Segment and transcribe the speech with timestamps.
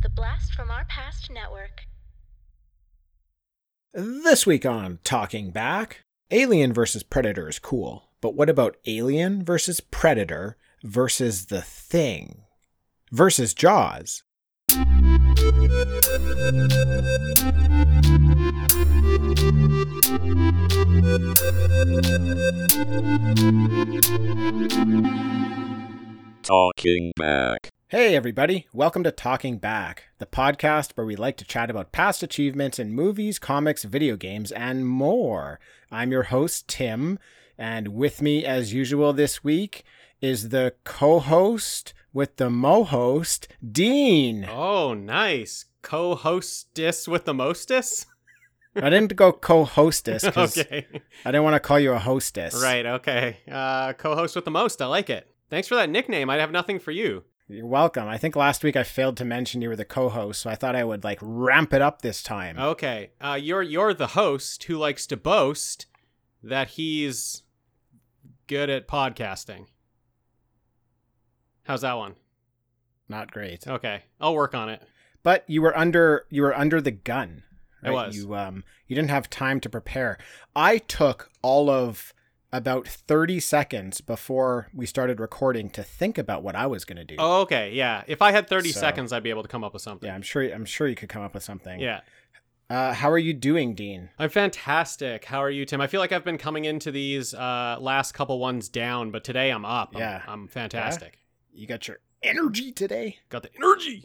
[0.00, 1.82] The Blast from Our Past Network.
[3.92, 9.80] This week on Talking Back, Alien versus Predator is cool, but what about Alien versus
[9.80, 12.42] Predator versus The Thing
[13.10, 14.22] versus Jaws?
[26.44, 27.70] Talking back.
[27.90, 32.22] Hey, everybody, welcome to Talking Back, the podcast where we like to chat about past
[32.22, 35.58] achievements in movies, comics, video games, and more.
[35.90, 37.18] I'm your host, Tim,
[37.56, 39.84] and with me, as usual, this week
[40.20, 44.46] is the co host with the mo host, Dean.
[44.50, 45.64] Oh, nice.
[45.80, 48.04] Co hostess with the mostess?
[48.76, 50.86] I didn't go co hostess because okay.
[51.24, 52.62] I didn't want to call you a hostess.
[52.62, 53.38] Right, okay.
[53.50, 54.82] Uh, co host with the most.
[54.82, 55.34] I like it.
[55.48, 56.28] Thanks for that nickname.
[56.28, 57.24] I have nothing for you.
[57.50, 58.06] You're welcome.
[58.06, 60.54] I think last week I failed to mention you were the co host, so I
[60.54, 62.58] thought I would like ramp it up this time.
[62.58, 63.12] Okay.
[63.20, 65.86] Uh, you're you're the host who likes to boast
[66.42, 67.42] that he's
[68.48, 69.66] good at podcasting.
[71.62, 72.16] How's that one?
[73.08, 73.66] Not great.
[73.66, 74.02] Okay.
[74.20, 74.82] I'll work on it.
[75.22, 77.44] But you were under you were under the gun.
[77.82, 78.14] I was.
[78.14, 80.18] You um you didn't have time to prepare.
[80.54, 82.12] I took all of
[82.52, 87.04] about 30 seconds before we started recording to think about what I was going to
[87.04, 87.16] do.
[87.18, 87.72] Oh, okay.
[87.72, 88.04] Yeah.
[88.06, 90.06] If I had 30 So- seconds, I'd be able to come up with something.
[90.06, 91.78] Yeah, I'm sure I'm sure you could come up with something.
[91.80, 92.00] Yeah.
[92.70, 94.10] Uh, how are you doing, Dean?
[94.18, 95.24] I'm fantastic.
[95.26, 95.80] How are you, Tim?
[95.80, 99.50] I feel like I've been coming into these uh, last couple ones down, but today
[99.50, 99.90] I'm up.
[99.94, 100.22] I'm- Yeah.
[100.26, 101.18] I'm, fantastic.
[101.52, 103.18] You got your energy today?
[103.30, 104.04] Got the energy.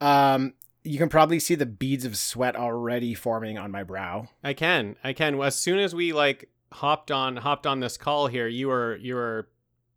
[0.00, 4.28] Um you can probably see the beads of sweat already forming on my brow.
[4.42, 4.96] I can.
[5.04, 5.38] I can.
[5.42, 9.14] As soon as we like hopped on hopped on this call here, you were you
[9.14, 9.48] were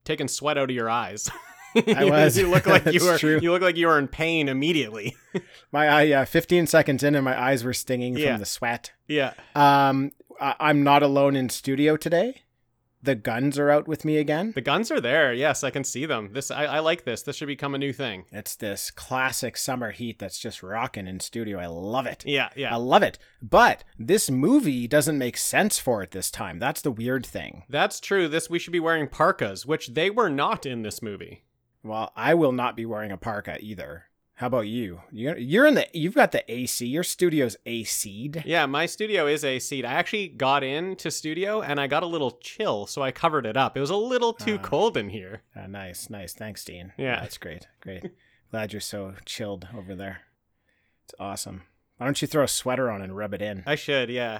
[0.04, 1.30] taking sweat out of your eyes.
[1.88, 2.38] I was.
[2.38, 3.40] you look like you were true.
[3.42, 5.16] you look like you were in pain immediately.
[5.72, 8.32] My eye, yeah, 15 seconds in, and my eyes were stinging Yeah.
[8.34, 8.92] from the sweat.
[9.08, 9.34] yeah.
[9.56, 12.42] Um, I- I'm not alone in studio today.
[13.04, 14.52] The guns are out with me again.
[14.54, 15.34] The guns are there.
[15.34, 16.34] Yes, I can see them.
[16.34, 17.24] This I, I like this.
[17.24, 18.26] This should become a new thing.
[18.32, 21.58] It's this classic summer heat that's just rocking in studio.
[21.58, 22.24] I love it.
[22.26, 22.74] Yeah, yeah.
[22.74, 23.18] I love it.
[23.42, 26.60] But this movie doesn't make sense for it this time.
[26.60, 27.64] That's the weird thing.
[27.70, 28.28] That's true.
[28.28, 31.44] This we should be wearing parkas, which they were not in this movie.
[31.84, 34.06] Well, I will not be wearing a parka either.
[34.42, 35.02] How about you?
[35.12, 35.88] You're, you're in the.
[35.94, 36.84] You've got the AC.
[36.88, 38.44] Your studio's AC'd.
[38.44, 39.86] Yeah, my studio is a seat.
[39.86, 43.56] I actually got into studio and I got a little chill, so I covered it
[43.56, 43.78] up.
[43.78, 44.64] It was a little too Ah.
[44.64, 45.44] cold in here.
[45.56, 46.34] Uh, nice, nice.
[46.34, 46.92] Thanks, Dean.
[46.98, 47.20] Yeah.
[47.20, 47.68] that's great.
[47.82, 48.04] Great.
[48.50, 50.22] Glad you're so chilled over there.
[51.06, 51.62] It's awesome.
[51.98, 53.62] Why don't you throw a sweater on and rub it in?
[53.68, 54.40] I should, yeah.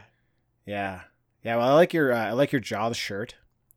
[0.66, 1.02] Yeah,
[1.44, 1.58] yeah.
[1.58, 3.36] Well, I like your uh, I like your Jaws shirt.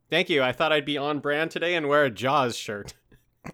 [0.09, 0.43] Thank you.
[0.43, 2.95] I thought I'd be on brand today and wear a Jaws shirt.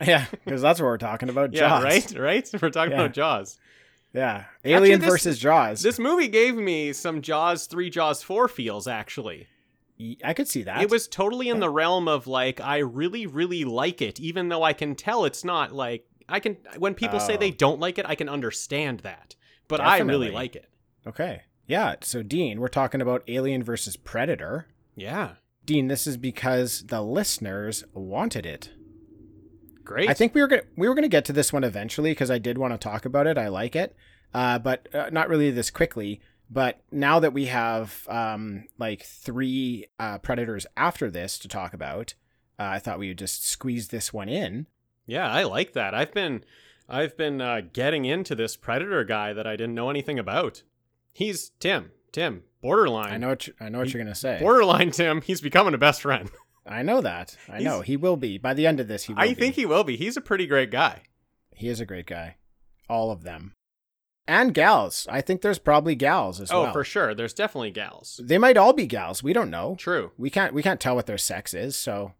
[0.07, 1.53] Yeah, because that's what we're talking about.
[1.55, 1.85] Yeah, Jaws.
[1.85, 2.19] right?
[2.19, 2.51] Right?
[2.63, 3.01] We're talking Yeah.
[3.01, 3.59] about Jaws.
[4.13, 5.83] Yeah, Alien this- versus Jaws.
[5.83, 9.47] This movie gave me some Jaws 3, Jaws 4 feels, actually.
[9.99, 10.83] Y- I could see that.
[10.83, 14.63] It was totally in the realm of, like, I really, really like it, even though
[14.63, 17.37] I can tell it's not, like, I can, when people say Oh.
[17.37, 19.37] they don't like it, I can understand that.
[19.69, 20.69] But I really like it.
[21.07, 21.43] okay.
[21.69, 21.95] Yeah.
[22.03, 24.67] So, Dean, we're talking about Alien versus Predator.
[24.97, 25.35] Yeah.
[25.65, 28.71] Dean, this is because the listeners wanted it.
[29.91, 30.09] Great.
[30.09, 32.39] I think we were gonna we were gonna get to this one eventually because I
[32.39, 33.37] did want to talk about it.
[33.37, 33.97] I like it,
[34.33, 36.21] uh, but uh, not really this quickly.
[36.49, 42.15] But now that we have um, like three uh, predators after this to talk about,
[42.57, 44.69] uh, I thought we would just squeeze this one in.
[45.07, 45.93] Yeah, I like that.
[45.93, 46.45] I've been
[46.89, 50.63] I've been uh, getting into this predator guy that I didn't know anything about.
[51.13, 51.91] He's Tim.
[52.13, 53.13] Tim, borderline.
[53.13, 54.39] I know what you, I know what you're gonna say.
[54.39, 56.31] Borderline Tim, he's becoming a best friend.
[56.71, 57.37] I know that.
[57.49, 59.05] I He's- know he will be by the end of this.
[59.05, 59.35] He will I be.
[59.35, 59.97] think he will be.
[59.97, 61.03] He's a pretty great guy.
[61.55, 62.37] he is a great guy.
[62.89, 63.55] All of them,
[64.27, 65.07] and gals.
[65.11, 66.71] I think there's probably gals as oh, well.
[66.71, 67.15] Oh, for sure.
[67.15, 68.21] There's definitely gals.
[68.23, 69.23] They might all be gals.
[69.23, 69.77] We don't know.
[69.79, 70.13] True.
[70.17, 72.15] we can't we can't tell what their sex is so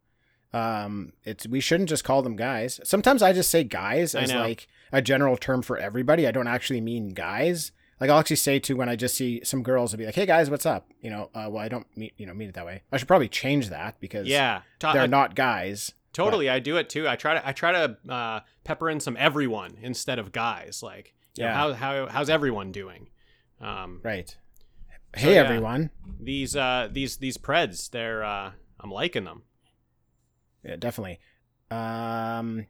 [0.53, 4.67] um it's we shouldn't just call them guys sometimes i just say guys as like
[4.91, 7.71] a general term for everybody i don't actually mean guys
[8.01, 10.27] like i'll actually say to when i just see some girls i'll be like hey
[10.27, 12.65] guys what's up you know uh, well i don't mean you know mean it that
[12.67, 14.63] way i should probably change that because Yeah.
[14.81, 16.51] To- they're I- not guys totally.
[16.51, 17.09] I do it too.
[17.09, 20.83] I try to I try to uh, pepper in some everyone instead of guys.
[20.83, 21.55] Like, you know, Yeah.
[21.57, 23.11] how how how's everyone doing?
[23.61, 25.43] Um, right So, hey yeah.
[25.43, 28.51] everyone these uh these these preds, they're uh
[28.81, 29.43] I'm liking them.
[30.65, 31.21] yeah definitely
[31.71, 32.67] um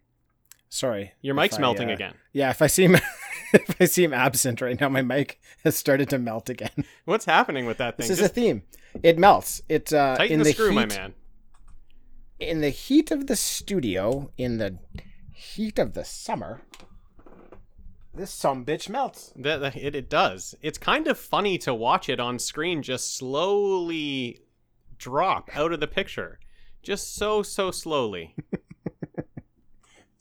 [0.68, 2.14] sorry Your mic's I, melting uh, again.
[2.32, 2.96] yeah if i seem
[3.68, 7.66] if i seem absent right now my mic has started to melt again What's happening
[7.66, 8.04] with that thing?
[8.04, 8.62] This is Just a theme.
[9.02, 9.62] It melts.
[9.68, 11.14] It uh, tighten in the, the screw, heat, my man.
[12.38, 14.78] In the heat of the studio, in the
[15.32, 16.62] heat of the summer,
[18.14, 19.32] This some bitch melts.
[19.36, 20.54] That that- it, it does.
[20.62, 24.40] It's kind of funny to watch it on screen just slowly
[24.98, 26.38] drop out of the picture.
[26.82, 28.34] Just so so slowly.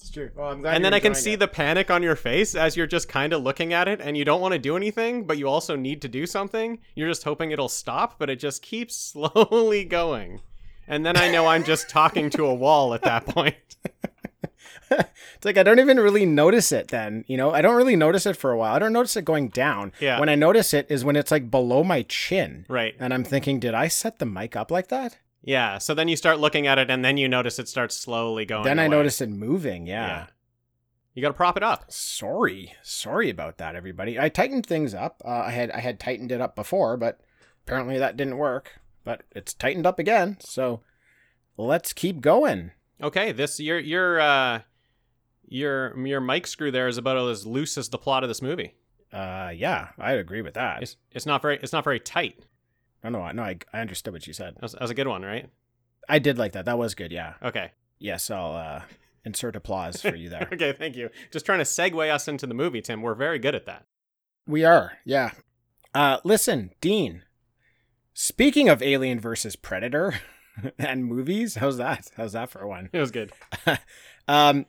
[0.09, 0.31] It's true.
[0.35, 1.39] Well, I'm glad and then I can see it.
[1.39, 4.25] the panic on your face as you're just kind of looking at it and you
[4.25, 6.79] don't want to do anything, but you also need to do something.
[6.95, 10.41] You're just hoping it'll stop, but it just keeps slowly going.
[10.87, 13.55] And then I know I'm just talking to a wall at that point.
[14.89, 17.23] it's like I don't even really notice it then.
[17.27, 18.73] You know, I don't really notice it for a while.
[18.73, 19.91] I don't notice it going down.
[19.99, 20.19] Yeah.
[20.19, 22.65] When I notice it is when it's like below my chin.
[22.67, 22.95] Right.
[22.99, 25.19] And I'm thinking, did I set the mic up like that?
[25.41, 25.77] Yeah.
[25.77, 28.63] So then you start looking at it and then you notice it starts slowly going.
[28.63, 28.97] then I away.
[28.97, 29.87] notice it moving.
[29.87, 30.27] Yeah.
[31.13, 31.91] You got to prop it up.
[31.91, 32.73] Sorry.
[32.83, 34.19] Sorry about that, everybody.
[34.19, 35.21] I tightened things up.
[35.25, 37.19] Uh, I had I had tightened it up before, but
[37.65, 38.79] apparently that didn't work.
[39.03, 40.37] But it's tightened up again.
[40.39, 40.81] So
[41.57, 42.71] let's keep going.
[43.01, 44.61] Okay, this your your uh
[45.47, 48.75] your your mic screw there is about as loose as the plot of this movie.
[49.11, 50.83] Uh, yeah, I agree with that.
[50.83, 52.43] It's it's not very it's not very tight.
[53.03, 53.43] No, no, no.
[53.43, 54.55] I, I understood what you said.
[54.55, 55.49] That was, that was a good one, right?
[56.07, 56.65] I did like that.
[56.65, 57.11] That was good.
[57.11, 57.33] Yeah.
[57.43, 57.71] Okay.
[57.99, 58.81] Yes, I'll uh,
[59.25, 60.47] insert applause for you there.
[60.53, 61.09] Okay, thank you.
[61.31, 63.01] Just trying to segue us into the movie, Tim.
[63.01, 63.85] We're very good at that.
[64.47, 65.31] We are, yeah.
[65.93, 67.23] Uh, listen, Dean.
[68.13, 70.15] Speaking of Alien versus Predator
[70.79, 72.09] and movies, how's that?
[72.17, 72.89] How's that for one?
[72.93, 73.31] It was good.
[74.27, 74.65] um,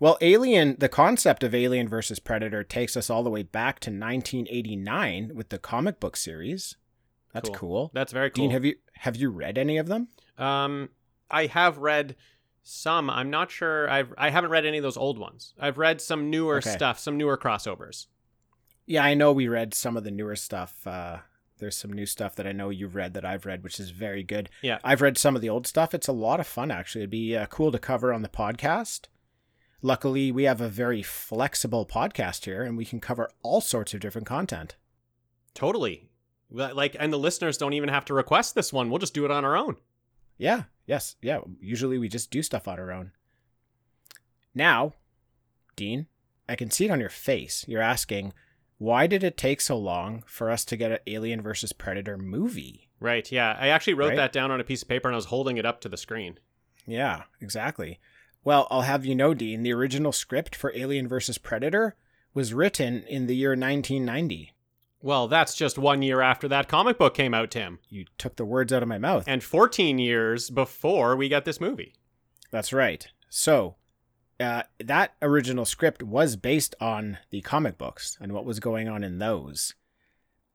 [0.00, 3.90] well, Alien, the concept of Alien versus Predator takes us all the way back to
[3.90, 6.76] 1989 with the comic book series.
[7.32, 7.56] That's Cool.
[7.58, 7.90] cool.
[7.94, 8.44] That's very cool.
[8.44, 10.08] Dean, have you have you read any of them?
[10.38, 10.88] um
[11.30, 12.16] I have read
[12.62, 13.08] some.
[13.08, 15.54] I'm not sure I've I haven't read any of those old ones.
[15.58, 16.70] I've read some newer Okay.
[16.70, 18.06] stuff, some newer crossovers.
[18.86, 20.86] Yeah, I know we read some of the newer stuff.
[20.86, 21.18] Uh,
[21.58, 24.22] there's some new stuff that I know you've read that I've read, which is very
[24.24, 24.50] good.
[24.62, 24.78] Yeah.
[24.82, 25.94] I've read some of the old stuff.
[25.94, 27.02] It's a lot of fun, actually.
[27.02, 29.02] It'd be uh, cool to cover on the podcast.
[29.82, 34.00] Luckily, we have a very flexible podcast here, and we can cover all sorts of
[34.00, 34.76] different content.
[35.54, 36.09] Totally.
[36.50, 38.90] Like and the listeners don't even have to request this one.
[38.90, 39.76] We'll just do it on our own.
[40.36, 41.40] Yeah, yes, yeah.
[41.60, 43.12] Usually we just do stuff on our own.
[44.54, 44.94] Now,
[45.76, 46.06] Dean,
[46.48, 47.64] I can see it on your face.
[47.68, 48.32] You're asking,
[48.78, 52.88] why did it take so long for us to get an Alien versus Predator movie?
[52.98, 53.30] Right.
[53.30, 53.56] Yeah.
[53.58, 54.16] I actually wrote Right?
[54.16, 55.96] that down on a piece of paper and I was holding it up to the
[55.96, 56.38] screen.
[56.86, 58.00] Yeah, exactly.
[58.42, 61.38] Well, I'll have you know, Dean, the original script for Alien vs.
[61.38, 61.94] Predator
[62.32, 64.52] was written in the year 1990.
[65.02, 67.78] Well, that's just one year after that comic book came out, Tim.
[67.88, 69.24] You took the words out of my mouth.
[69.26, 71.94] And 14 years before we got this movie.
[72.50, 73.06] That's right.
[73.30, 73.76] So,
[74.38, 79.02] uh, that original script was based on the comic books and what was going on
[79.02, 79.74] in those.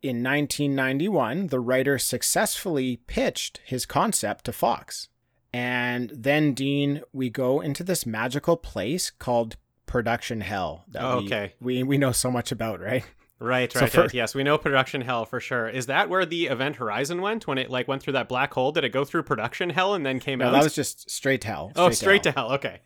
[0.03, 5.09] In 1991, the writer successfully pitched his concept to Fox.
[5.51, 9.55] And then, Dean, we go into this magical place called
[9.87, 11.53] Production Hell that Oh, we- okay.
[11.59, 13.03] we, we know so much about, right?
[13.45, 14.13] Right, So right, for- right.
[14.13, 15.69] Yes, we know production hell for sure.
[15.69, 18.71] Is that where the event Horizon went when it like went through that black hole?
[18.71, 20.45] Did it go through production hell and then came out?
[20.45, 20.53] No, out?
[20.59, 21.71] that was just straight to hell.
[21.75, 22.53] oh, straight to hell.
[22.53, 22.81] Okay.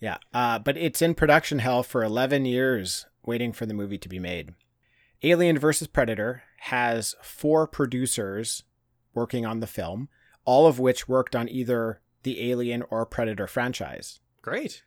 [0.00, 4.08] Yeah, uh, but it's in production hell for 11 years, waiting for the movie to
[4.08, 4.54] be made.
[5.22, 5.88] Alien vs.
[5.88, 8.64] Predator has four producers
[9.12, 10.08] working on the film,
[10.46, 14.20] all of which worked on either the Alien or Predator franchise.
[14.40, 14.82] Great.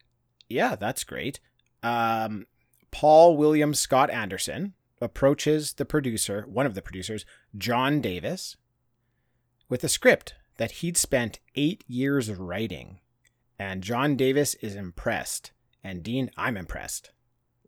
[0.50, 1.40] Yeah, that's great.
[1.84, 2.48] Um,
[2.90, 7.26] Paul William Scott Anderson approaches the producer, one of the producers,
[7.58, 8.58] John Davis,
[9.70, 13.00] with a script that he'd spent eight years writing.
[13.60, 15.52] And John Davis is impressed.
[15.84, 17.12] And Dean, I'm impressed.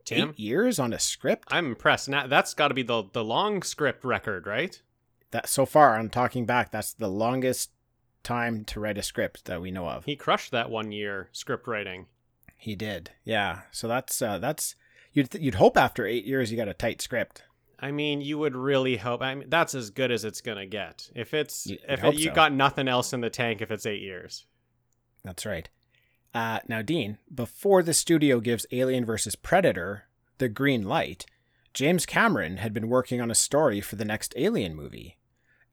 [0.04, 1.48] Tim, Eight years on a script?
[1.50, 2.08] I'm impressed.
[2.08, 4.80] Now that's got to be the the long script record, right?
[5.32, 7.72] That so far, I'm talking back, that's the longest
[8.22, 10.04] time to write a script that we know of.
[10.04, 12.06] He crushed that one year script writing.
[12.56, 13.10] He did.
[13.24, 13.62] Yeah.
[13.72, 14.76] So that's uh, that's
[15.16, 17.42] you'd th- you'd hope after eight years you got a tight script.
[17.80, 19.20] I mean, you would really hope.
[19.20, 21.10] I mean, that's as good as it's gonna get.
[21.14, 22.34] If it's You- if you'd hope it, you so.
[22.34, 24.46] got nothing else in the tank, if it's eight years.
[25.24, 25.68] That's right.
[26.32, 29.34] Uh, now, Dean, before the studio gives Alien vs.
[29.36, 30.04] Predator
[30.38, 31.24] the green light,
[31.74, 35.18] James Cameron had been working on a story for the next Alien movie,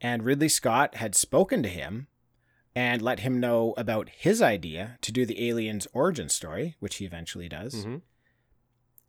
[0.01, 2.07] and Ridley Scott had spoken to him
[2.75, 7.05] and let him know about his idea to do the Alien's origin story, which he
[7.05, 7.83] eventually does.
[7.83, 7.97] hmm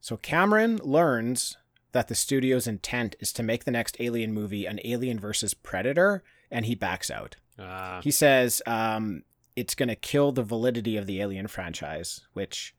[0.05, 1.57] So Cameron learns
[1.93, 6.23] that the studio's intent is to make the next Alien movie an Alien versus Predator,
[6.51, 7.37] and he backs out.
[7.59, 9.23] Uh, He says um,
[9.57, 12.75] it's going to kill the validity of the Alien franchise, which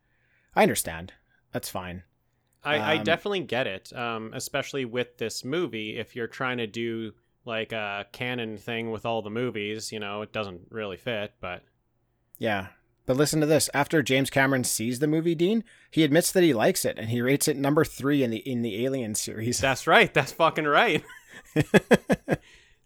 [0.55, 1.13] I understand.
[1.51, 2.03] That's fine.
[2.63, 5.97] I, I Um, definitely get it, um, especially with this movie.
[5.97, 7.13] If you're trying to do
[7.43, 11.33] like a canon thing with all the movies, you know, it doesn't really fit.
[11.41, 11.63] But
[12.37, 12.67] Yeah.
[13.05, 13.69] But listen to this.
[13.73, 17.21] After James Cameron sees the movie, Dean, he admits that he likes it and he
[17.21, 19.59] rates it number three in the in the Alien series.
[19.59, 20.11] That's right.
[20.13, 21.03] That's fucking right.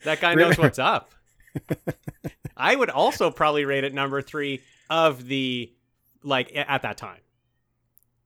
[0.03, 1.11] that guy knows what's up.
[2.57, 5.71] I would also probably rate it number three of the
[6.23, 7.21] like at that time.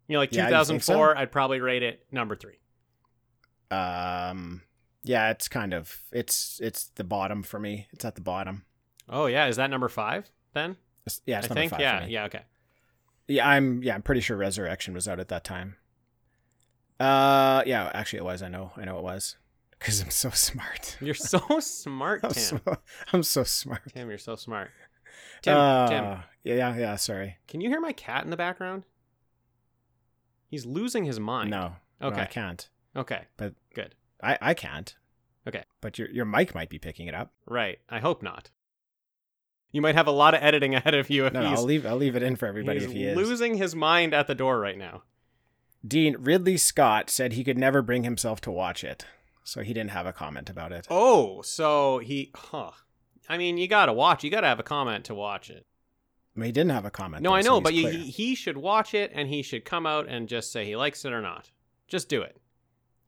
[0.07, 2.57] You know, like Yeah, you think 2004, I'd probably rate it number three.
[3.71, 4.62] um,
[5.03, 7.88] yeah, it's kind of it's it's the bottom for me.
[7.91, 8.65] It's at the bottom.
[9.09, 10.77] Oh yeah, is that number five then?
[11.25, 12.41] Yeah, it's I number think five yeah, yeah, okay.
[13.27, 15.75] Yeah, I'm yeah, I'm pretty sure Resurrection was out at that time.
[17.00, 18.41] Uh, yeah, actually it was.
[18.41, 19.38] I know, I know it was
[19.79, 20.98] because I'm so smart.
[21.01, 22.62] You're so smart, I'm Tim.
[22.65, 22.77] so,
[23.12, 23.81] I'm so smart.
[23.93, 24.69] Tim, you're so smart.
[25.41, 26.95] Tim, Uh, Tim, Yeah, yeah.
[26.95, 27.38] Sorry.
[27.48, 28.83] can you hear my cat in the background?
[30.48, 31.50] He's losing his mind.
[31.50, 31.75] No.
[32.00, 32.22] no, Okay.
[32.22, 32.69] I can't.
[32.95, 33.22] Okay.
[33.38, 33.95] But- good.
[34.22, 34.95] I I can't.
[35.48, 35.63] Okay.
[35.81, 37.33] But your your mic might be picking it up.
[37.45, 37.79] Right.
[37.89, 38.51] I hope not.
[39.74, 41.98] You might have a lot of editing ahead of you if No, I'll leave I'll
[41.98, 43.18] leave it in for everybody he's if he is.
[43.18, 45.03] losing his mind at the door right now.
[45.86, 49.06] Dean Ridley Scott said he could never bring himself to watch it,
[49.44, 50.88] so he didn't have a comment about it.
[50.89, 52.72] Oh, so he, huh?
[53.27, 54.24] I mean, you gotta watch.
[54.24, 55.65] You gotta have a comment to watch it.
[56.36, 57.22] He didn't have a comment.
[57.22, 59.65] No, though, I know, he's but you, he, he should watch it and he should
[59.65, 61.51] come out and just say he likes it or not.
[61.88, 62.39] Just do it.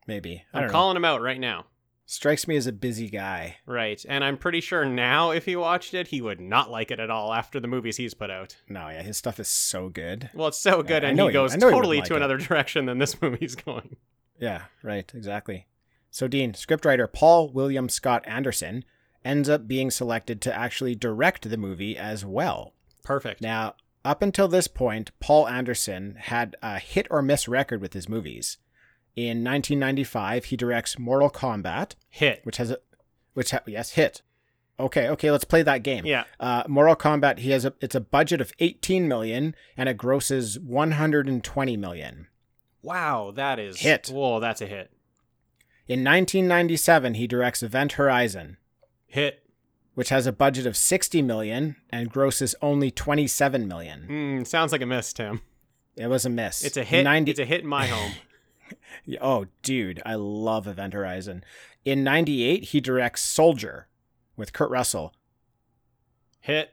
[0.05, 0.71] maybe I I'm don't know.
[0.73, 1.65] calling him out right now.
[2.07, 3.57] Strikes me as a busy guy.
[3.65, 6.99] Right, and I'm pretty sure now if he watched it, he would not like it
[6.99, 8.55] at all after the movies he's put out.
[8.69, 10.29] No, yeah, his stuff is so good.
[10.35, 12.17] Well, it's so good, and he he- goes he totally like to it.
[12.17, 13.95] another direction than this movie's going.
[14.39, 15.65] Yeah, right, exactly.
[16.11, 18.85] So, Dean, scriptwriter Paul William Scott Anderson
[19.23, 22.73] ends up being selected to actually direct the movie as well.
[23.03, 23.41] Perfect.
[23.41, 28.07] Now, up until this point, Paul Anderson had a hit or miss record with his
[28.07, 28.57] movies.
[29.15, 32.41] In 1995, he directs Mortal Kombat, Hit.
[32.43, 32.79] which has a,
[33.33, 34.21] which ha- yes, hit.
[34.77, 36.05] Okay, okay, let's play that game.
[36.05, 36.25] Yeah.
[36.37, 40.59] Uh, Mortal Kombat, he has a, it's a budget of 18 million and it grosses
[40.59, 42.27] 120 million.
[42.81, 44.09] Wow, that is Hit.
[44.09, 44.91] Whoa, that's a hit.
[45.87, 48.57] In 1997, he directs Event Horizon,
[49.07, 49.43] Hit.
[49.93, 54.07] which has a budget of 60 million and grosses only 27 million.
[54.09, 55.41] Mm, sounds like a miss, Tim.
[55.95, 56.65] It was a miss.
[56.65, 57.03] It's a hit.
[57.03, 58.11] 90 It's a hit in my home.
[59.05, 61.43] Yeah, Oh, dude, I love Event Horizon.
[61.83, 63.87] In 98, he directs Soldier
[64.37, 65.13] with Kurt Russell,
[66.41, 66.71] hit.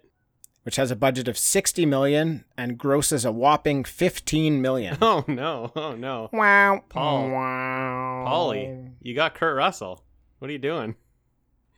[0.62, 4.97] which has a budget of 60 million and grosses a whopping 15 million.
[5.02, 5.73] Oh no.
[5.76, 6.29] Oh no.
[6.33, 6.83] wow.
[6.88, 7.31] Paul.
[7.31, 8.25] Wow.
[8.26, 10.05] Polly, you got Kurt Russell.
[10.38, 10.95] What are you doing?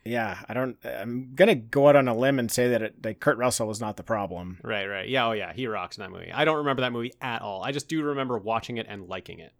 [0.06, 3.02] Yeah, I don't I'm going to go out on a limb and say that, it,
[3.02, 4.58] that Kurt Russell was not the problem.
[4.62, 5.08] Right, right.
[5.08, 6.30] Yeah, oh yeah, he rocks in that movie.
[6.30, 7.62] I don't remember that movie at all.
[7.62, 9.52] I just do remember watching it and liking it.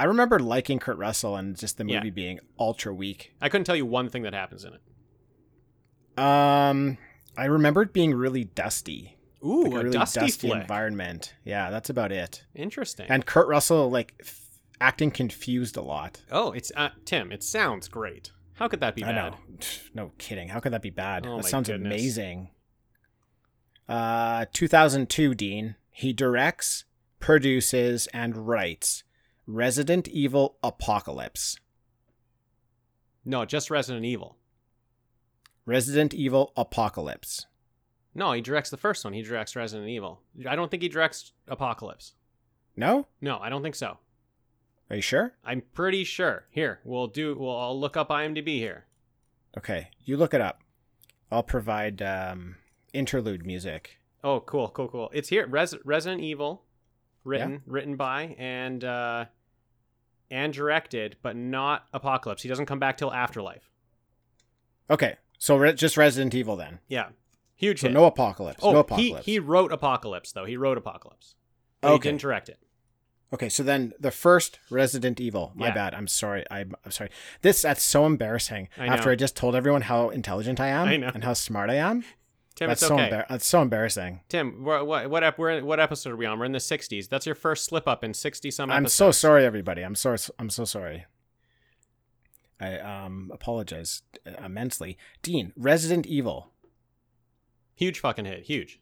[0.00, 1.98] I remember liking Kurt Russell and just the Yeah.
[1.98, 3.32] movie being ultra weak.
[3.40, 6.18] I couldn't tell you one thing that happens in it.
[6.22, 6.98] Um
[7.36, 9.16] I remember it being really dusty.
[9.44, 11.34] Ooh, like a a really dusty, dusty environment.
[11.44, 12.44] Yeah, that's about it.
[12.54, 13.06] Interesting.
[13.08, 14.40] And Kurt Russell like f-
[14.80, 16.22] acting confused a lot.
[16.32, 17.30] oh, it's uh, Tim.
[17.32, 18.32] It sounds great.
[18.54, 19.32] How could that be I bad?
[19.32, 19.36] know.
[19.94, 20.48] No kidding.
[20.48, 21.26] How could that be bad?
[21.26, 21.92] Oh that sounds goodness.
[21.92, 22.50] amazing.
[23.88, 25.76] Uh 2002 Dean.
[25.90, 26.84] He directs,
[27.20, 29.02] produces and writes
[29.50, 31.56] Resident Evil Apocalypse.
[33.24, 34.36] No, just Resident Evil.
[35.64, 37.46] Resident Evil Apocalypse.
[38.14, 39.14] No, he directs the first one.
[39.14, 40.20] He directs Resident Evil.
[40.46, 42.12] I don't think he directs Apocalypse.
[42.76, 43.06] No?
[43.22, 43.96] No, I don't think so.
[44.90, 45.32] Are you sure?
[45.42, 46.44] I'm pretty sure.
[46.50, 47.34] Here, we'll do.
[47.34, 48.84] We'll I'll look up IMDb here.
[49.56, 50.60] Okay, you look it up.
[51.32, 52.56] I'll provide um,
[52.92, 53.98] interlude music.
[54.22, 55.10] Oh, cool, cool, cool.
[55.14, 55.46] It's here.
[55.46, 56.64] Res- Resident Evil,
[57.24, 59.24] written written by and uh,
[60.30, 62.42] and directed, but not Apocalypse.
[62.42, 63.70] He doesn't come back till Afterlife.
[64.90, 66.78] Okay, so re- just Resident Evil then.
[66.88, 67.08] Yeah,
[67.54, 67.94] huge So hit.
[67.94, 68.60] no apocalypse.
[68.62, 69.26] oh, no he apocalypse.
[69.26, 70.44] he wrote Apocalypse though.
[70.44, 71.34] He wrote Apocalypse.
[71.80, 72.58] But He didn't direct it.
[73.32, 75.52] Okay, so then the first Resident Evil.
[75.54, 75.74] My Yeah.
[75.74, 75.94] bad.
[75.94, 76.44] I'm sorry.
[76.50, 77.10] I'm, I'm sorry.
[77.42, 78.68] This that's so embarrassing.
[78.78, 79.10] I After.
[79.10, 82.04] I just told everyone how intelligent I am I and how smart I am.
[82.58, 84.20] Tim, that's it's so embar- that's so embarrassing.
[84.28, 86.40] Tim, what what what, ep- we're in, what episode are we on?
[86.40, 87.08] We're in the 60s.
[87.08, 89.82] That's your first slip up in 60 some I'm so sorry, everybody.
[89.82, 91.06] I'm so I'm so sorry.
[92.60, 94.02] I um apologize
[94.44, 94.98] immensely.
[95.22, 96.50] Dean, Resident Evil.
[97.76, 98.42] Huge fucking hit.
[98.42, 98.80] Huge.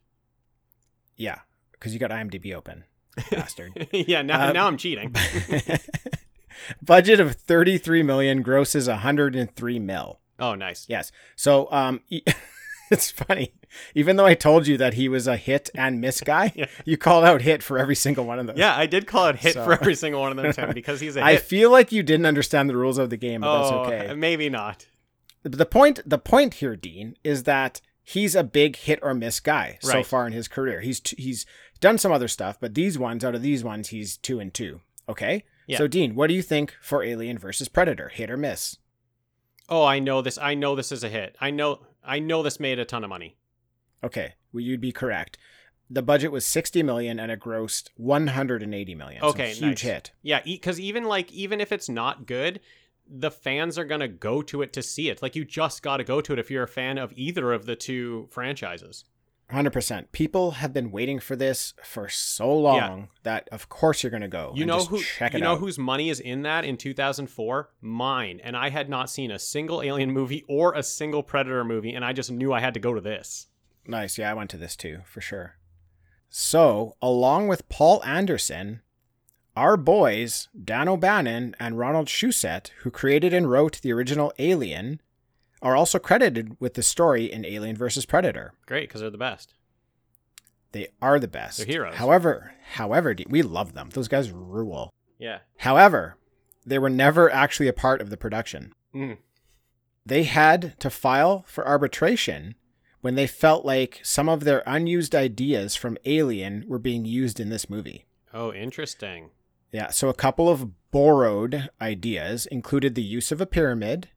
[1.15, 1.41] Yeah,
[1.73, 2.83] because you got IMDb open,
[3.31, 3.87] bastard.
[3.91, 5.13] yeah, now Uh, now I'm cheating.
[6.81, 10.19] Budget of 33 million, grosses 103 mil.
[10.39, 10.87] Oh, nice.
[10.89, 11.11] Yes.
[11.35, 12.23] So um e-
[12.91, 13.53] it's funny.
[13.95, 16.67] Even though I told you that he was a hit and miss guy, Yeah.
[16.85, 18.57] you called out hit for every single one of them.
[18.57, 20.99] Yeah, I did call it hit So- for every single one of them, Tim, because
[20.99, 21.41] he's a I hit.
[21.41, 24.13] I feel like you didn't understand the rules of the game, but oh, that's okay.
[24.15, 24.87] maybe not.
[25.43, 29.77] the point the point here, Dean, is that he's a big hit or miss guy
[29.81, 30.81] so far in his career.
[30.81, 31.45] He's t- he's
[31.79, 34.81] done some other stuff, but these ones out of these ones, he's two and two.
[35.09, 35.43] Okay.
[35.67, 35.77] Yeah.
[35.77, 38.09] So Dean, what do you think for Alien versus Predator?
[38.09, 38.77] Hit or miss?
[39.69, 40.37] Oh, I know this.
[40.37, 41.35] I know this is a hit.
[41.41, 41.79] I know.
[42.07, 43.35] I know this made a ton of money.
[44.03, 45.37] Okay, well, you'd be correct.
[45.89, 49.21] The budget was 60 million and it grossed 180 million.
[49.21, 49.81] So Okay, huge nice.
[49.81, 50.11] hit.
[50.21, 52.59] Yeah, because even like even if it's not good,
[53.09, 55.21] the fans are gonna go to it to see it.
[55.21, 57.65] Like you just got to go to it if you're a fan of either of
[57.65, 59.05] the two franchises.
[59.51, 60.11] 100%.
[60.11, 64.27] People have been waiting for this for so long that of course you're going to
[64.27, 64.51] go.
[64.55, 65.01] You know who?
[65.01, 65.59] check You know out.
[65.59, 67.69] whose money is in that in 2004?
[67.79, 71.93] Mine, and I had not seen a single Alien movie or a single Predator movie,
[71.93, 73.47] and I just knew I had to go to this.
[73.85, 74.17] Nice.
[74.17, 75.55] Yeah, I went to this too, for sure.
[76.29, 78.81] So, along with Paul Anderson,
[79.55, 85.01] our boys, Dan O'Bannon and Ronald Shusett, who created and wrote the original Alien,
[85.61, 88.05] are also credited with the story in Alien vs.
[88.05, 88.53] Predator.
[88.65, 89.53] Great, because they're the best.
[90.71, 91.57] They are the best.
[91.57, 91.95] They're heroes.
[91.95, 93.89] However, however, we love them.
[93.89, 94.93] Those guys rule.
[95.17, 95.39] Yeah.
[95.57, 96.17] However,
[96.65, 98.73] they were never actually a part of the production.
[98.93, 99.17] Mm.
[100.05, 102.55] They had to file for arbitration
[103.01, 107.49] when they felt like some of their unused ideas from Alien were being used in
[107.49, 108.05] this movie.
[108.33, 109.29] Oh, interesting.
[109.71, 114.09] Yeah, so a couple of borrowed ideas included the use of a pyramid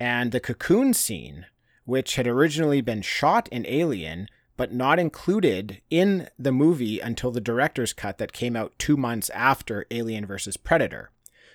[0.00, 1.46] and the cocoon scene,
[1.84, 4.28] which had originally been shot in Alien
[4.58, 9.30] but not included in the movie until the director's cut that came out two months
[9.30, 10.56] after Alien vs.
[10.56, 11.10] Predator.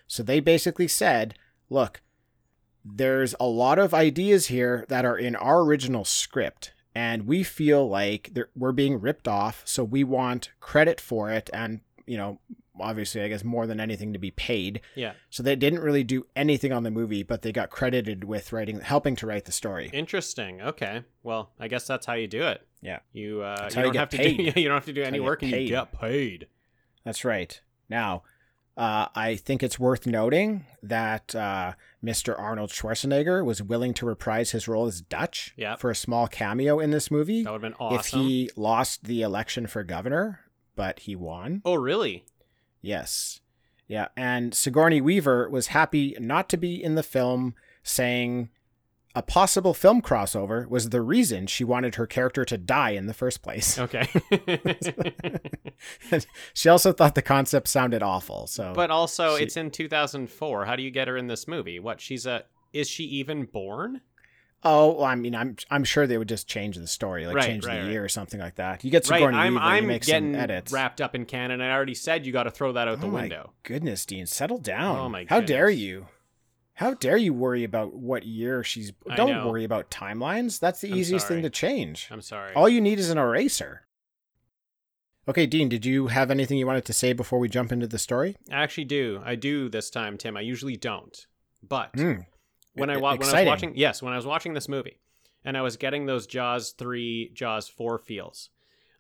[0.08, 1.36] So they basically said,
[1.70, 2.02] look,
[2.84, 7.88] there's a lot of ideas here that are in our original script, and we feel
[7.90, 12.40] like we're being ripped off, so we want credit for it and, you know,
[12.80, 14.82] obviously, I guess more than anything to be paid.
[14.96, 15.14] Yeah.
[15.30, 18.80] So they didn't really do anything on the movie, but they got credited with writing,
[18.82, 19.90] helping to write the story.
[19.94, 20.62] Interesting.
[20.62, 21.04] Okay.
[21.24, 22.66] Well, I guess that's how you do it.
[22.82, 23.00] Yeah.
[23.14, 24.54] You uh, you you don't have to paid.
[24.54, 26.48] do you don't have to do That's any work and you get paid.
[27.06, 27.60] That's right.
[27.90, 28.24] Now,
[28.76, 32.38] uh, I think it's worth noting that uh, Mr.
[32.40, 35.80] Arnold Schwarzenegger was willing to reprise his role as Dutch Yep.
[35.80, 38.00] for a small cameo in this movie That would have been awesome.
[38.00, 40.40] if he lost the election for governor,
[40.76, 41.62] but he won.
[41.64, 42.26] Oh, really?
[42.84, 43.40] Yes.
[43.88, 44.10] Yeah.
[44.16, 48.50] And Sigourney Weaver was happy not to be in the film, saying
[49.16, 53.14] a possible film crossover was the reason she wanted her character to die in the
[53.14, 53.78] first place.
[53.80, 54.08] Okay.
[56.54, 58.48] she also thought the concept sounded awful.
[58.48, 60.66] So, but also, She- it's in 2004.
[60.66, 61.80] How do you get her in this movie?
[61.80, 62.02] What?
[62.02, 62.44] She's a.
[62.72, 64.02] Is she even born?
[64.66, 67.46] Oh, well, I mean, I'm I'm sure they would just change the story, like Right,
[67.46, 67.92] change right, the right.
[67.92, 68.84] year or something like that.
[68.84, 69.20] You get Right.
[69.20, 69.54] Sigourney I'm.
[69.56, 70.72] Weaver, I'm make getting some edits.
[70.72, 71.62] wrapped up in canon.
[71.62, 73.54] I already said you got to throw that out the Oh my window.
[73.64, 74.98] Goodness, Dean, settle down.
[75.00, 76.08] Oh my How dare you?
[76.78, 78.92] How dare you worry about what year she's?
[79.08, 79.48] I Don't know.
[79.48, 80.60] worry about timelines.
[80.60, 81.38] That's the I'm easiest sorry.
[81.38, 82.08] thing to change.
[82.10, 82.54] I'm sorry.
[82.56, 83.86] All you need is an eraser.
[85.28, 87.98] Okay, Dean, did you have anything you wanted to say before we jump into the
[88.00, 88.36] story?
[88.52, 89.22] I actually do.
[89.24, 90.36] I do this time, Tim.
[90.36, 91.16] I usually don't.
[91.62, 92.22] But Hmm.
[92.74, 95.00] When I wa- when I was watching yes, when I was watching this movie
[95.46, 98.50] and I was getting those Jaws 3, Jaws 4 feels,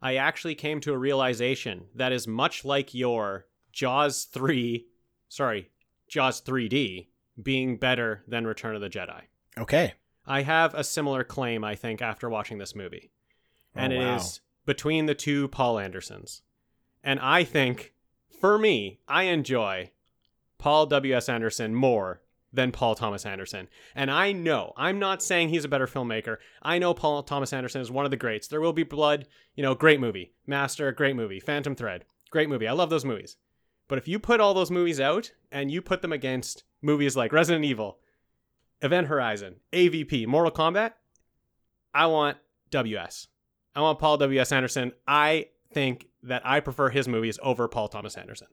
[0.01, 4.85] I actually came to a realization that is much like your Jaws 3,
[5.29, 5.69] sorry,
[6.07, 7.07] Jaws 3D
[7.41, 9.21] being better than Return of the Jedi.
[9.57, 9.93] Okay.
[10.25, 13.11] I have a similar claim, I think, after watching this movie.
[13.75, 14.15] Oh, and Oh, wow.
[14.17, 16.41] is between the two Paul Andersons.
[17.03, 17.93] And I think,
[18.39, 19.91] for me, I enjoy
[20.59, 21.27] Paul W.S.
[21.27, 22.21] Anderson more
[22.53, 23.67] than Paul Thomas Anderson.
[23.95, 26.37] And I know, I'm not saying he's a better filmmaker.
[26.61, 28.47] I know Paul Thomas Anderson is one of the greats.
[28.47, 30.33] There Will Be Blood, you know, great movie.
[30.45, 31.39] Master, great movie.
[31.39, 32.67] Phantom Thread, great movie.
[32.67, 33.37] I love those movies.
[33.87, 37.33] But if you put all those movies out and you put them against movies like
[37.33, 37.97] Resident Evil,
[38.81, 40.93] Event Horizon, AVP, Mortal Kombat,
[41.93, 42.37] I want
[42.69, 43.27] WS.
[43.75, 44.51] I want Paul W.S.
[44.51, 44.91] Anderson.
[45.07, 48.47] I think that I prefer his movies over Paul Thomas Anderson.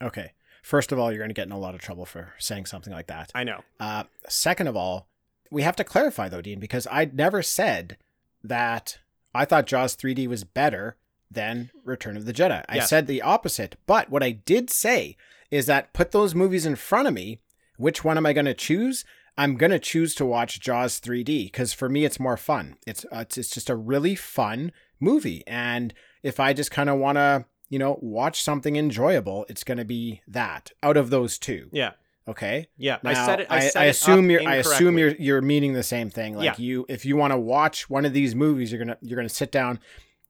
[0.00, 0.32] Okay.
[0.68, 2.92] First of all, you're going to get in a lot of trouble for saying something
[2.92, 3.30] like that.
[3.34, 3.62] I know.
[3.80, 5.08] Uh, second of all,
[5.50, 7.96] we have to clarify though, Dean, because I never said
[8.44, 8.98] that
[9.34, 10.98] I thought Jaws 3D was better
[11.30, 12.66] than Return of the Jedi.
[12.68, 12.90] I Yes.
[12.90, 13.76] said the opposite.
[13.86, 15.16] But what I did say
[15.50, 17.40] is that put those movies in front of me.
[17.78, 19.06] Which one am I going to choose?
[19.38, 22.76] I'm going to choose to watch Jaws 3D because for me it's more fun.
[22.86, 26.98] It's uh, it's, it's just a really fun movie, and if I just kind of
[26.98, 31.38] want to you know watch something enjoyable, it's going to be that out of those
[31.38, 31.68] two.
[31.72, 31.92] Yeah.
[32.26, 32.68] Okay.
[32.76, 32.98] Yeah.
[33.02, 33.46] Now, I said it.
[33.48, 34.46] I, I it assume you're.
[34.46, 35.14] I assume you're.
[35.16, 36.36] You're meaning the same thing.
[36.36, 36.54] Like Yeah.
[36.64, 38.98] you, if you want to watch one of these movies, you're gonna.
[39.00, 39.80] You're gonna sit down.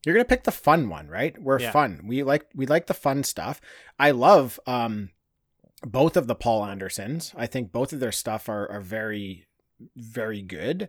[0.07, 1.37] You're gonna pick the fun one, right?
[1.42, 1.72] We're Yeah.
[1.72, 2.03] fun.
[2.07, 2.46] We like.
[2.55, 3.61] We like the fun stuff.
[3.98, 5.11] I love um,
[5.85, 7.33] both of the Paul Andersons.
[7.37, 9.46] I think both of their stuff are are very,
[9.96, 10.88] very good.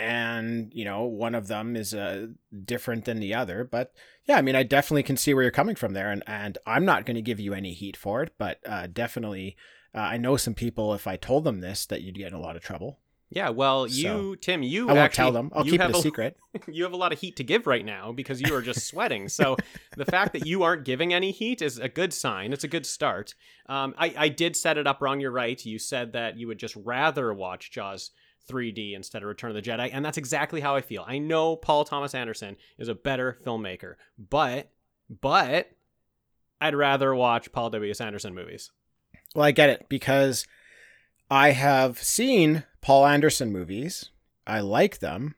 [0.00, 2.26] And you know one of them is uh,
[2.64, 3.92] different than the other but
[4.24, 6.84] yeah i mean i definitely can see where you're coming from there and and i'm
[6.84, 9.56] not going to give you any heat for it but uh, definitely
[9.94, 12.40] uh, i know some people if i told them this that you'd get in a
[12.40, 12.98] lot of trouble
[13.32, 15.96] Yeah, well, So, you, Tim, you i won't actually, tell them i'll keep have it
[15.96, 16.36] a a, secret
[16.66, 19.28] You have a lot of heat to give right now because you are just sweating.
[19.28, 19.56] So
[19.96, 22.52] the fact that you aren't giving any heat is a good sign.
[22.52, 23.34] It's a good start.
[23.68, 25.20] Um, I, I did set it up wrong.
[25.20, 25.64] You're right.
[25.64, 28.10] You said that you would just rather watch Jaws
[28.48, 31.04] 3D instead of Return of the Jedi, and that's exactly how I feel.
[31.06, 34.70] I know Paul Thomas Anderson is a better filmmaker, but
[35.20, 35.70] but
[36.60, 37.90] I'd rather watch Paul W.
[37.90, 38.00] S.
[38.00, 38.70] Anderson movies.
[39.34, 40.46] well i get it because
[41.30, 44.10] i have seen paul anderson movies
[44.46, 45.34] i like them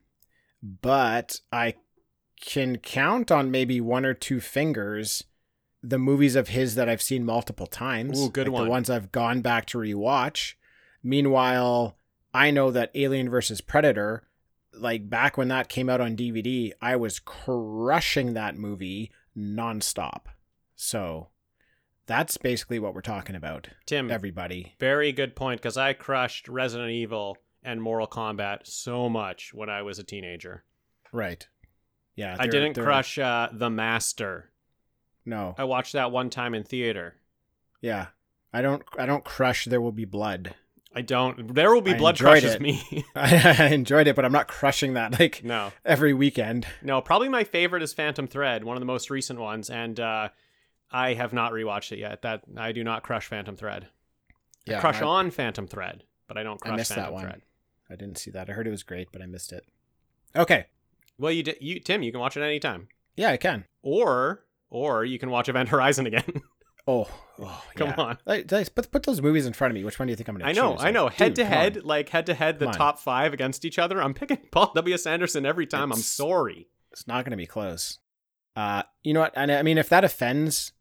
[0.63, 1.75] but i
[2.41, 5.25] can count on maybe one or two fingers
[5.83, 8.21] the movies of his that I've seen multiple times.
[8.21, 8.65] Ooh, good like one.
[8.65, 10.55] The ones I've gone back to rewatch.
[11.03, 11.97] Meanwhile,
[12.35, 14.25] I know that Alien versus Predator,
[14.73, 20.27] like back when that came out on DVD, I was crushing that movie nonstop.
[20.75, 21.29] So
[22.07, 24.75] that's basically what we're talking about, Tim, everybody.
[24.79, 29.83] very good point because I crushed Resident Evil and Mortal Kombat so much when I
[29.83, 30.65] was a teenager.
[31.13, 31.47] Right.
[32.17, 32.37] Yeah.
[32.39, 34.51] I didn't they're- crush uh, The Master.
[35.25, 35.55] No.
[35.57, 37.15] I watched that one time in theater.
[37.81, 38.07] Yeah.
[38.53, 38.83] I don't.
[38.99, 39.65] I don't crush.
[39.65, 40.55] There will be blood.
[40.95, 41.55] I don't.
[41.55, 42.61] There will be I blood crushes it.
[42.61, 43.05] me.
[43.15, 46.67] I enjoyed it, but I'm not crushing that like no, every weekend.
[46.83, 47.01] no.
[47.01, 50.29] Probably my favorite is Phantom Thread, one of the most recent ones, and uh,
[50.91, 52.23] I have not rewatched it yet.
[52.23, 53.89] That I do not crush Phantom Thread.
[54.69, 57.25] I crush I, on Phantom Thread, but I don't I crush missed Phantom that one.
[57.25, 57.43] Thread.
[57.91, 58.49] I didn't see that.
[58.49, 59.65] I heard it was great, but I missed it.
[60.37, 60.67] Okay.
[61.19, 63.65] Well, you, you Tim, you can watch it anytime, Yeah, I can.
[63.83, 66.43] or or you can watch Event Horizon again.
[66.87, 67.09] Oh,
[67.43, 67.95] oh Come yeah.
[67.97, 68.19] on.
[68.27, 69.85] Like, like, put put those movies in front of me.
[69.85, 70.81] Which one do you think I'm gonna I know, choose?
[70.81, 71.09] I Like, know.
[71.09, 71.59] Head dude, to come on.
[71.59, 74.03] head, like head to head, the top five against each other.
[74.03, 74.95] I'm picking Paul W.
[74.95, 75.07] S.
[75.07, 75.93] Anderson every time.
[75.93, 76.69] I'm sorry.
[76.91, 77.99] It's not gonna be close.
[78.55, 79.33] Uh, you know what?
[79.35, 80.73] And I mean, if that offends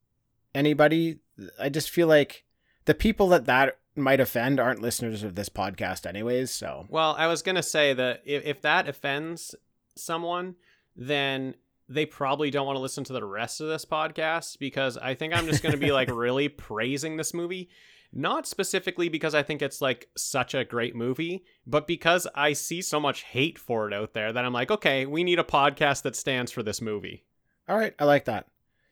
[0.53, 1.19] anybody,
[1.59, 2.43] I just feel like
[2.85, 6.51] the people that that might offend aren't listeners of this podcast, anyways.
[6.51, 9.55] So Well, I was gonna say that if, if that offends
[9.95, 10.55] someone,
[10.95, 11.55] then
[11.91, 15.33] they probably don't want to listen to the rest of this podcast because I think
[15.33, 17.69] I'm just gonna be like really praising this movie.
[18.13, 22.81] Not specifically because I think it's like such a great movie, but because I see
[22.81, 26.01] so much hate for it out there that I'm like, okay, we need a podcast
[26.01, 27.23] that stands for this movie.
[27.69, 28.47] All right, I like that.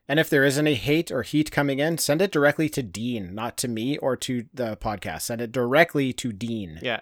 [0.08, 3.36] And if there is any hate or heat coming in, send it directly to Dean,
[3.36, 5.24] not to me or to the podcast.
[5.24, 6.80] Send it directly to Dean.
[6.82, 7.02] Yeah.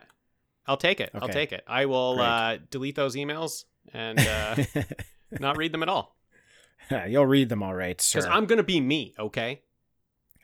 [0.65, 1.11] I'll take it.
[1.13, 1.63] I'll take it.
[1.65, 4.55] I will uh, delete those emails and uh,
[5.39, 6.15] not read them at all.
[7.07, 8.19] You'll read them all right, sir.
[8.19, 9.61] Because I'm going to be me, okay?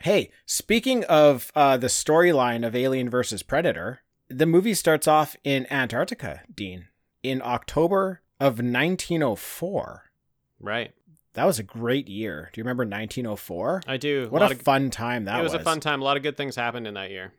[0.01, 5.65] Hey, speaking of uh, the storyline of Alien versus Predator, the movie starts off in
[5.71, 6.87] Antarctica, Dean,
[7.21, 10.11] in October of 1904.
[10.59, 10.93] Right.
[11.33, 12.49] That was a great year.
[12.51, 13.83] Do you remember 1904?
[13.87, 14.27] I do.
[14.29, 15.53] What a of- fun time that was.
[15.53, 16.01] it was, a fun time.
[16.01, 17.33] A lot of good things happened in that year.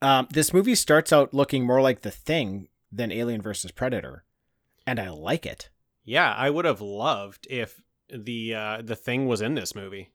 [0.00, 4.24] Um, this movie starts out looking more like The Thing than Alien versus Predator,
[4.86, 5.68] and I like it.
[6.10, 7.80] Yeah, I would have loved if
[8.12, 10.10] the uh, the thing was in this movie.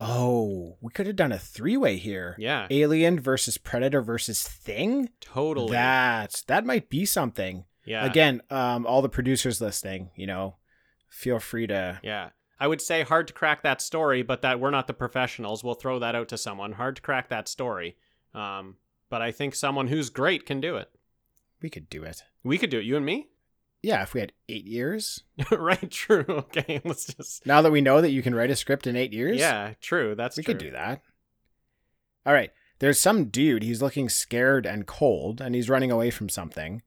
[0.00, 2.34] Oh, we could have done a three-way here.
[2.36, 5.10] Yeah, Alien versus Predator versus Thing.
[5.20, 5.70] totally.
[5.70, 7.64] That that might be something.
[7.84, 10.56] yeah, Again, um, all the producers listening, you know,
[11.08, 12.00] feel free to.
[12.02, 12.30] yeah.
[12.58, 15.62] I would say hard to crack that story, but that we're not the professionals.
[15.62, 16.72] We'll throw that out to someone.
[16.72, 17.96] Hard to crack that story.
[18.34, 18.76] Um,
[19.10, 20.90] but I think someone who's great can do it.
[21.60, 22.22] We could do it.
[22.42, 22.84] We could do it.
[22.86, 23.28] You and me.
[23.82, 25.22] Yeah, if we had eight years.
[25.50, 25.90] right.
[25.90, 26.24] True.
[26.28, 26.80] Okay.
[26.84, 27.46] Let's just.
[27.46, 29.74] Now that we know that you can write a script in eight years, Yeah.
[29.80, 30.14] True.
[30.14, 30.54] That's we true.
[30.54, 31.02] could do that.
[32.24, 32.50] All right.
[32.78, 33.62] There's some dude.
[33.62, 36.82] He's looking scared and cold, and he's running away from something.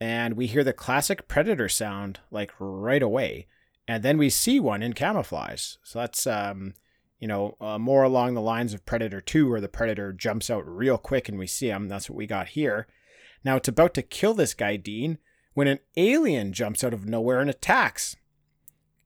[0.00, 3.46] And we hear the classic predator sound like right away,
[3.88, 5.74] and then we see one in camouflage.
[5.84, 6.74] So that's um,
[7.18, 10.66] you know, uh, more along the lines of Predator 2, where the predator jumps out
[10.66, 11.88] real quick and we see him.
[11.88, 12.86] That's what we got here.
[13.44, 15.18] Now it's about to kill this guy, Dean,
[15.56, 18.14] when an alien jumps out of nowhere and attacks.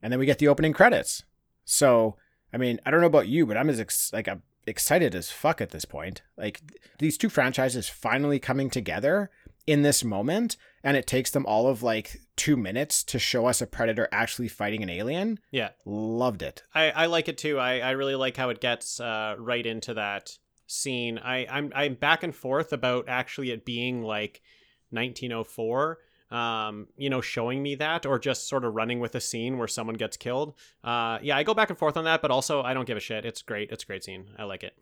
[0.02, 1.22] And then we get the opening credits.
[1.64, 2.16] So,
[2.52, 5.30] I mean, I don't know about you, but I'm as ex- like I'm excited as
[5.30, 6.22] fuck at this point.
[6.36, 6.60] Like
[6.98, 9.30] these two franchises finally coming together
[9.64, 13.62] in this moment, and it takes them all of like two minutes to show us
[13.62, 15.38] a predator actually fighting an alien.
[15.52, 15.68] Yeah.
[15.84, 16.64] Loved it.
[16.74, 17.60] I, I like it too.
[17.60, 20.36] I, I really like how it gets uh, right into that
[20.66, 21.16] scene.
[21.18, 24.42] I, I'm I'm back and forth about actually it being like
[24.90, 25.98] 1904.
[26.30, 29.68] Um, you know, showing me that, or just sort of running with a scene where
[29.68, 30.54] someone gets killed.
[30.84, 33.00] Uh, yeah, I go back and forth on that, but also I don't give a
[33.00, 33.24] shit.
[33.24, 33.70] It's great.
[33.70, 34.26] It's a great scene.
[34.38, 34.74] I like it.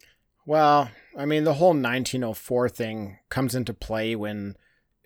[0.47, 4.57] Well, I mean, the whole 1904 thing comes into play when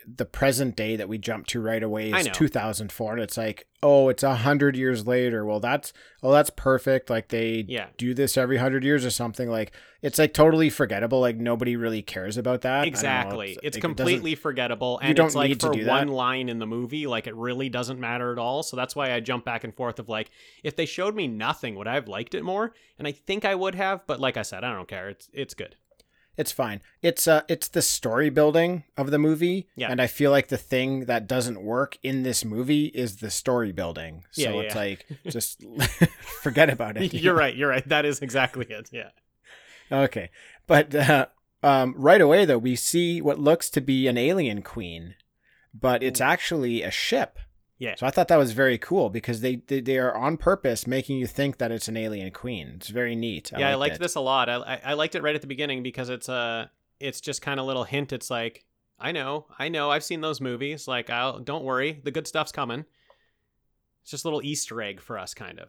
[0.06, 4.08] the present day that we jump to right away is 2004 and it's like oh
[4.08, 7.86] it's a hundred years later well that's oh that's perfect like they Yeah.
[7.96, 12.02] do this every hundred years or something like it's like totally forgettable like nobody really
[12.02, 13.52] cares about that know, Exactly.
[13.62, 14.98] It's like, it completely forgettable.
[14.98, 17.34] And You don't it's like need to for one line in the movie, like it
[17.36, 18.62] really doesn't matter at all.
[18.62, 20.30] So that's why I jump back and forth of like,
[20.64, 22.74] if they showed me nothing, would I have liked it more?
[22.98, 25.08] And I think I would have, but like I said, I don't care.
[25.08, 25.76] It's it's good.
[26.36, 29.90] It's fine it's uh it's the story building of the movie Yeah.
[29.90, 33.70] and i feel like the thing that doesn't work in this movie is the story
[33.72, 34.80] building so Yeah, yeah, it's yeah.
[34.80, 35.64] like just
[36.42, 37.54] forget about it you're right.
[37.54, 37.86] You're right.
[37.88, 38.88] That is exactly it.
[38.92, 39.10] Yeah.
[39.90, 40.30] Okay.
[40.66, 41.26] But uh,
[41.62, 45.14] um, right away, though, we see what looks to be an alien queen,
[45.74, 47.38] but it's actually a ship.
[47.82, 47.96] Yeah.
[47.96, 51.18] So I thought that was very cool because they, they, they are on purpose making
[51.18, 52.74] you think that it's an alien queen.
[52.76, 53.50] It's very neat.
[53.50, 53.98] yeah, I liked liked it.
[54.02, 54.48] this a lot.
[54.48, 57.58] I, I I liked it right at the beginning because it's a it's just kind
[57.58, 58.12] of a little hint.
[58.12, 58.64] It's like
[59.00, 60.86] I know, I know, I've seen those movies.
[60.86, 62.84] Like, I'll don't worry, the good stuff's coming.
[64.02, 65.68] It's just a little Easter egg for us, kind of.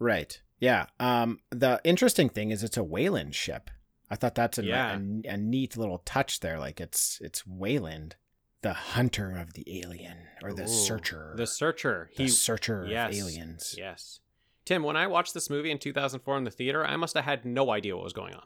[0.00, 0.40] Right.
[0.58, 0.86] Yeah.
[0.98, 3.70] Um, the interesting thing is it's a Weyland ship.
[4.10, 4.92] I thought that's a, Yeah.
[4.98, 6.58] a, a neat little touch there.
[6.58, 8.16] Like it's it's Weyland,
[8.64, 11.34] the hunter of the alien or the Ooh, searcher.
[11.36, 12.10] The Searcher.
[12.16, 13.74] the He searcher yes, of aliens.
[13.78, 14.18] Yes.
[14.64, 17.44] Tim, when I watched this movie in 2004 in the theater, I must have had
[17.44, 18.42] no idea what was going on.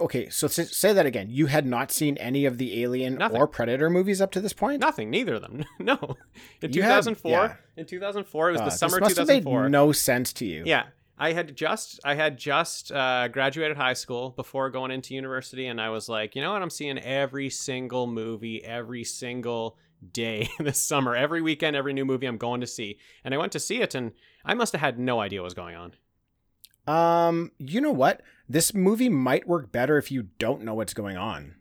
[0.00, 1.28] okay, so say that again.
[1.30, 3.36] You had not seen any of the Alien Nothing.
[3.38, 4.80] or Predator movies up to this point.
[4.80, 5.64] Nothing, neither of them.
[5.78, 6.16] no.
[6.62, 7.54] In You had- 2004, yeah.
[7.76, 9.68] in 2004, it was Uh, the this summer must have made 2004.
[9.68, 10.62] no sense to you.
[10.64, 10.84] Yeah,
[11.20, 15.78] I had just I had just uh, graduated high school before going into university, and
[15.78, 16.62] I was like, you know what?
[16.62, 19.76] I'm seeing every single movie every single
[20.12, 23.52] day this summer, every weekend, every new movie I'm going to see, and I went
[23.52, 24.12] to see it, and
[24.46, 25.92] I must have had no idea what was going on.
[26.86, 28.22] Um, you know what?
[28.48, 31.54] This movie might work better if you don't know what's going on.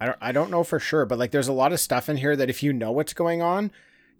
[0.00, 2.16] I don't I don't know for sure, but like there's a lot of stuff in
[2.16, 3.70] here that if you know what's going on,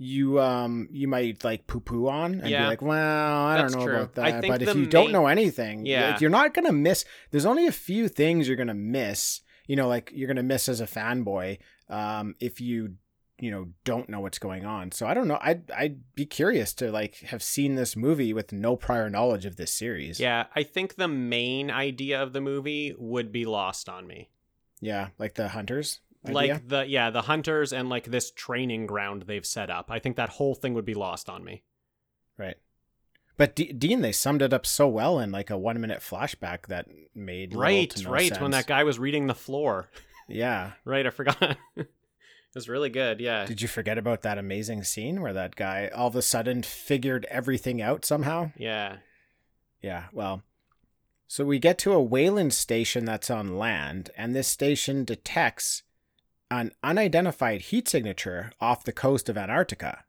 [0.00, 2.62] you um you might like poo poo on and Yeah.
[2.62, 3.96] be like, well, I That's don't know true.
[3.96, 4.46] about that.
[4.46, 6.12] But if you don't know anything, Yeah.
[6.12, 7.04] like, you're not gonna miss.
[7.32, 9.40] There's only a few things you're gonna miss.
[9.66, 11.58] You know, like you're gonna miss as a fanboy,
[11.88, 12.94] um, if you
[13.40, 14.90] you know don't know what's going on.
[14.92, 15.38] So I don't know.
[15.40, 19.56] I'd I'd be curious to like have seen this movie with no prior knowledge of
[19.56, 20.18] this series.
[20.20, 24.30] Yeah, I think the main idea of the movie would be lost on me.
[24.80, 26.00] Yeah, like the hunters.
[26.36, 26.54] Idea?
[26.54, 29.90] Like the yeah, the hunters and like this training ground they've set up.
[29.90, 31.62] I think that whole thing would be lost on me.
[32.36, 32.56] right.
[33.36, 36.66] But D- Dean, they summed it up so well in like a one minute flashback
[36.66, 38.40] that made Right, no right.
[38.40, 39.88] When that guy was reading the floor.
[40.30, 40.72] Yeah.
[40.84, 41.40] Right, I forgot.
[41.76, 41.88] it
[42.54, 43.18] was really good.
[43.18, 43.46] Yeah.
[43.46, 47.24] Did you forget about that amazing scene where that guy all of a sudden figured
[47.30, 48.50] everything out somehow?
[48.58, 48.96] Yeah.
[49.80, 50.08] Yeah.
[50.12, 50.42] Well,
[51.28, 55.82] so we get to a Weyland station that's on land, and this station detects
[56.50, 60.04] an unidentified heat signature off the coast of Antarctica.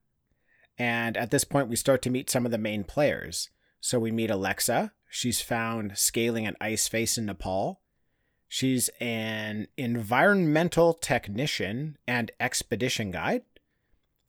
[0.78, 3.50] And at this point, we start to meet some of the main players.
[3.82, 4.94] So we meet Alexa.
[5.10, 7.82] She's found scaling an ice face in Nepal.
[8.48, 13.44] She's an environmental technician and expedition guide.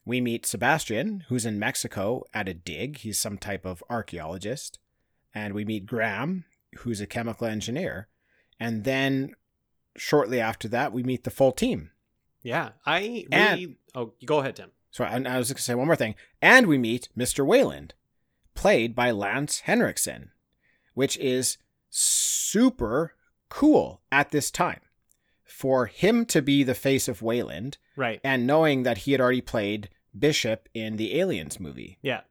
[0.04, 2.98] We meet Sebastian, who's in Mexico at a dig.
[2.98, 4.78] He's some type of archaeologist.
[5.34, 6.44] And we meet Graham,
[6.78, 8.08] who's a chemical engineer.
[8.58, 9.34] And then
[9.96, 11.90] shortly after that, we meet the full team.
[12.42, 12.70] Yeah.
[12.86, 14.70] I really And- Oh, go ahead, Tim.
[14.92, 16.14] So I, I was going to say one more thing.
[16.40, 17.44] And we meet Mr.
[17.46, 17.92] Weyland,
[18.54, 20.30] played by Lance Henriksen,
[20.94, 23.14] which is super
[23.48, 24.80] cool at this time.
[25.44, 28.20] For him to be the face of Weyland Right.
[28.24, 31.98] and knowing that he had already played Bishop in the Aliens movie.
[32.00, 32.22] Yeah.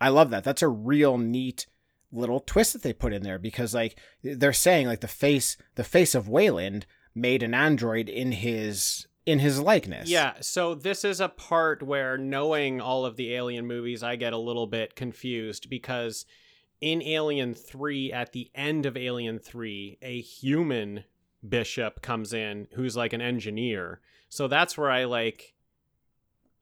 [0.00, 0.44] I love that.
[0.44, 1.66] That's a real neat
[2.12, 5.84] little twist that they put in there because like they're saying like the face the
[5.84, 10.08] face of Weyland made an android in his in his likeness.
[10.08, 14.32] Yeah, so this is a part where knowing all of the Alien movies, I get
[14.32, 16.24] a little bit confused because
[16.80, 21.04] in Alien 3, at the end of Alien 3, a human
[21.46, 24.00] bishop comes in who's like an engineer.
[24.28, 25.54] So that's where I like.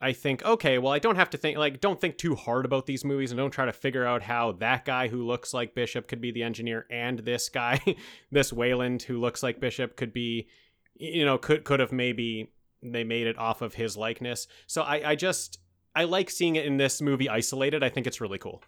[0.01, 2.87] I think, okay, well, I don't have to think, like, don't think too hard about
[2.87, 6.07] these movies and don't try to figure out how that guy who looks like Bishop
[6.07, 7.81] could be the engineer and this guy,
[8.31, 10.47] this Weyland who looks like Bishop could be,
[10.95, 14.47] you know, could could have maybe they made it off of his likeness.
[14.67, 15.59] So I, I just
[15.95, 17.83] I like seeing it in this movie isolated.
[17.83, 18.63] I think it's really cool.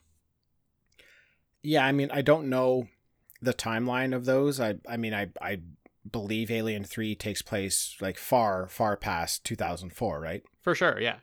[1.62, 2.88] Yeah, I mean I don't know
[3.42, 4.60] the timeline of those.
[4.60, 5.60] I I mean I I
[6.12, 10.42] believe Alien 3 takes place like far far past 2004, right?
[10.62, 11.16] For sure, yeah.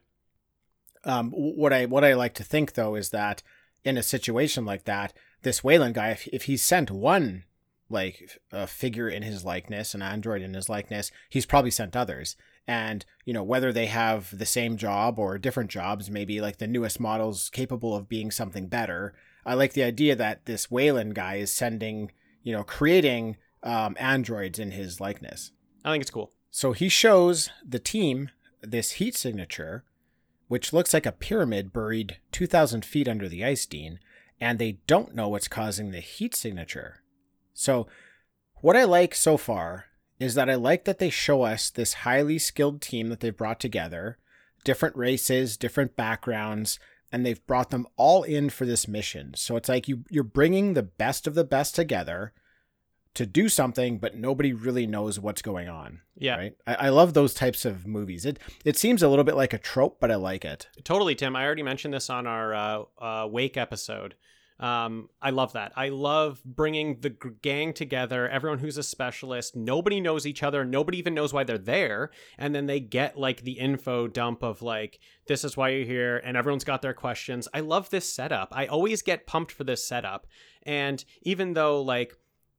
[1.04, 3.44] Um, what I what I like to think though is that
[3.84, 7.44] in a situation like that, this Weyland guy, if if he sent one
[7.90, 12.36] like a figure in his likeness, an android in his likeness, he's probably sent others.
[12.68, 16.68] And, you know, whether they have the same job or different jobs, maybe like the
[16.68, 19.14] newest models capable of being something better.
[19.46, 22.12] I like the idea that this Weyland guy is sending,
[22.44, 25.52] you know, creating um, androids in his likeness.
[25.84, 26.32] I think it's cool.
[26.50, 29.84] So he shows the team this heat signature,
[30.48, 34.00] which looks like a pyramid buried 2,000 feet under the ice, Dean,
[34.40, 37.04] and they don't know what's causing the heat signature.
[37.54, 37.88] So,
[38.62, 39.86] what I like so far
[40.20, 43.60] is that I like that they show us this highly skilled team that they've brought
[43.60, 44.18] together,
[44.64, 46.80] different races, different backgrounds,
[47.12, 49.34] and they've brought them all in for this mission.
[49.36, 52.34] So it's like you you're bringing the best of the best together
[53.18, 56.02] to do something, but nobody really knows what's going on.
[56.16, 56.38] Yeah.
[56.38, 56.54] Right.
[56.68, 58.26] I, I love those types of movies.
[58.26, 60.68] It it seems a little bit like a trope, but I like it.
[60.84, 61.36] Totally, Tim.
[61.36, 64.14] I already mentioned this on our uh, uh, Wake episode.
[64.60, 65.72] Um, I love that.
[65.76, 67.10] I love bringing the
[67.42, 69.56] gang together, everyone who's a specialist.
[69.56, 70.66] Nobody knows each other.
[70.66, 72.12] Nobody even knows why they're there.
[72.38, 76.18] And then they get like the info dump of like, this is why you're here.
[76.18, 77.48] And everyone's got their questions.
[77.54, 78.50] I love this setup.
[78.52, 80.26] I always get pumped for this setup.
[80.64, 82.16] And even though like,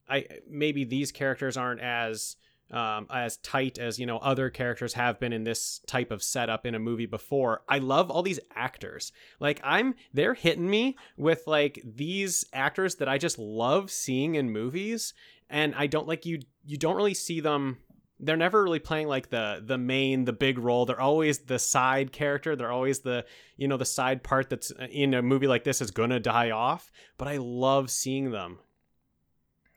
[0.09, 2.35] I maybe these characters aren't as
[2.71, 6.65] um, as tight as you know other characters have been in this type of setup
[6.65, 7.61] in a movie before.
[7.67, 9.11] I love all these actors.
[9.39, 14.51] Like I'm, they're hitting me with like these actors that I just love seeing in
[14.51, 15.13] movies,
[15.49, 16.39] and I don't like you.
[16.65, 17.79] You don't really see them.
[18.21, 20.85] They're never really playing like the the main, the big role.
[20.85, 22.55] They're always the side character.
[22.55, 23.25] They're always the
[23.57, 26.51] you know the side part that's uh, in a movie like this is gonna die
[26.51, 26.91] off.
[27.17, 28.59] But I love seeing them.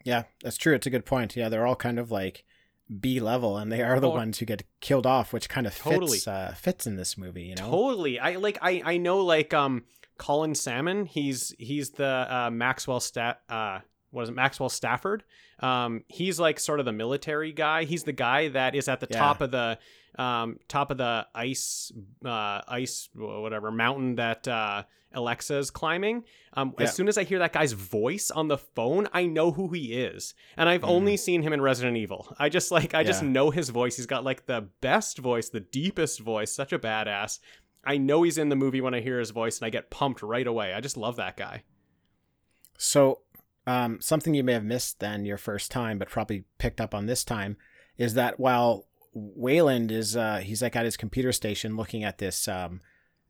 [0.04, 0.74] Yeah, that's true.
[0.74, 1.36] It's a good point.
[1.36, 2.44] Yeah, they're all kind of like
[3.00, 4.14] B level, and they are the Oh.
[4.14, 6.18] ones who get killed off, which kind of fits Totally.
[6.26, 7.44] uh, fits in this movie.
[7.44, 8.18] You know, Totally.
[8.18, 9.84] I like I I know like um
[10.18, 15.24] Colin Salmon, he's he's the uh Maxwell stat uh what is it Maxwell Stafford.
[15.60, 17.84] Um he's like sort of the military guy.
[17.84, 19.18] He's the guy that is at the Yeah.
[19.18, 19.78] top of the
[20.18, 21.90] um top of the ice
[22.24, 24.82] uh ice whatever mountain that uh
[25.14, 26.24] Alexa's climbing.
[26.54, 26.84] Um Yeah.
[26.84, 29.92] as soon as I hear that guy's voice on the phone, I know who he
[29.94, 30.34] is.
[30.56, 32.34] And I've only seen him in Resident Evil.
[32.38, 33.32] I just like I just Mm-hmm.
[33.32, 33.96] Know his voice.
[33.96, 37.38] He's got like the best voice, the deepest voice, such a badass.
[37.84, 40.22] I know he's in the movie when I hear his voice and I get pumped
[40.22, 40.72] right away.
[40.72, 41.64] I just love that guy.
[42.78, 43.20] So,
[43.66, 47.06] um, something you may have missed then your first time, but probably picked up on
[47.06, 47.56] this time,
[47.96, 52.48] is that while Weyland is uh, he's like at his computer station looking at this
[52.48, 52.80] um,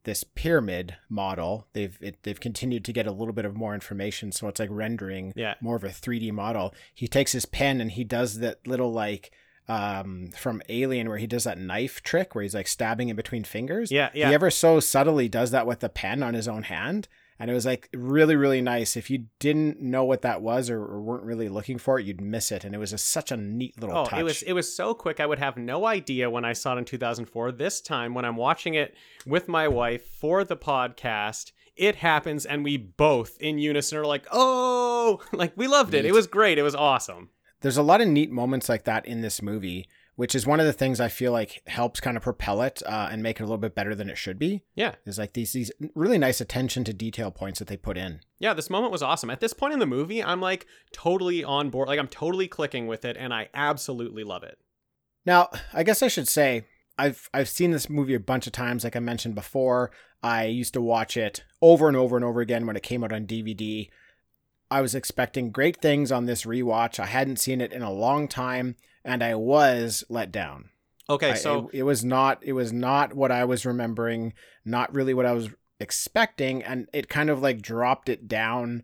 [0.05, 1.67] this pyramid model.
[1.73, 4.69] They've it, they've continued to get a little bit of more information, so it's like
[4.73, 5.55] rendering Yeah.
[5.61, 6.75] more of a 3D model.
[6.95, 9.31] He takes his pen and he does that little like
[9.69, 13.45] um from alien where he does that knife trick where he's like stabbing in between
[13.45, 14.29] fingers Yeah, yeah.
[14.29, 17.07] he ever so subtly does that with the pen on his own hand
[17.39, 20.79] and it was like really really nice if you didn't know what that was or,
[20.81, 23.37] or weren't really looking for it you'd miss it and it was just such a
[23.37, 25.21] neat little Oh, touch it was it was so quick.
[25.21, 27.53] I would have no idea when I saw it in 2004.
[27.53, 28.95] This time, when I'm watching it
[29.27, 34.27] with my wife for the podcast, it happens, and we both in unison are like,
[34.33, 36.05] "Oh!" Like we loved it.
[36.05, 36.59] It was great.
[36.59, 37.31] It was awesome.
[37.61, 40.67] there's a lot of neat moments like that in this movie which is one of
[40.67, 43.47] the things i feel like helps kind of propel it uh, and make it a
[43.47, 46.85] little bit better than it should be Yeah, is like these these really nice attention
[46.85, 48.55] to detail points that they put in yeah.
[48.55, 49.31] This moment was awesome.
[49.31, 51.87] At this point in the movie, I'm like totally on board.
[51.87, 54.59] Like I'm totally clicking with it, and I absolutely love it.
[55.25, 56.65] Now, I guess I should say
[56.99, 59.93] I've I've seen this movie a bunch of times, like I mentioned before.
[60.25, 63.13] I used to watch it over and over and over again when it came out
[63.13, 63.89] on DVD.
[64.73, 66.99] I was expecting great things on this rewatch.
[66.99, 70.71] I hadn't seen it in a long time, and I was let down.
[71.11, 74.33] Okay, I- so it, it was not it was not what I was remembering,
[74.65, 75.49] not really what I was
[75.81, 78.83] expecting, and it kind of like dropped it down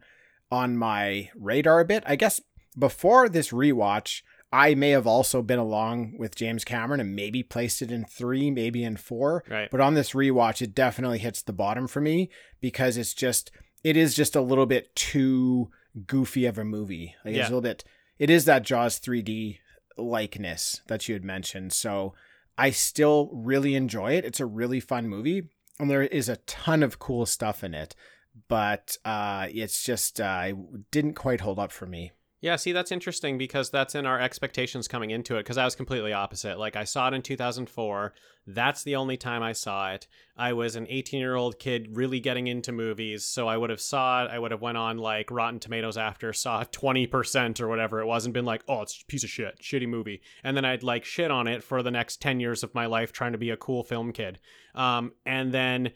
[0.51, 2.03] on my radar a bit.
[2.07, 2.41] I guess
[2.79, 7.83] before this rewatch, I may have also been along with James Cameron and maybe placed
[7.83, 9.45] it in three, maybe in four.
[9.49, 9.71] right.
[9.71, 13.51] But on this rewatch, it definitely hits the bottom for me because it's just
[13.85, 15.71] it is just a little bit too
[16.07, 17.15] goofy of a movie.
[17.25, 17.41] Like Yeah.
[17.43, 17.85] it's a little bit
[18.19, 19.59] it is that Jaws 3D
[19.99, 21.73] likeness that you had mentioned.
[21.73, 22.15] So
[22.57, 24.25] I still really enjoy it.
[24.25, 25.49] It's a really fun movie.
[25.79, 27.95] And there is a ton of cool stuff in it.
[28.49, 32.13] But uh it's just uh it didn't quite hold up for me.
[32.41, 35.41] Yeah, see, that's interesting because that's in our expectations coming into it.
[35.41, 36.57] Because I was completely opposite.
[36.59, 38.15] Like, I saw it in 2004.
[38.47, 40.07] That's the only time I saw it.
[40.37, 43.81] I was an 18 year old kid really getting into movies, so I would have
[43.81, 44.31] saw it.
[44.31, 48.25] I would have went on like Rotten Tomatoes after, saw 20% or whatever it was,
[48.25, 51.05] and been like, "Oh, it's a piece of shit, shitty movie." And then I'd like
[51.05, 53.57] shit on it for the next 10 years of my life trying to be a
[53.57, 54.39] cool film kid.
[54.75, 55.91] Um, and then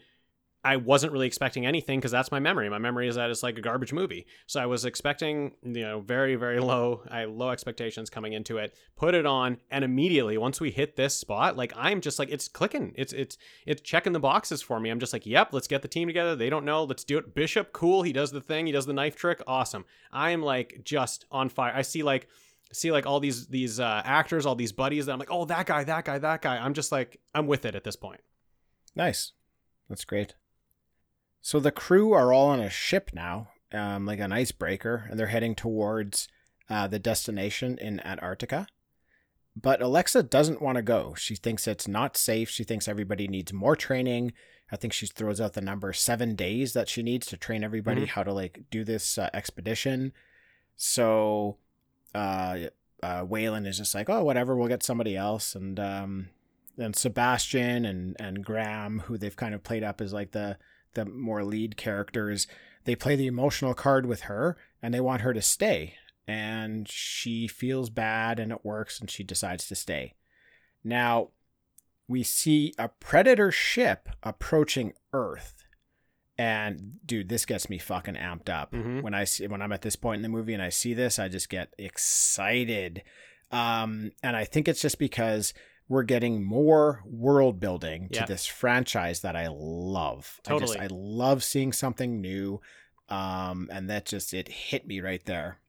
[0.65, 2.69] I wasn't really expecting anything because that's my memory.
[2.69, 4.25] My memory is that it's like a garbage movie.
[4.47, 7.01] So I was expecting, you know, very, very low.
[7.09, 8.73] I low expectations coming into it.
[8.95, 12.47] Put it on, and immediately once we hit this spot, like I'm just like it's
[12.47, 12.93] clicking.
[12.95, 14.89] It's it's it's checking the boxes for me.
[14.89, 16.35] I'm just like, yep, let's get the team together.
[16.35, 17.35] They don't know, let's do it.
[17.35, 18.03] Bishop, cool.
[18.03, 18.65] He does the thing.
[18.65, 19.41] He does the knife trick.
[19.45, 19.83] Awesome.
[20.11, 21.73] I am like just on fire.
[21.75, 22.29] I see like
[22.71, 25.07] see like all these these uh, actors, all these buddies.
[25.07, 26.57] That I'm like, oh, that guy, that guy, that guy.
[26.57, 28.21] I'm just like, I'm with it at this point.
[28.95, 29.33] Nice.
[29.89, 30.35] That's great.
[31.45, 35.27] So the crew are all on a ship now, um, like an icebreaker, and they're
[35.27, 36.29] heading towards
[36.69, 38.65] uh, the destination in Antarctica.
[39.53, 41.13] But Alexa doesn't want to go.
[41.15, 42.49] She thinks it's not safe.
[42.49, 44.31] She thinks everybody needs more training.
[44.71, 48.03] I think she throws out the number seven days that she needs to train everybody
[48.03, 48.07] Mhm.
[48.07, 50.13] how to like do this uh, expedition.
[50.77, 51.57] So,
[52.15, 52.57] uh,
[53.03, 55.55] uh, Weyland is just like, oh, whatever, we'll get somebody else.
[55.55, 56.29] And um,
[56.77, 60.57] then Sebastian and and Graham, who they've kind of played up as like the
[60.93, 62.47] the more lead characters,
[62.85, 65.95] they play the emotional card with her, and they want her to stay.
[66.27, 70.15] And she feels bad, and it works, and she decides to stay.
[70.83, 71.29] Now,
[72.07, 75.63] we see a predator ship approaching Earth.
[76.37, 78.71] And dude, this gets me fucking amped up.
[78.71, 79.01] Mhm.
[79.01, 81.19] When I see when I'm at this point in the movie and I see this,
[81.19, 83.03] I just get excited.
[83.51, 85.53] Um, and I think it's just because
[85.87, 90.39] we're getting more world building to this franchise that I love.
[90.45, 90.77] I Totally.
[90.77, 92.61] just I love seeing something new.
[93.09, 95.59] Um, and that just it hit me right there.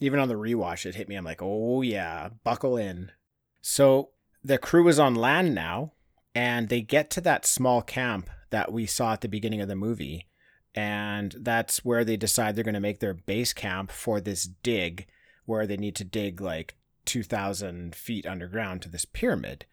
[0.00, 1.14] Even on the rewatch, it hit me.
[1.14, 3.12] I'm like, oh yeah, buckle in.
[3.60, 4.10] So
[4.42, 5.92] the crew is on land now,
[6.34, 9.76] and they get to that small camp that we saw at the beginning of the
[9.76, 10.26] movie.
[10.74, 15.06] And that's where they decide they're going to make their base camp for this dig,
[15.44, 16.74] where they need to dig like
[17.04, 19.66] 2,000 feet underground to this pyramid.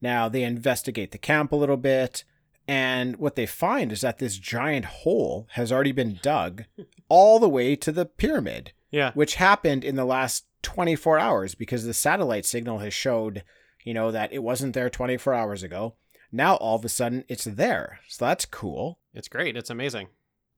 [0.00, 2.24] Now they investigate the camp a little bit,
[2.66, 6.64] and what they find is that this giant hole has already been dug
[7.08, 9.12] all the way to the pyramid Yeah.
[9.14, 13.42] which happened in the last 24 hours because the satellite signal has showed,
[13.84, 15.94] you know, that it wasn't there 24 hours ago.
[16.30, 18.00] Now all of a sudden it's there.
[18.08, 18.98] So that's cool.
[19.14, 19.56] It's great.
[19.56, 20.08] It's amazing.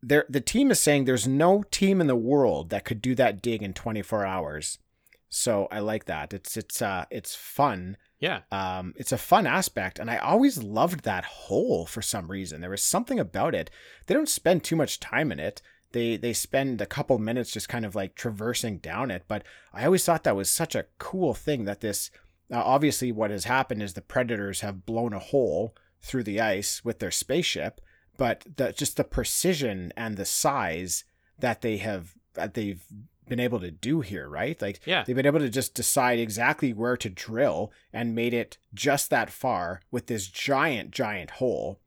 [0.03, 3.43] There the team is saying there's no team in the world that could do that
[3.43, 4.79] dig in 24 hours.
[5.31, 6.35] So I like that.
[6.35, 7.97] It's it's uh it's fun.
[8.18, 8.41] Yeah.
[8.53, 12.61] Um it's a fun aspect and I always loved that hole for some reason.
[12.61, 13.70] There was something about it.
[14.07, 15.62] They don't spend too much time in it
[15.93, 19.85] they they spend a couple minutes just kind of like traversing down it but i
[19.85, 22.11] always thought that was such a cool thing that this
[22.53, 26.85] uh, obviously what has happened is the predators have blown a hole through the ice
[26.85, 27.81] with their spaceship
[28.16, 31.05] but the just the precision and the size
[31.39, 32.85] that they have that they've
[33.31, 35.05] been able to do here right like Yeah.
[35.05, 39.31] they've been able to just decide exactly where to drill and made it just that
[39.31, 41.81] far with this giant giant hole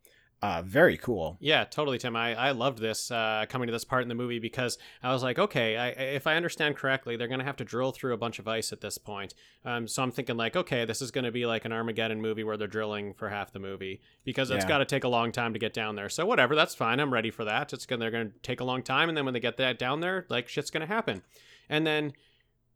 [0.43, 2.15] uh very cool Yeah, totally, Tim.
[2.15, 5.23] I, I loved this uh, coming to this part in the movie because I was
[5.23, 8.17] like, okay, I, if I understand correctly, they're going to have to drill through a
[8.17, 9.33] bunch of ice at this point.
[9.65, 12.43] Um, so I'm thinking, like, okay, this is going to be like an Armageddon movie
[12.43, 14.67] where they're drilling for half the movie because it's Yeah.
[14.69, 16.09] got to take a long time to get down there.
[16.09, 16.99] So whatever, that's fine.
[16.99, 17.71] I'm ready for that.
[17.73, 19.79] It's gonna they're going to take a long time, and then when they get that
[19.79, 21.21] down there, like shit's going to happen.
[21.69, 22.11] And then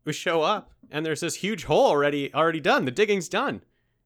[0.05, 2.85] we show up, and there's this huge hole already already done.
[2.85, 3.61] The digging's done.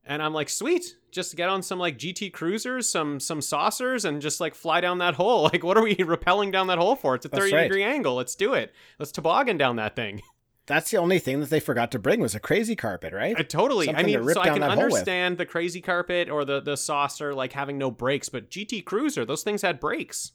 [0.06, 4.22] And I'm like, sweet, just get on some like GT cruisers, some some saucers, and
[4.22, 5.44] just like fly down that hole.
[5.54, 7.16] Like, what are we rappelling down that hole for?
[7.16, 7.64] It's a That's 30 right.
[7.64, 8.16] degree angle.
[8.16, 8.74] Let's do it.
[8.98, 10.22] Let's toboggan down that thing.
[10.66, 13.44] that's the only thing that they forgot to bring was a crazy carpet right I
[13.44, 13.90] totally.
[13.90, 14.86] I Something to mean, rip so I can that hole with.
[14.94, 19.24] understand the crazy carpet or the the saucer like having no brakes, but GT cruiser,
[19.26, 20.32] those things had brakes.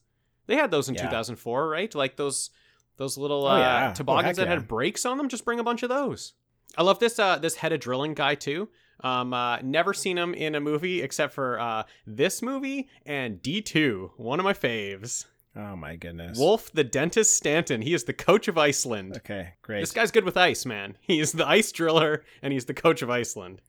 [0.46, 1.02] They had those in Yeah.
[1.06, 1.92] 2004, right?
[1.94, 2.50] Like those
[2.98, 3.90] those little Oh, uh, yeah.
[3.90, 4.58] Oh, toboggans heck that yeah.
[4.60, 5.28] had brakes on them.
[5.28, 6.34] Just bring a bunch of those.
[6.78, 8.68] I love this uh, this head of drilling guy too.
[9.00, 14.10] Um, uh, never seen him in a movie except for uh, this movie and D2,
[14.16, 15.26] one of my faves.
[15.54, 17.82] oh my goodness Wolf the Dentist Stanton.
[17.82, 19.16] He is the coach of Iceland.
[19.18, 20.96] okay great This guy's good with ice, man.
[21.02, 23.60] He is the ice driller and he's the coach of Iceland.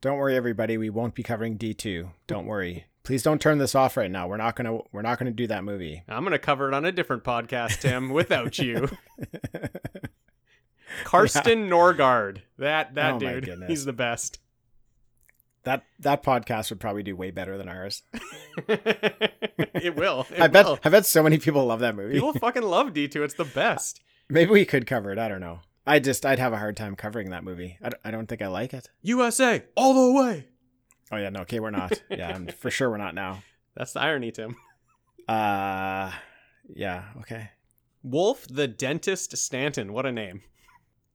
[0.00, 0.76] Don't worry, everybody.
[0.78, 2.10] We won't be covering D two.
[2.26, 2.86] Don't worry.
[3.04, 4.26] Please don't turn this off right now.
[4.28, 4.78] We're not gonna.
[4.92, 6.02] We're not gonna do that movie.
[6.08, 8.88] I'm gonna cover it on a different podcast, Tim, without you.
[11.04, 12.42] Carsten Norgaard.
[12.58, 13.44] That that Oh, my dude.
[13.46, 13.68] goodness.
[13.68, 14.38] He's the best.
[15.64, 18.02] That that podcast would probably do way better than ours.
[18.68, 20.26] it will.
[20.34, 20.66] It I bet.
[20.66, 20.78] will.
[20.84, 22.14] I bet so many people love that movie.
[22.14, 23.16] People fucking love D2.
[23.16, 24.00] It's the best.
[24.28, 25.18] Maybe we could cover it.
[25.18, 25.60] I don't know.
[25.86, 26.24] I just.
[26.26, 27.78] I'd have a hard time covering that movie.
[27.82, 28.88] I, d- I don't think I like it.
[29.02, 30.46] USA all the way.
[31.10, 31.30] Oh yeah.
[31.30, 31.40] No.
[31.40, 31.60] Okay.
[31.60, 32.00] We're not.
[32.10, 32.28] Yeah.
[32.28, 32.90] I'm- for sure.
[32.90, 33.42] We're not now.
[33.76, 34.56] That's the irony, Tim.
[35.28, 36.12] Uh.
[36.74, 37.04] Yeah.
[37.20, 37.50] Okay.
[38.02, 39.92] Wolf the Dentist Stanton.
[39.92, 40.42] What a name.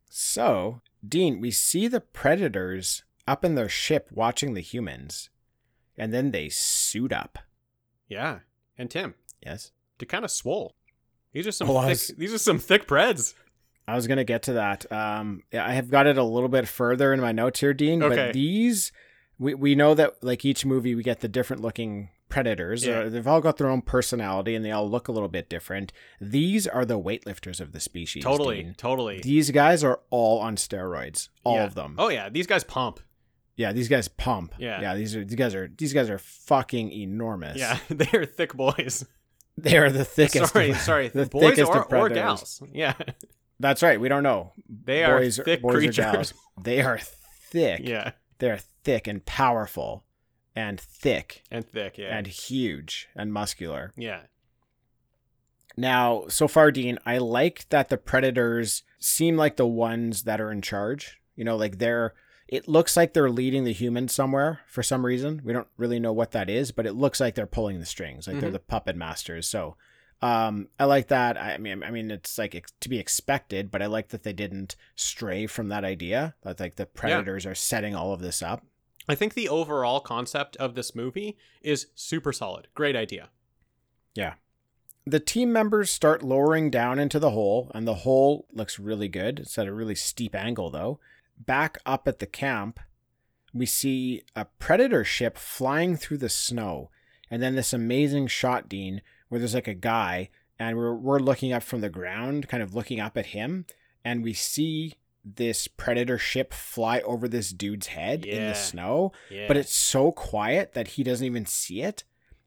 [0.10, 5.30] So, Dean, we see the predators up in their ship watching the humans,
[5.98, 7.40] and then they suit up.
[8.08, 8.40] Yeah.
[8.78, 9.16] And Tim,
[9.46, 9.72] Yes.
[9.98, 10.76] they're kind of swole.
[11.34, 11.90] These are some Oh, thick.
[11.90, 13.36] was- These are some thick breads.
[13.88, 14.90] I was gonna get to that.
[14.92, 18.04] Um, I have got it a little bit further in my notes here, Dean.
[18.04, 18.16] Okay.
[18.16, 18.92] But these,
[19.40, 22.86] we we know that like each movie, we get the different looking predators.
[22.86, 23.00] Yeah.
[23.00, 25.94] Uh, they've all got their own personality, and they all look a little bit different.
[26.20, 28.24] These are the weightlifters of the species.
[28.24, 28.74] Totally, Dean.
[28.76, 29.22] totally.
[29.22, 31.30] These guys are all on steroids.
[31.46, 31.64] All Yeah.
[31.66, 31.96] of them.
[31.98, 33.00] Oh yeah, these guys pump.
[33.58, 34.54] Yeah, these guys pump.
[34.58, 34.80] Yeah.
[34.82, 34.96] yeah.
[34.96, 37.58] These are these guys are these guys are fucking enormous.
[37.58, 39.06] Yeah, they are thick boys.
[39.58, 40.54] they are the thickest.
[40.54, 42.62] sorry, of- sorry, the boys thickest or, of or gals.
[42.72, 42.94] Yeah,
[43.60, 44.00] That's right.
[44.00, 44.54] We don't know.
[44.70, 46.00] they are boys, thick boys creatures.
[46.06, 46.34] Or gals.
[46.64, 47.82] They are thick.
[47.84, 50.06] Yeah, They're thick and powerful,
[50.56, 51.98] and thick and thick.
[51.98, 53.92] Yeah, and huge and muscular.
[53.98, 54.22] yeah,
[55.76, 60.52] Now, so far, Dean, I like that the predators seem like the ones that are
[60.52, 61.20] in charge.
[61.36, 62.14] You know, like they're.
[62.48, 65.42] It looks like they're leading the humans somewhere for some reason.
[65.44, 68.28] We don't really know what that is, but it looks like they're pulling the strings,
[68.28, 68.54] like they're Mhm.
[68.54, 69.48] the puppet masters.
[69.50, 69.76] So,
[70.22, 71.38] um, I like that.
[71.38, 74.76] I mean, I mean, it's like to be expected, but I like that they didn't
[74.96, 76.36] stray from that idea.
[76.44, 78.66] That like the predators are setting all of this up.
[79.10, 82.68] I think the overall concept of this movie is super solid.
[82.76, 83.30] Great idea.
[84.16, 84.36] Yeah.
[85.06, 89.40] The team members start lowering down into the hole, and the hole looks really good.
[89.40, 91.00] It's at a really steep angle, though.
[91.38, 92.80] Back up at the camp,
[93.54, 96.90] we see a predator ship flying through the snow,
[97.30, 100.30] and then this amazing shot, Dean, where there's like a guy,
[100.60, 103.66] and we're we're looking up from the ground, kind of looking up at him,
[104.04, 109.48] and we see this predator ship fly over this dude's head in the snow, Yeah,
[109.48, 112.04] but it's so quiet that he doesn't even see it.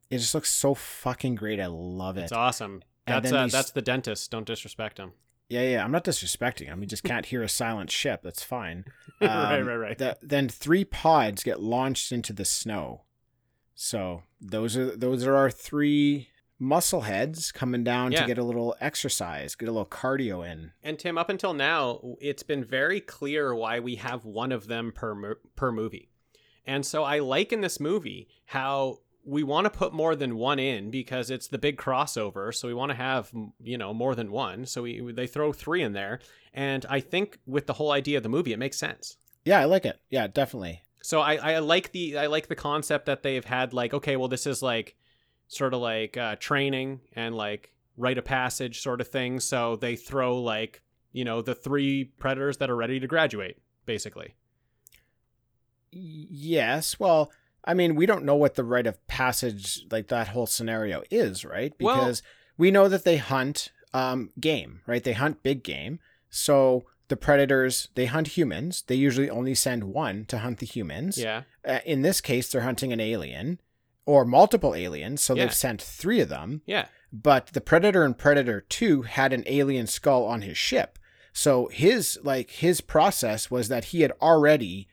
[0.09, 1.59] It just looks so fucking great.
[1.59, 2.23] I love it.
[2.23, 2.83] it's awesome.
[3.05, 4.31] That's uh, these- that's the dentist.
[4.31, 5.13] Don't disrespect him.
[5.51, 5.83] Yeah, yeah.
[5.83, 6.79] I'm not disrespecting him.
[6.81, 8.21] He just can't hear a silent ship.
[8.23, 8.85] That's fine.
[9.21, 9.97] right, Um, right, right.
[9.97, 13.01] The, then three pods get launched into the snow.
[13.75, 16.29] So those are those are our three
[16.59, 18.21] muscle heads coming down Yeah.
[18.21, 20.71] to get a little exercise, get a little cardio in.
[20.83, 24.91] And Tim, up until now, it's been very clear why we have one of them
[24.93, 26.09] per per movie.
[26.65, 30.59] And so I like in this movie how we want to put more than one
[30.59, 32.53] in because it's the big crossover.
[32.53, 34.65] So we want to have you know more than one.
[34.65, 36.19] So we they throw three in there,
[36.53, 39.17] and I think with the whole idea of the movie, it makes sense.
[39.45, 39.99] Yeah, I like it.
[40.09, 40.81] Yeah, definitely.
[41.03, 44.27] So I, I like the I like the concept that they've had like okay well
[44.27, 44.95] this is like
[45.47, 49.39] sort of like uh, training and like rite of passage sort of thing.
[49.39, 54.35] So they throw like you know the three predators that are ready to graduate basically.
[55.91, 56.99] Yes.
[56.99, 57.31] Well,
[57.63, 61.45] I mean, we don't know what the rite of passage, like that whole scenario is,
[61.45, 61.73] right?
[61.79, 62.23] Well- Because
[62.57, 65.03] we know that they hunt um, game, right?
[65.03, 65.99] They hunt big game.
[66.29, 68.83] So the predators, they hunt humans.
[68.87, 71.17] They usually only send one to hunt the humans.
[71.17, 71.43] Yeah.
[71.65, 73.59] Uh, in this case, they're hunting an alien
[74.05, 75.21] or multiple aliens.
[75.21, 75.43] So Yeah.
[75.45, 76.61] they've sent three of them.
[76.65, 76.85] Yeah.
[77.11, 80.97] But the Predator and Predator 2 had an alien skull on his ship.
[81.33, 84.87] So his like his process was that he had already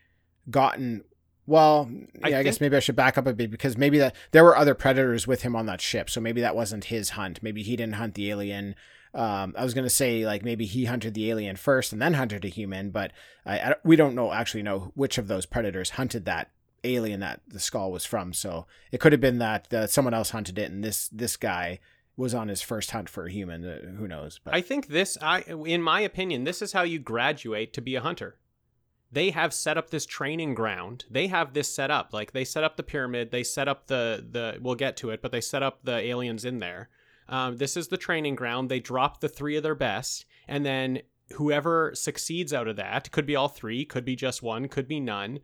[0.50, 1.04] gotten
[1.48, 1.90] well,
[2.22, 4.14] I yeah, I, guess think- maybe I should back up a bit because maybe that
[4.32, 6.10] there were other predators with him on that ship.
[6.10, 7.42] So maybe that wasn't his hunt.
[7.42, 8.74] Maybe he didn't hunt the alien.
[9.14, 12.44] Um, I was gonna say like maybe he hunted the alien first and then hunted
[12.44, 13.12] a human, but
[13.46, 16.50] I, I we don't know actually know which of those predators hunted that
[16.84, 18.34] alien that the skull was from.
[18.34, 21.78] So it could have been that uh, someone else hunted it, and this this guy
[22.18, 23.64] was on his first hunt for a human.
[23.64, 24.38] Uh, who knows?
[24.44, 27.94] But I think this I in my opinion this is how you graduate to be
[27.94, 28.36] a hunter.
[29.10, 31.04] They have set up this training ground.
[31.10, 32.12] They have this set up.
[32.12, 35.22] Like they set up the pyramid, they set up the the we'll get to it,
[35.22, 36.90] but they set up the aliens in there.
[37.28, 38.68] Um, this is the training ground.
[38.70, 41.00] They drop the three of their best, and then
[41.34, 44.98] whoever succeeds out of that could be all three, could be just one, could be
[45.00, 45.40] none,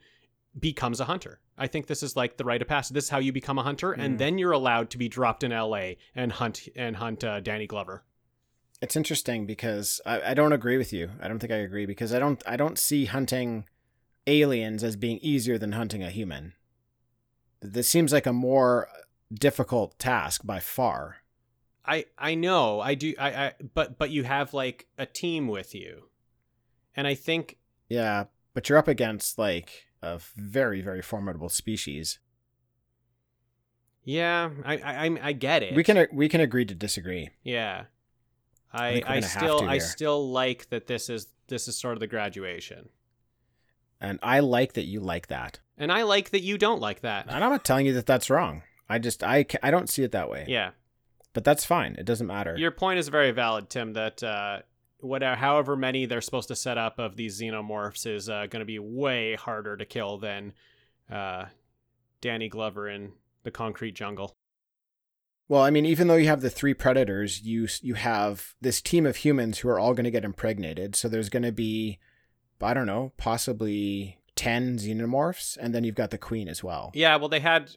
[0.58, 1.40] becomes a hunter.
[1.58, 2.94] I think this is like the rite of passage.
[2.94, 4.18] This is how you become a hunter, and Mm.
[4.18, 5.98] then you're allowed to be dropped in L.A.
[6.14, 8.02] and hunt and hunt uh, Danny Glover.
[8.84, 11.10] It's interesting because I, I don't agree with you.
[11.20, 13.64] I don't think I agree because I don't I don't see hunting
[14.26, 16.52] aliens as being easier than hunting a human.
[17.60, 18.88] This seems like a more
[19.32, 21.16] difficult task by far.
[21.86, 25.74] I I know I do I, I but but you have like a team with
[25.74, 26.10] you,
[26.94, 27.56] and I think
[27.88, 32.18] Yeah, but you're up against like a very very formidable species.
[34.04, 35.74] yeah I I I get it.
[35.74, 37.30] We can we can agree to disagree.
[37.42, 37.84] yeah.
[38.74, 42.06] I I I still I still like that this is this is sort of the
[42.06, 42.88] graduation,
[44.00, 45.60] And I like that you like that.
[45.78, 47.26] and I like that you don't like that.
[47.28, 48.62] And I'm not telling you that that's wrong.
[48.88, 50.44] I just I I don't see it that way.
[50.48, 50.70] Yeah,
[51.32, 51.96] But that's fine.
[51.98, 52.56] It doesn't matter.
[52.56, 53.92] your point is very valid, Tim.
[53.94, 54.60] That uh,
[54.98, 58.66] whatever however many they're supposed to set up of these xenomorphs is uh, going to
[58.66, 60.52] be way harder to kill than
[61.10, 61.46] uh,
[62.20, 63.12] Danny Glover in
[63.42, 64.34] the concrete jungle.
[65.48, 69.04] Well, I mean, even though you have the three predators, you you have this team
[69.04, 70.96] of humans who are all going to get impregnated.
[70.96, 71.98] So there's going to be,
[72.62, 76.90] I don't know, possibly ten xenomorphs, and then you've got the queen as well.
[76.94, 77.72] Yeah, well, they had.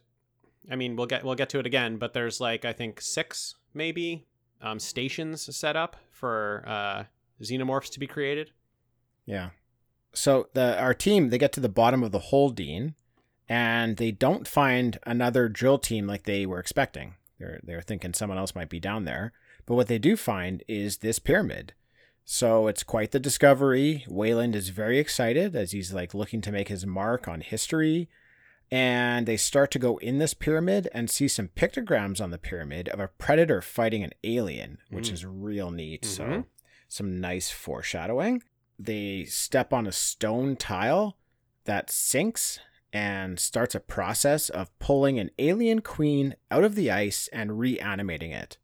[0.69, 3.55] I mean, we'll get we'll get to it again, but there's like I think six
[3.73, 4.25] maybe
[4.61, 7.03] um, stations set up for uh,
[7.41, 8.51] xenomorphs to be created.
[9.25, 9.49] Yeah.
[10.13, 12.95] So the our team they get to the bottom of the hole, Dean,
[13.47, 17.15] and they don't find another drill team like they were expecting.
[17.39, 19.31] They're they're thinking someone else might be down there,
[19.65, 21.73] but what they do find is this pyramid.
[22.25, 24.03] So it's quite the discovery.
[24.09, 28.09] Weyland is very excited as he's like looking to make his mark on history.
[28.69, 32.89] And they start to go in this pyramid and see some pictograms on the pyramid
[32.89, 35.13] of a predator fighting an alien, which Mm.
[35.13, 36.03] is real neat.
[36.03, 36.45] So Mhm.
[36.89, 38.43] some nice foreshadowing.
[38.77, 41.17] They step on a stone tile
[41.63, 42.59] that sinks
[42.93, 48.31] and starts a process of pulling an alien queen out of the ice and reanimating
[48.31, 48.57] it.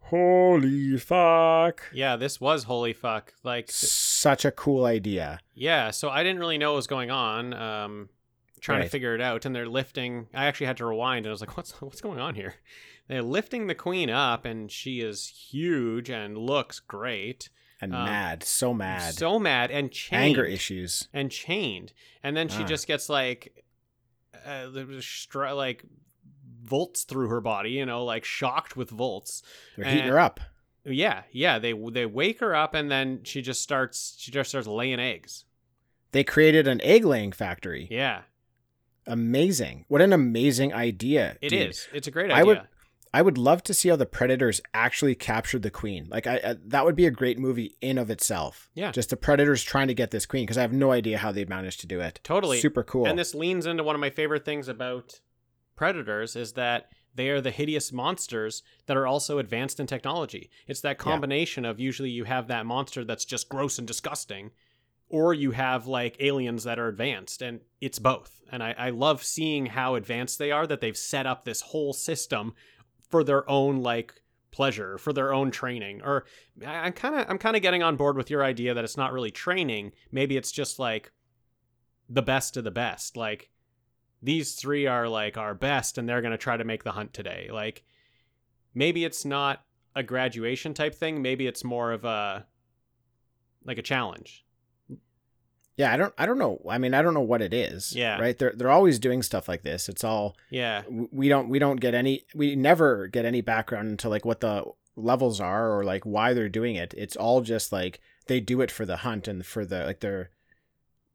[0.00, 1.82] Holy fuck.
[1.92, 3.32] Yeah, this was holy fuck.
[3.42, 5.40] Like, th- Such a cool idea.
[5.54, 5.90] yeah.
[5.90, 7.54] So I didn't really know what was going on.
[7.54, 8.08] Um,
[8.60, 10.26] trying to figure it out, and they're lifting.
[10.34, 12.54] I actually had to rewind, and I was like, "What's what's going on here?"
[13.08, 17.48] They're lifting the queen up, and she is huge and looks great.
[17.80, 18.42] And Um, mad.
[18.44, 19.14] So mad.
[19.14, 20.22] so mad, and chained.
[20.22, 21.08] Anger issues.
[21.12, 22.66] and chained, and then she Ah.
[22.66, 23.64] just gets like,
[24.44, 25.84] uh, there was stri- like
[26.62, 29.42] volts through her body, you know, like shocked with volts.
[29.76, 30.40] They're heating her up.
[30.86, 31.58] Yeah, yeah.
[31.58, 35.44] They they wake her up, and then she just starts she just starts laying eggs.
[36.12, 37.88] They created an egg laying factory.
[37.90, 38.22] Yeah,
[39.06, 39.84] Amazing.
[39.88, 41.36] What an amazing idea.
[41.42, 41.68] it dude.
[41.70, 41.88] is.
[41.92, 42.46] It's a great I idea.
[42.46, 42.62] would-
[43.14, 46.08] I would love to see how the predators actually captured the queen.
[46.10, 48.68] Like I, I that would be a great movie in of itself.
[48.74, 48.90] Yeah.
[48.90, 51.44] Just the predators trying to get this queen because I have no idea how they
[51.44, 52.18] managed to do it.
[52.24, 52.58] Totally.
[52.58, 53.06] Super cool.
[53.06, 55.20] And this leans into one of my favorite things about
[55.76, 60.50] predators is that they are the hideous monsters that are also advanced in technology.
[60.66, 64.50] It's that combination of usually you have that monster that's just gross and disgusting,
[65.08, 68.42] or you have like aliens that are advanced, and it's both.
[68.50, 71.92] And I, I love seeing how advanced they are, that they've set up this whole
[71.92, 72.54] system
[73.10, 74.14] for their own like
[74.50, 76.00] pleasure, for their own training.
[76.02, 76.24] Or
[76.64, 78.96] I- I'm kind of I'm kind of getting on board with your idea that it's
[78.96, 79.92] not really training.
[80.12, 81.12] Maybe it's just like
[82.08, 83.16] the best of the best.
[83.16, 83.50] Like
[84.22, 87.12] these three are like our best and they're going to try to make the hunt
[87.12, 87.48] today.
[87.52, 87.84] Like
[88.74, 89.64] maybe it's not
[89.96, 92.46] a graduation type thing, maybe it's more of a
[93.64, 94.43] like a challenge.
[95.76, 96.60] Yeah, I don't I don't know.
[96.68, 97.94] I mean, I don't know what it is.
[97.94, 98.18] Yeah.
[98.20, 98.38] Right?
[98.38, 99.88] They're they're always doing stuff like this.
[99.88, 100.82] It's all Yeah.
[100.88, 104.64] we don't we don't get any we never get any background into like what the
[104.96, 106.94] levels are or like why they're doing it.
[106.96, 110.30] It's all just like they do it for the hunt and for the like they're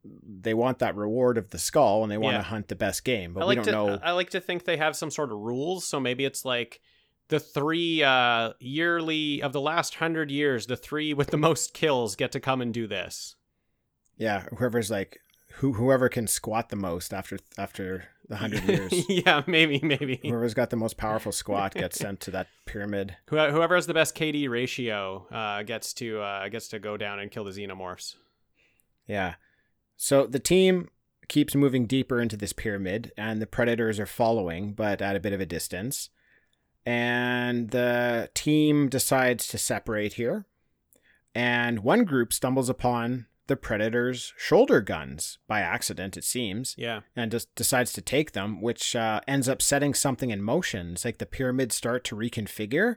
[0.03, 2.39] they want that reward of the skull and they want Yeah.
[2.39, 3.99] to hunt the best game, but I we don't to know.
[4.01, 6.79] I like to think they have some sort of rules, so maybe it's like
[7.27, 12.15] the three uh yearly of the last 100 years, the three with the most kills
[12.15, 13.35] get to come and do this.
[14.19, 15.19] Yeah, whoever's like
[15.53, 19.09] who whoever can squat the most after after the 100 years.
[19.09, 20.19] yeah, maybe maybe.
[20.21, 23.15] Whoever's got the most powerful squat gets sent to that pyramid.
[23.29, 27.31] Whoever has the best KD ratio uh, gets to uh, gets to go down and
[27.31, 28.15] kill the xenomorphs.
[29.07, 29.35] Yeah.
[29.97, 30.89] So the team
[31.27, 35.33] keeps moving deeper into this pyramid, and the predators are following, but at a bit
[35.33, 36.09] of a distance.
[36.85, 40.45] And the team decides to separate here.
[41.35, 47.01] And one group stumbles upon the predators' shoulder guns by accident, it seems, Yeah.
[47.15, 50.93] and just decides to take them, which uh, ends up setting something in motion.
[50.93, 52.95] It's like the pyramids start to reconfigure,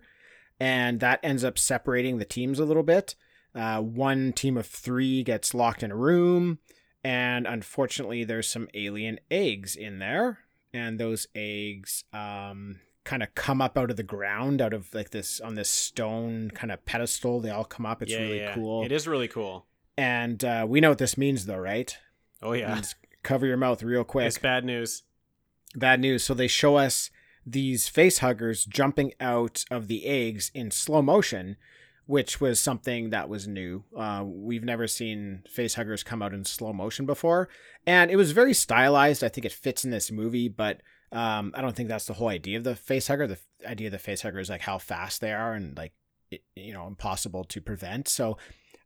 [0.61, 3.17] and that ends up separating the teams a little bit.
[3.55, 6.59] Uh, one team of three gets locked in a room,
[7.03, 10.39] and unfortunately, there's some alien eggs in there,
[10.73, 15.11] and those eggs um, kind of come up out of the ground, out of like
[15.11, 17.41] this on this stone kind of pedestal.
[17.41, 18.03] They all come up.
[18.03, 18.55] It's yeah, really yeah.
[18.55, 18.85] cool.
[18.85, 19.67] It is really cool.
[19.97, 21.97] And uh, we know what this means, though, right?
[22.43, 22.80] Oh yeah.
[23.22, 24.26] Cover your mouth real quick.
[24.26, 25.03] It's bad news.
[25.76, 26.24] bad news.
[26.24, 27.11] So they show us
[27.47, 31.57] these face huggers jumping out of the eggs in slow motion,
[32.07, 33.84] which was something that was new.
[33.97, 37.49] Uh, we've never seen face huggers come out in slow motion before,
[37.86, 39.22] and it was very stylized.
[39.22, 40.80] I think it fits in this movie, but
[41.12, 43.26] um, I don't think that's the whole idea of the face hugger.
[43.26, 45.93] The idea of the face hugger is like how fast they are and like
[46.30, 48.09] it, you know impossible to prevent.
[48.09, 48.36] So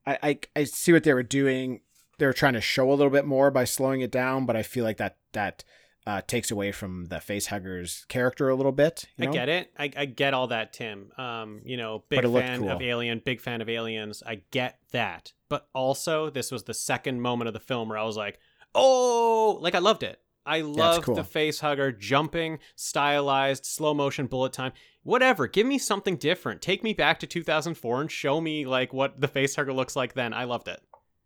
[0.06, 1.80] I, I I see what they were doing.
[2.18, 4.62] They were trying to show a little bit more by slowing it down, but I
[4.62, 5.64] feel like that that
[6.06, 9.06] uh, takes away from the face hugger's character a little bit.
[9.16, 9.32] You I know?
[9.32, 9.72] get it.
[9.76, 11.10] I, I get all that, Tim.
[11.18, 12.70] Um, you know, big But it looked fan cool.
[12.70, 14.22] of Alien, big fan of Aliens.
[14.24, 15.32] I get that.
[15.48, 18.38] But also, this was the second moment of the film where I was like,
[18.74, 20.20] oh, like I loved it.
[20.46, 21.16] I love cool.
[21.16, 24.72] the face hugger jumping, stylized, slow motion bullet time.
[25.02, 25.46] Whatever.
[25.46, 26.62] Give me something different.
[26.62, 30.14] Take me back to 2004 and show me like what the face hugger looks like
[30.14, 30.32] then.
[30.32, 30.80] I loved it.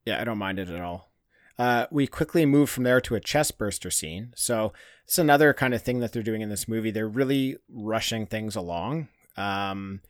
[0.04, 1.10] Yeah, I don't mind it at all.
[1.58, 4.32] Uh, we quickly move from there to a chest burster scene.
[4.34, 4.72] So
[5.04, 6.90] it's another kind of thing that they're doing in this movie.
[6.90, 9.08] They're really rushing things along.
[9.36, 10.00] Um,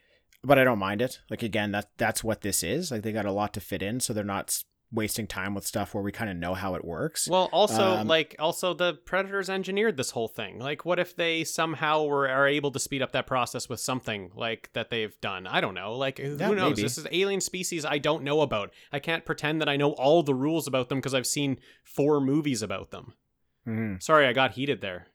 [0.45, 1.21] but I don't mind it.
[1.29, 2.91] Like again, that that's what this is.
[2.91, 4.63] Like they got a lot to fit in, so they're not
[4.93, 7.29] wasting time with stuff where we kind of know how it works.
[7.29, 10.59] Well, also Um, like also the predators engineered this whole thing.
[10.59, 14.33] Like what if they somehow were are able to speed up that process with something
[14.35, 15.47] like that they've done?
[15.47, 15.95] I don't know.
[15.95, 16.71] Like who knows?
[16.71, 16.83] maybe.
[16.83, 18.73] This is alien species I don't know about.
[18.93, 22.21] I can't pretend that I know all the rules about them because I've seen four
[22.21, 23.15] movies about them.
[23.69, 24.03] Mhm.
[24.03, 25.07] Sorry, I got heated there.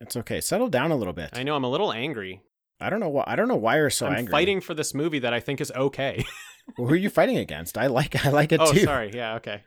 [0.00, 0.40] It's okay.
[0.40, 1.30] Settle down a little bit.
[1.32, 2.42] I know I'm a little angry.
[2.78, 3.24] I don't know why.
[3.26, 4.30] I don't know why you're so I'm angry.
[4.30, 6.22] fighting for this movie that I think is okay.
[6.76, 7.78] Well, who are you fighting against?
[7.78, 8.24] I like.
[8.26, 8.64] I like it too.
[8.66, 8.80] oh, too.
[8.80, 9.10] sorry.
[9.14, 9.62] Yeah, okay.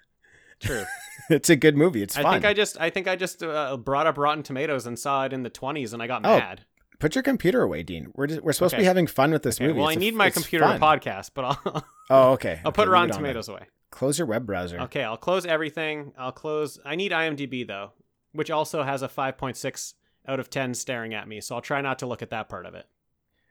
[0.59, 0.83] True.
[1.29, 2.01] it's a good movie.
[2.03, 2.25] It's fine.
[2.25, 2.33] I fun.
[2.41, 5.33] think I just I think I just uh, brought up Rotten Tomatoes and saw it
[5.33, 6.65] in the 20s and I got Oh, mad.
[6.99, 8.11] Put your computer away, Dean.
[8.13, 9.79] We're just, we're supposed to be having fun with this Okay, movie.
[9.79, 10.77] well, It's I a- need my computer fun.
[10.79, 12.59] to podcast, but I'll Oh, okay.
[12.65, 13.31] I'll Okay, put Rotten it on there.
[13.31, 13.67] Tomatoes away.
[13.91, 14.79] Close your web browser.
[14.81, 16.11] Okay, I'll close everything.
[16.17, 16.77] I'll close.
[16.83, 17.93] I need IMDb though,
[18.33, 19.93] which also has a 5.6
[20.27, 21.39] out of 10 staring at me.
[21.39, 22.85] So I'll try not to look at that part of it.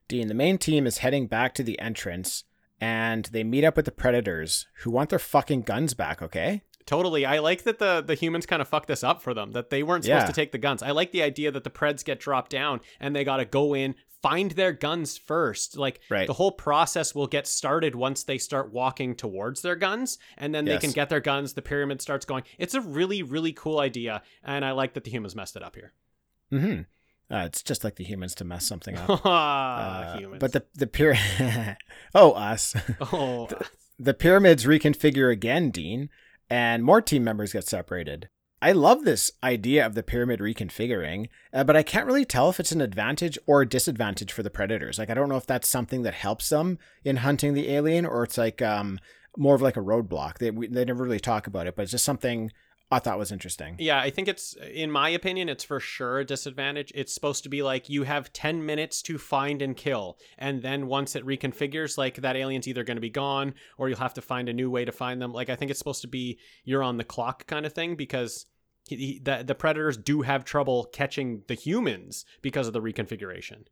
[0.08, 2.44] Dean, the main team is heading back to the entrance
[2.80, 6.62] and they meet up with the predators who want their fucking guns back, okay?
[6.86, 7.26] Totally.
[7.26, 9.52] I like that the the humans kind of fucked this up for them.
[9.52, 10.26] That they weren't supposed Yeah.
[10.26, 10.82] to take the guns.
[10.82, 13.74] I like the idea that the Preds get dropped down and they got to go
[13.74, 15.76] in, find their guns first.
[15.76, 16.26] Like Right.
[16.26, 20.64] the whole process will get started once they start walking towards their guns, and then
[20.64, 21.52] they can get their guns.
[21.52, 22.44] The pyramid starts going.
[22.56, 25.74] It's a really really cool idea, and I like that the humans messed it up
[25.76, 25.92] here.
[26.50, 26.82] Mm-hmm.
[27.30, 29.24] Uh, it's just like the humans to mess something up.
[29.26, 30.20] Uh.
[30.38, 31.76] But the the pyramid.
[32.14, 32.74] oh, us.
[33.12, 33.48] oh,
[33.98, 36.08] the pyramids reconfigure again, Dean,
[36.48, 38.28] and more team members get separated.
[38.60, 42.58] I love this idea of the pyramid reconfiguring, uh, but I can't really tell if
[42.58, 44.98] it's an advantage or a disadvantage for the predators.
[44.98, 48.24] Like, I don't know if that's something that helps them in hunting the alien, or
[48.24, 48.98] it's like um,
[49.36, 50.38] more of like a roadblock.
[50.38, 52.50] They we, they never really talk about it, but it's just something
[52.90, 53.76] I thought was interesting.
[53.78, 56.90] Yeah, I think it's, in my opinion, it's for sure a disadvantage.
[56.94, 60.18] It's supposed to be like you have 10 minutes to find and kill.
[60.38, 63.98] And then once it reconfigures, like that alien's either going to be gone or you'll
[63.98, 65.34] have to find a new way to find them.
[65.34, 68.46] Like, I think it's supposed to be you're on the clock kind of thing because
[68.88, 73.64] he, he, the, the predators do have trouble catching the humans because of the reconfiguration.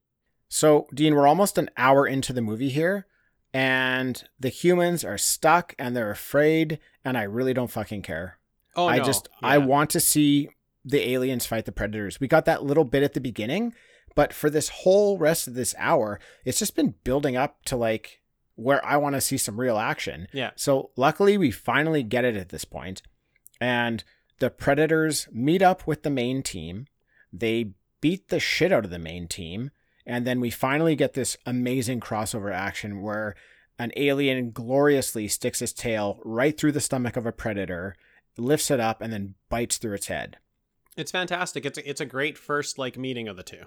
[0.49, 3.07] So, Dean, we're almost an hour into the movie here,
[3.53, 8.39] and the humans are stuck and they're afraid, and I really don't fucking care.
[8.77, 9.05] Oh, I no.
[9.05, 10.49] just I want to see
[10.85, 12.21] the aliens fight the predators.
[12.21, 13.75] We got that little bit at the beginning,
[14.15, 18.21] but for this whole rest of this hour, it's just been building up to like
[18.55, 20.29] where I want to see some real action.
[20.33, 20.51] Yeah.
[20.57, 23.03] So luckily we finally get it at this point.
[23.61, 24.03] And
[24.39, 26.87] the predators meet up with the main team.
[27.33, 29.71] They beat the shit out of the main team,
[30.07, 33.35] and then we finally get this amazing crossover action where
[33.79, 37.95] an alien gloriously sticks his tail right through the stomach of a predator
[38.37, 40.39] lifts it up and then bites through its head.
[40.97, 41.67] It's fantastic.
[41.67, 43.65] It's a, it's a great first like meeting of the two.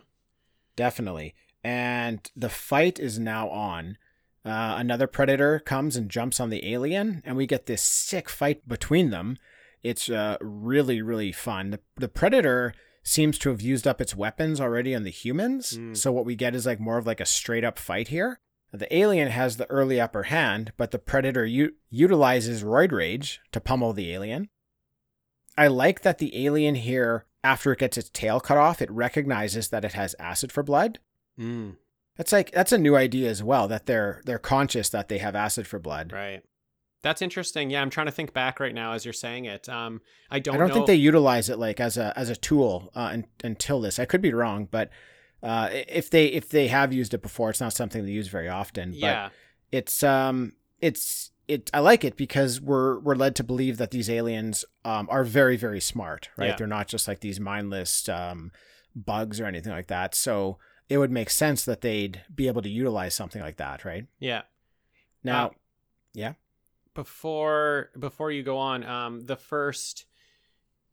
[0.75, 1.35] Definitely.
[1.63, 3.97] And the fight is now on.
[4.45, 8.67] Uh, another predator comes and jumps on the alien, and we get this sick fight
[8.67, 9.37] between them.
[9.83, 11.71] It's uh, really, really fun.
[11.71, 15.77] The, the predator seems to have used up its weapons already on the humans.
[15.77, 15.95] Mm.
[15.95, 18.39] So what we get is like more of like a straight up fight here.
[18.71, 23.59] The alien has the early upper hand, but the predator u- utilizes roid rage to
[23.59, 24.49] pummel the alien.
[25.57, 29.69] I like that the alien here, after it gets its tail cut off, it recognizes
[29.69, 30.99] that it has acid for blood.
[31.39, 31.75] Mm,
[32.17, 33.67] That's like that's a new idea as well.
[33.67, 36.11] That they're they're conscious that they have acid for blood.
[36.13, 36.41] right.
[37.01, 37.69] That's interesting.
[37.69, 39.69] Yeah, I'm trying to think back right now as you're saying it.
[39.69, 40.55] Um, I don't.
[40.55, 40.73] I don't know.
[40.73, 43.99] think they utilize it like as a as a tool uh, un, until this.
[43.99, 44.89] I could be wrong, but
[45.41, 48.49] uh, if they if they have used it before, it's not something they use very
[48.49, 48.91] often.
[48.91, 49.29] But Yeah.
[49.71, 54.09] it's um it's it I like it because we're we're led to believe that these
[54.09, 56.49] aliens um are very very smart, right?
[56.49, 56.55] Yeah.
[56.55, 58.51] They're not just like these mindless um
[58.95, 60.15] bugs or anything like that.
[60.15, 64.05] So it would make sense that they'd be able to utilize something like that, right?
[64.19, 64.43] Yeah.
[65.23, 65.53] Now, Uh,
[66.13, 66.33] yeah.
[66.93, 70.05] before before you go on um the first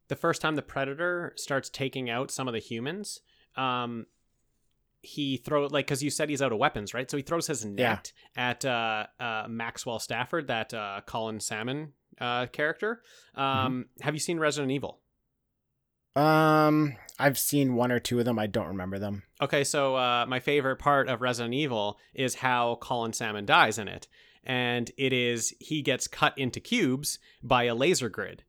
[0.09, 3.21] the first time the predator starts taking out some of the humans
[3.57, 4.07] um
[5.07, 7.11] he throw like because you said he's out of weapons right?
[7.11, 12.47] So he throws his net at uh, uh maxwell stafford that uh colin salmon uh
[12.47, 13.03] character.
[13.35, 15.01] Um have you seen resident evil?
[16.17, 18.39] Um, I've seen one or two of them.
[18.39, 19.23] I don't remember them.
[19.43, 23.87] Okay, so uh, my favorite part of Resident Evil is how Colin Salmon dies in
[23.87, 24.09] it,
[24.43, 28.45] and it is he gets cut into cubes by a laser grid,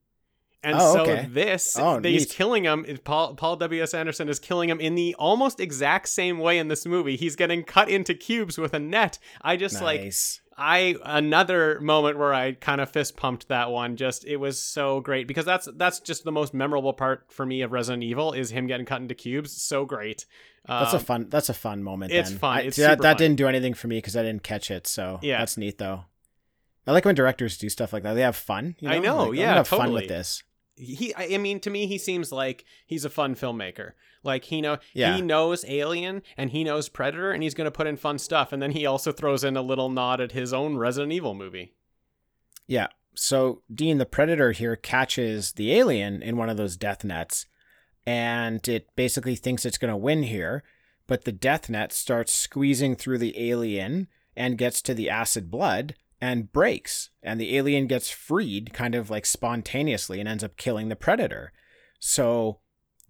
[0.64, 1.28] And Oh, so okay.
[1.30, 2.30] this, Oh, he's neat.
[2.32, 2.86] killing him.
[3.04, 6.68] Paul Paul W S Anderson is killing him in the almost exact same way in
[6.68, 7.16] this movie.
[7.16, 9.20] He's getting cut into cubes with a net.
[9.42, 10.12] I just like.
[10.60, 13.96] I another moment where I kind of fist pumped that one.
[13.96, 17.62] Just it was so great because that's that's just the most memorable part for me
[17.62, 19.52] of Resident Evil is him getting cut into cubes.
[19.62, 20.26] So great.
[20.68, 21.28] That's a Um, fun.
[21.30, 22.12] That's a fun moment.
[22.12, 22.40] it's then.
[22.40, 22.58] fun.
[22.58, 23.18] I- It's see, that, super that fun.
[23.18, 24.88] didn't do anything for me because I didn't catch it.
[24.88, 25.38] So Yeah.
[25.38, 26.06] that's neat though.
[26.88, 28.14] I like when directors do stuff like that.
[28.14, 28.76] They have fun.
[28.80, 28.96] You know?
[28.96, 30.02] I know, Like, yeah, have fun totally.
[30.04, 30.44] with this.
[30.76, 33.92] he I I mean to me he seems like he's a fun filmmaker.
[34.24, 35.16] Like he know Yeah.
[35.16, 38.52] he knows Alien and he knows Predator and he's going to put in fun stuff
[38.54, 41.74] and then he also throws in a little nod at his own Resident Evil movie.
[42.68, 42.88] Yeah.
[43.16, 47.48] So Dean, the predator here, catches the alien in one of those death nets,
[48.06, 50.64] and it basically thinks it's going to win here.
[51.08, 55.96] But the death net starts squeezing through the alien and gets to the acid blood
[56.20, 60.90] and breaks, and the alien gets freed kind of like spontaneously and ends up killing
[60.90, 61.52] the predator.
[62.00, 62.60] So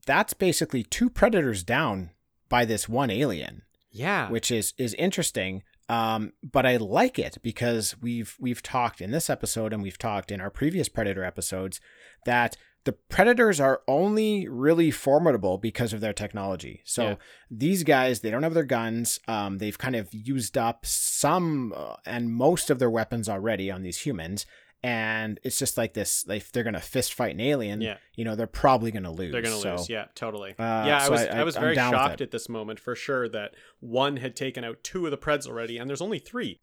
[0.05, 2.11] that's basically two predators down
[2.49, 4.29] by this one alien Yeah.
[4.29, 5.63] which is is interesting.
[5.89, 10.31] Um, but I like it because we've we've talked in this episode and we've talked
[10.31, 11.79] in our previous Predator episodes
[12.25, 16.81] that the predators are only really formidable because of their technology.
[16.85, 17.15] So Yeah.
[17.51, 19.19] these guys, they don't have their guns.
[19.27, 23.83] Um, they've kind of used up some uh, and most of their weapons already on
[23.83, 24.45] these humans.
[24.83, 26.25] And it's just like this.
[26.27, 27.81] Like they're gonna fist fight an alien.
[27.81, 27.97] Yeah.
[28.15, 29.33] You know, they're probably gonna lose.
[29.33, 30.51] They're gonna So, lose, yeah, totally.
[30.51, 33.27] uh, yeah, I so was I- I, was very shocked at this moment for sure
[33.27, 36.61] that one had taken out two of the Preds already, and there's only three,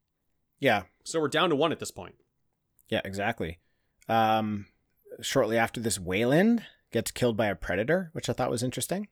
[0.59, 0.85] Yeah.
[1.05, 2.15] so we're down to one at this point.
[2.89, 3.59] Yeah, exactly.
[4.09, 4.67] Um,
[5.21, 6.63] shortly after this, Weyland
[6.93, 9.09] gets killed by a predator, which I thought was interesting.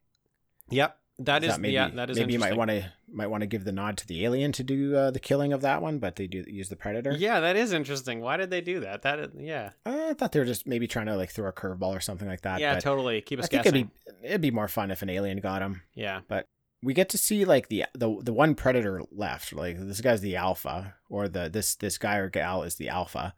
[0.71, 3.47] Yep, that is maybe, yeah, that is maybe you might want to might want to
[3.47, 6.17] give the nod to the alien to do uh, the killing of that one, but
[6.17, 7.13] they do use the predator.
[7.13, 8.21] Yeah, that is interesting.
[8.21, 9.03] Why did they do that?
[9.03, 11.53] That is, yeah, Uh, I thought they were just maybe trying to like throw a
[11.53, 12.61] curveball or something like that.
[12.61, 13.21] yeah, totally.
[13.21, 13.77] Keep I us think guessing.
[14.07, 15.83] it'd be it'd be more fun if an alien got him.
[15.95, 16.47] Yeah, but
[16.83, 19.53] We get to see like the the the one predator left.
[19.53, 23.35] Like this guy's the alpha, or the this this guy or gal is the alpha,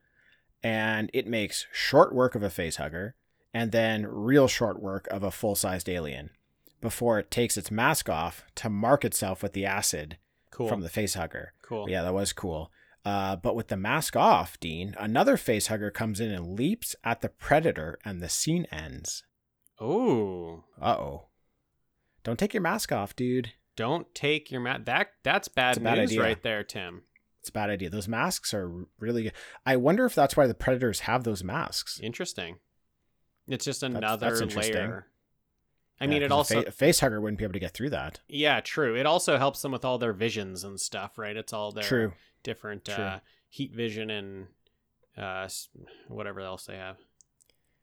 [0.65, 3.13] and it makes short work of a facehugger
[3.53, 6.31] and then real short work of a full sized alien,
[6.81, 10.19] before it takes its mask off to mark itself with the acid
[10.51, 10.67] cool.
[10.67, 11.49] from the facehugger.
[11.63, 11.89] cool.
[11.89, 12.73] Yeah, that was cool.
[13.05, 17.29] Uh, but with the mask off, Dean, another facehugger comes in and leaps at the
[17.29, 19.23] predator, and the scene ends.
[19.79, 21.27] Oh, Uh oh.
[22.23, 23.53] Don't take your mask off, dude.
[23.77, 24.87] don't take your mat.
[24.87, 26.21] That that's bad news idea.
[26.23, 27.03] right there, Tim.
[27.45, 27.91] It's a bad idea.
[27.91, 29.33] Those masks are really good.
[29.67, 32.01] I wonder if that's why the predators have those masks.
[32.03, 32.57] Interesting.
[33.47, 34.73] It's just another that's interesting.
[34.75, 35.09] layer.
[36.01, 38.21] I Yeah, mean, it also a face hugger wouldn't be able to get through that.
[38.29, 38.97] yeah, true.
[38.97, 41.37] It also helps them with all their visions and stuff, right?
[41.37, 42.13] It's all their True.
[42.43, 42.95] different True.
[43.05, 43.19] uh,
[43.51, 44.47] heat vision and
[45.19, 45.47] uh,
[46.09, 46.97] whatever else they have.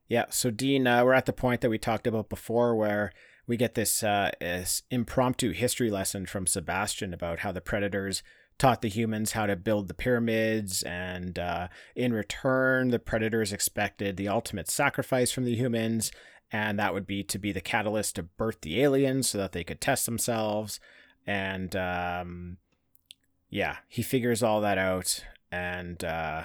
[0.07, 0.25] Yeah.
[0.31, 3.11] So Dean, uh, we're at the point that we talked about before, where
[3.45, 8.23] we get this, uh, this impromptu history lesson from Sebastian about how the predators
[8.57, 14.17] taught the humans how to build the pyramids, and uh, in return, the predators expected
[14.17, 16.11] the ultimate sacrifice from the humans,
[16.51, 19.63] and that would be to be the catalyst to birth the aliens so that they
[19.63, 20.79] could test themselves.
[21.25, 22.57] And um,
[23.49, 26.43] yeah, he figures all that out, and uh,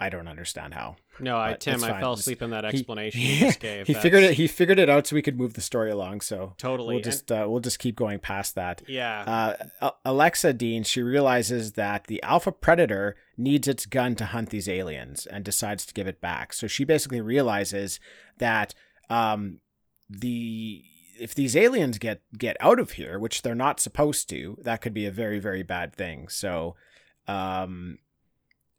[0.00, 0.94] I don't understand how.
[1.18, 3.86] No, I But Tim, I fell asleep in that He- explanation you just gave.
[3.88, 4.34] he figured it.
[4.34, 6.20] He figured it out so we could move the story along.
[6.20, 6.94] So totally.
[6.94, 8.82] we'll just uh, we'll just keep going past that.
[8.86, 9.56] yeah.
[9.80, 14.68] Uh, Alexa Dean, she realizes that the alpha predator needs its gun to hunt these
[14.68, 16.52] aliens and decides to give it back.
[16.52, 17.98] So she basically realizes
[18.38, 18.74] that
[19.10, 19.58] um,
[20.08, 20.84] the
[21.20, 24.94] if these aliens get get out of here, which they're not supposed to, that could
[24.94, 26.28] be a very very bad thing.
[26.28, 26.76] So
[27.26, 27.98] um,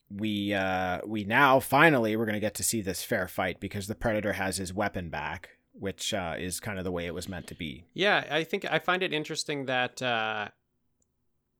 [0.09, 3.95] we uh, we now finally we're gonna get to see this fair fight because the
[3.95, 7.47] predator has his weapon back, which uh, is kind of the way it was meant
[7.47, 7.85] to be.
[7.93, 10.49] Yeah, I think I find it interesting that uh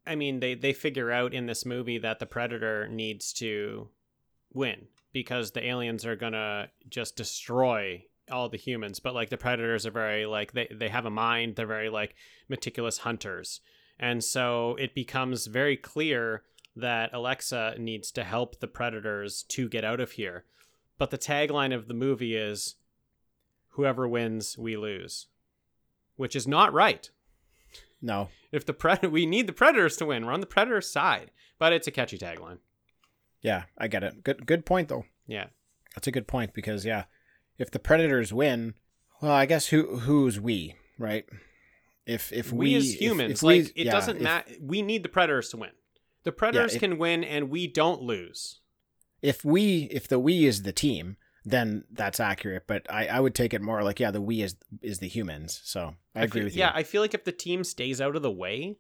[0.06, 3.90] I mean they they figure out in this movie that the predator needs to
[4.54, 9.38] win because the aliens are going to just destroy all the humans, but like the
[9.38, 12.16] predators are very like they they have a mind, they're very like
[12.48, 13.62] meticulous hunters.
[14.00, 16.44] And so it becomes very clear
[16.80, 20.46] that Alexa needs to help the predators to get out of here.
[20.98, 22.76] But the tagline of the movie is
[23.70, 25.28] whoever wins, we lose
[26.20, 27.10] which is not right.
[28.02, 31.32] No, If the pred- we need the predators to win, we're on the predator's side.
[31.58, 32.58] But it's a catchy tagline.
[33.42, 34.22] Yeah, I get it.
[34.22, 35.06] Good good point though.
[35.28, 35.48] Yeah.
[35.96, 37.06] That's a good point because yeah,
[37.58, 38.74] if the predators win,
[39.22, 41.26] well, I guess who who's we, right?
[42.06, 44.52] If if we, we, as humans, if we- like it yeah, doesn't matter.
[44.62, 45.72] We need the predators to win.
[46.24, 48.60] The predators if- can win, and we don't lose.
[49.22, 52.64] If we if the we is the team, then that's accurate.
[52.68, 55.60] But I, I would take it more like yeah, the we is is the humans.
[55.64, 56.60] So I, agree feel, with you.
[56.60, 56.72] yeah.
[56.74, 58.78] I feel like if the team stays out of the way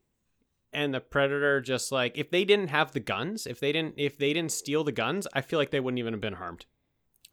[0.71, 4.17] and the predator just like if they didn't have the guns, if they didn't if
[4.17, 6.65] they didn't steal the guns, I feel like they wouldn't even have been harmed.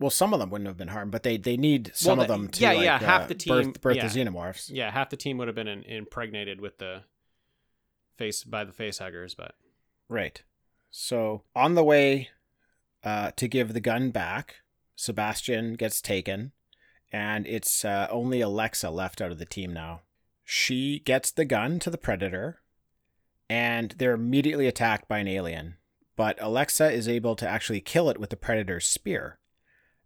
[0.00, 2.34] Well, some of them wouldn't have been harmed, but they they need some of the-
[2.34, 4.08] them to yeah, like, yeah, half uh, the team- birth, birth yeah.
[4.08, 4.68] the xenomorphs.
[4.72, 7.02] Yeah, half the team would have been in, impregnated with the
[8.16, 9.54] face by the face huggers, but
[10.08, 10.42] Right.
[10.90, 12.28] So on the way
[13.04, 14.56] uh, to give the gun back,
[14.94, 16.52] Sebastian gets taken,
[17.12, 20.00] and it's uh, only Alexa left out of the team now.
[20.44, 22.60] She gets the gun to the predator,
[23.50, 25.76] and they're immediately attacked by an alien.
[26.16, 29.38] But Alexa is able to actually kill it with the predator's spear.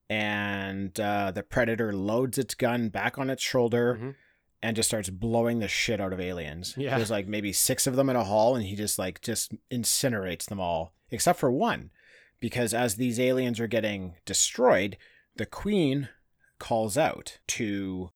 [0.08, 4.14] And uh, the predator loads its gun back on its shoulder Mhm.
[4.62, 6.74] And just starts blowing the shit out of aliens.
[6.76, 6.96] Yeah.
[6.96, 10.46] There's like maybe six of them in a hall, and he just like just incinerates
[10.46, 11.90] them all, except for one.
[12.40, 14.96] Because as these aliens are getting destroyed,
[15.36, 16.08] the queen
[16.58, 18.10] calls out to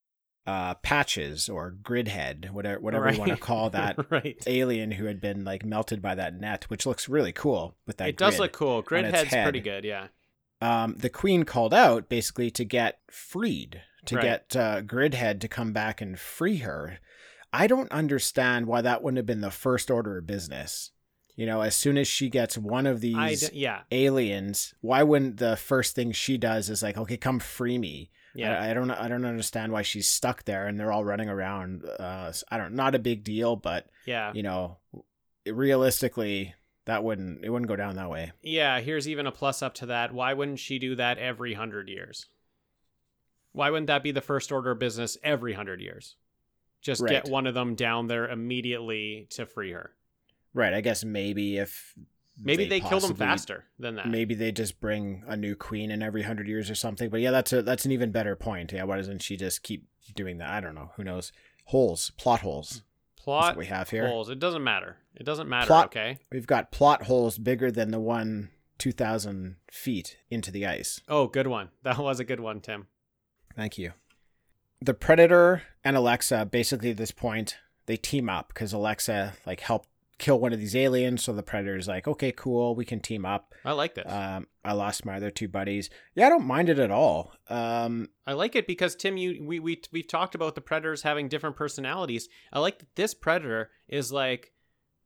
[0.46, 4.42] uh, Patches or Gridhead, whatever whatever you want to call that right.
[4.46, 8.08] alien who had been like melted by that net, which looks really cool with that.
[8.08, 8.82] It does look cool.
[8.82, 10.08] Gridhead's pretty good, yeah.
[10.60, 14.22] Um, the queen called out basically to get freed, to Right.
[14.22, 16.98] get uh, Gridhead to come back and free her.
[17.52, 20.90] I don't understand why that wouldn't have been the first order of business.
[21.36, 23.82] You know, as soon as she gets one of these yeah.
[23.90, 28.10] aliens, why wouldn't the first thing she does is like, okay, come free me?
[28.36, 28.60] Yeah.
[28.60, 31.84] I, I don't, I don't understand why she's stuck there and they're all running around.
[31.84, 34.32] Uh, I don't, not a big deal, but yeah.
[34.32, 34.78] you know,
[35.46, 36.54] realistically,
[36.86, 38.32] that wouldn't, it wouldn't go down that way.
[38.42, 40.12] Yeah, here's even a plus up to that.
[40.12, 42.26] Why wouldn't she do that every hundred years?
[43.54, 46.16] Why wouldn't that be the first order of business every hundred years?
[46.82, 49.92] Just get one of them down there immediately to free her.
[50.52, 50.74] Right.
[50.74, 51.94] I guess maybe if
[52.36, 54.08] Maybe they, kill them faster than that.
[54.08, 57.08] Maybe they just bring a new queen in every hundred years or something.
[57.08, 58.72] But yeah, that's a that's an even better point.
[58.72, 60.50] Yeah, why doesn't she just keep doing that?
[60.50, 60.90] I don't know.
[60.96, 61.32] Who knows?
[61.66, 62.82] Holes, plot holes.
[63.16, 64.08] Plot we have here.
[64.08, 64.28] holes.
[64.28, 64.96] It doesn't matter.
[65.14, 65.68] It doesn't matter.
[65.68, 66.18] Plot- Okay.
[66.32, 71.00] We've got plot holes bigger than the one two thousand feet into the ice.
[71.08, 71.70] Oh, good one.
[71.84, 72.88] That was a good one, Tim.
[73.56, 73.92] Thank you.
[74.80, 79.88] The Predator and Alexa, basically at this point, they team up because Alexa like helped
[80.18, 81.24] kill one of these aliens.
[81.24, 83.54] So the Predator's like, okay, cool, we can team up.
[83.64, 84.10] I like this.
[84.10, 85.90] Um, I lost my other two buddies.
[86.14, 87.32] Yeah, I don't mind it at all.
[87.48, 91.28] Um, I like it because Tim, you we we we've talked about the predators having
[91.28, 92.28] different personalities.
[92.52, 94.52] I like that this predator is like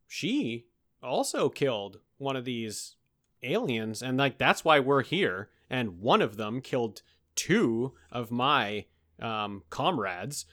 [0.06, 0.66] she
[1.02, 2.96] also killed one of these
[3.42, 5.50] aliens, and like that's why we're here.
[5.70, 7.02] And one of them killed
[7.38, 8.84] two of my
[9.22, 10.44] um, comrades,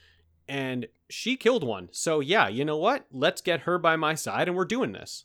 [0.48, 1.88] and she killed one.
[1.90, 3.06] So yeah, you know what?
[3.10, 5.24] Let's get her by my side, and we're doing this.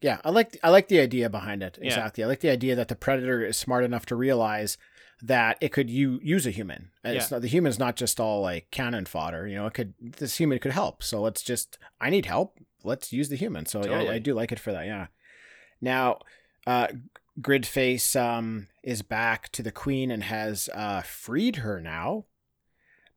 [0.00, 1.78] yeah, I like I like the idea behind it.
[1.80, 1.88] Yeah.
[1.88, 2.24] Exactly.
[2.24, 4.78] I like the idea that the Predator is smart enough to realize
[5.20, 6.90] that it could u- use a human.
[7.04, 7.26] Yeah.
[7.30, 9.46] not, the human's not just all like cannon fodder.
[9.48, 11.02] You know, it could this human could help.
[11.02, 12.56] So let's just I need help.
[12.84, 13.66] Let's use the human.
[13.66, 14.20] So yeah, I, Totally.
[14.20, 14.86] do like it for that.
[14.86, 15.06] Yeah.
[15.80, 16.20] Now,
[16.66, 16.88] uh,
[17.40, 22.24] Gridface um, is back to the Queen and has uh, freed her now,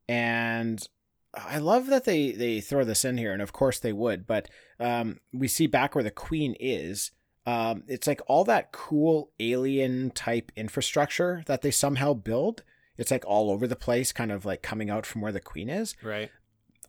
[0.10, 0.86] and
[1.34, 4.28] I love that they they throw this in here, and of course they would.
[4.28, 4.50] But
[4.82, 7.12] um, we see back where the Queen is.
[7.46, 12.64] Um, it's like all that cool alien type infrastructure that they somehow build.
[12.98, 15.70] It's like all over the place, kind of like coming out from where the Queen
[15.70, 15.96] is.
[16.04, 16.30] Right.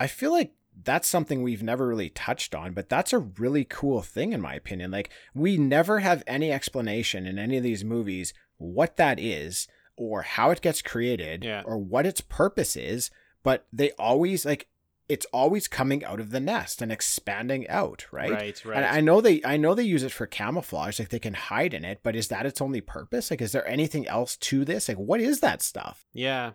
[0.00, 0.54] I feel like
[0.84, 4.54] that's something we've never really touched on, but that's a really cool thing in my
[4.54, 4.90] opinion.
[4.90, 10.22] Like we never have any explanation in any of these movies what that is or
[10.22, 11.62] how it gets created Yeah.
[11.66, 13.10] or what its purpose is,
[13.42, 14.68] but they always like
[15.08, 18.30] it's always coming out of the nest and expanding out, right?
[18.30, 18.64] Right.
[18.64, 18.76] Right.
[18.76, 21.74] And I know they I know they use it for camouflage, like they can hide
[21.74, 23.30] in it, but is that its only purpose?
[23.30, 24.88] Like is there anything else to this?
[24.88, 26.06] Like what is that stuff?
[26.12, 26.52] yeah.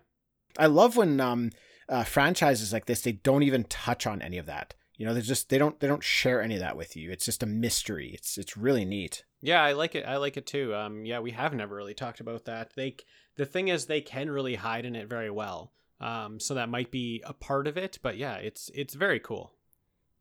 [0.57, 1.51] I love when um
[1.87, 4.73] uh, franchises like this they don't even touch on any of that.
[4.97, 7.11] You know, they just they don't they don't share any of that with you.
[7.11, 8.11] It's just a mystery.
[8.15, 9.23] It's it's really neat.
[9.41, 10.05] Yeah, I like it.
[10.05, 10.73] I like it too.
[10.73, 12.71] Um, yeah, we have never really talked about that.
[12.75, 12.95] They,
[13.35, 15.71] the thing is, they can really hide in it very well.
[15.99, 17.99] Um, so that might be a part of it.
[18.01, 19.53] But yeah, it's it's very cool.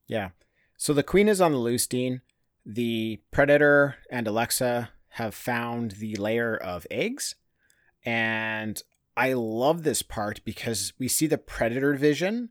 [0.07, 0.31] Yeah.
[0.77, 2.21] So the queen is on the loose, Dean.
[2.65, 7.37] The predator and Alexa have found the layer of eggs,
[8.05, 8.83] and
[9.17, 12.51] I love this part because we see the predator vision,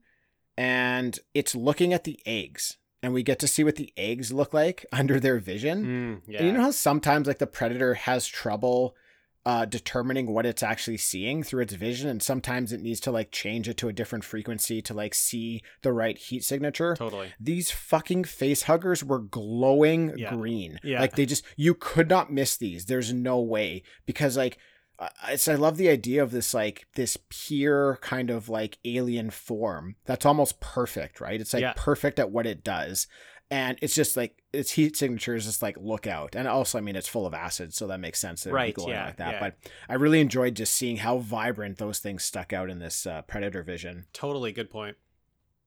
[0.58, 4.54] and it's looking at the eggs, and we get to see what the eggs look
[4.54, 5.86] like under their vision.
[5.86, 6.40] Mm, yeah.
[6.40, 8.96] And you know how sometimes like the predator has trouble
[9.48, 13.32] uh, determining what it's actually seeing through its vision, and sometimes it needs to like
[13.32, 16.96] change it to a different frequency to like see the right heat signature.
[16.96, 17.32] totally.
[17.40, 20.34] These fucking face huggers were glowing Yeah.
[20.34, 20.80] green.
[20.84, 21.00] Yeah.
[21.00, 22.86] Like they just you could not miss these.
[22.86, 24.58] There's no way because like
[25.00, 29.30] I, it's- I love the idea of this like this pure kind of like alien
[29.30, 31.40] form that's almost perfect, right?
[31.42, 31.74] It's like Yeah.
[31.76, 33.08] perfect at what it does.
[33.52, 36.34] And it's just like its heat signature is just like look out.
[36.36, 39.06] And also, I mean, it's full of acid, so that makes sense that Right, yeah,
[39.06, 39.34] like that.
[39.34, 39.40] yeah.
[39.40, 43.22] But I really enjoyed just seeing how vibrant those things stuck out in this uh,
[43.24, 44.06] predator vision.
[44.14, 44.98] Totally good point.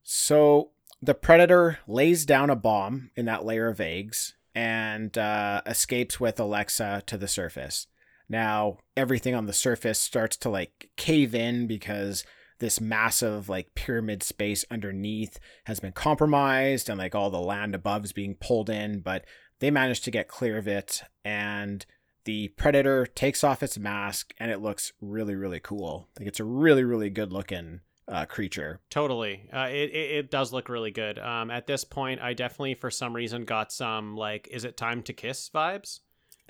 [0.03, 0.71] So
[1.01, 6.41] the predator lays down a bomb in that layer of eggs and uh, escapes with
[6.41, 7.87] Alexa to the surface.
[8.29, 12.25] Now everything on the surface starts to like cave in because
[12.59, 18.05] this massive like pyramid space underneath has been compromised and like all the land above
[18.05, 19.25] is being pulled in, but
[19.61, 21.87] they manage to get clear of it and
[22.25, 26.09] the predator takes off its mask and it looks really really cool.
[26.19, 28.81] Like it's a really really good looking uh, creature.
[28.91, 29.49] Totally.
[29.53, 31.19] Uh, it, it it does look really good.
[31.19, 35.03] Um, at this point, I definitely, for some reason, got some like, "Is it time
[35.05, 36.01] to kiss?" vibes.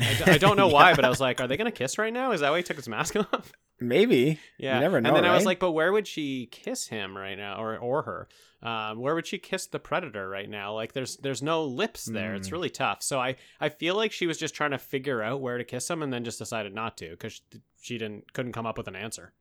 [0.00, 2.12] I, d- I don't know why, but I was like, "Are they gonna kiss right
[2.12, 3.52] now?" Is that why he took his mask off?
[3.80, 4.40] Maybe.
[4.58, 4.80] Yeah.
[4.80, 5.46] never know, And then I was right?
[5.46, 8.28] like, "But where would she kiss him right now, or or her?
[8.60, 10.74] Um, where would she kiss the predator right now?
[10.74, 12.34] Like, there's there's no lips there.
[12.34, 12.52] It's Mm.
[12.52, 13.02] really tough.
[13.02, 15.88] So I I feel like she was just trying to figure out where to kiss
[15.88, 17.42] him, and then just decided not to because she,
[17.80, 19.32] she didn't couldn't come up with an answer.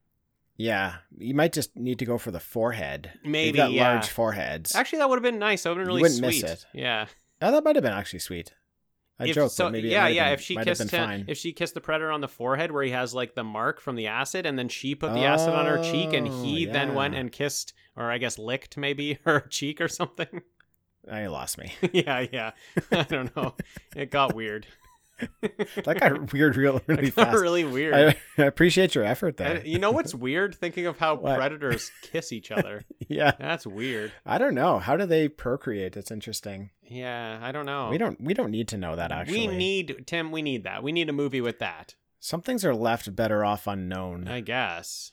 [0.60, 3.12] Yeah, you might just need to go for the forehead.
[3.24, 3.92] They've Maybe, got yeah.
[3.94, 4.74] large foreheads.
[4.76, 5.64] Actually, that would have been nice.
[5.64, 6.50] That would have been really you wouldn't miss sweet.
[6.52, 6.66] it.
[6.74, 7.06] Yeah.
[7.44, 8.54] oh, that might have been actually sweet.
[9.20, 10.26] I If- joke, so, but maybe yeah, yeah.
[10.26, 11.26] been- if she kissed him, fine.
[11.28, 13.96] if she kissed the predator on the forehead where he has like the mark from
[13.96, 16.94] the acid, and then she put the acid on her cheek, and he Oh, then
[16.94, 20.42] went and kissed, or I guess licked maybe her cheek or something.
[21.12, 21.74] I lost me.
[21.94, 22.52] yeah, yeah.
[22.92, 23.56] I don't know.
[23.96, 24.68] It got weird.
[25.42, 27.36] that got weird, real, really fast.
[27.40, 27.94] really weird.
[27.96, 29.56] I, I appreciate your effort there.
[29.58, 30.54] And you know what's weird?
[30.54, 31.38] Thinking of how What?
[31.38, 32.84] predators kiss each other.
[33.08, 34.12] yeah, That's weird.
[34.28, 34.78] I don't know.
[34.78, 35.98] How do they procreate?
[35.98, 36.70] It's interesting.
[36.90, 37.90] Yeah, I don't know.
[37.90, 38.20] We don't.
[38.22, 39.12] We don't need to know that.
[39.12, 40.32] Actually, We need Tim.
[40.32, 40.84] We need that.
[40.84, 41.96] We need a movie with that.
[42.20, 44.28] some things are left better off unknown.
[44.28, 45.12] I guess.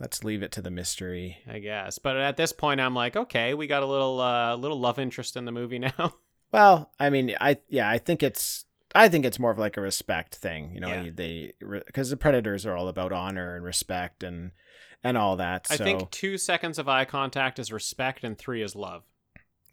[0.00, 1.38] Let's leave it to the mystery.
[1.48, 1.98] I guess.
[1.98, 5.36] But at this point, I'm like, okay, we got a little, uh, little love interest
[5.36, 6.14] in the movie now.
[6.50, 9.80] Well, I mean, I yeah, I think it's I think it's more of like a
[9.80, 10.88] respect thing, you know.
[10.88, 11.10] Yeah.
[11.14, 14.52] They because the predators are all about honor and respect and
[15.02, 15.66] and all that.
[15.66, 19.04] So I think two seconds of eye contact is respect, and three is love.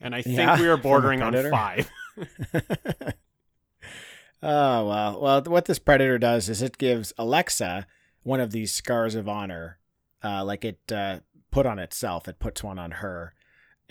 [0.01, 1.89] And I think Yeah, we are bordering on five.
[4.41, 7.87] oh well, well, what this predator does is it gives Alexa
[8.23, 9.79] one of these scars of honor,
[10.23, 11.19] uh, like it uh,
[11.51, 12.27] put on itself.
[12.27, 13.33] It puts one on her.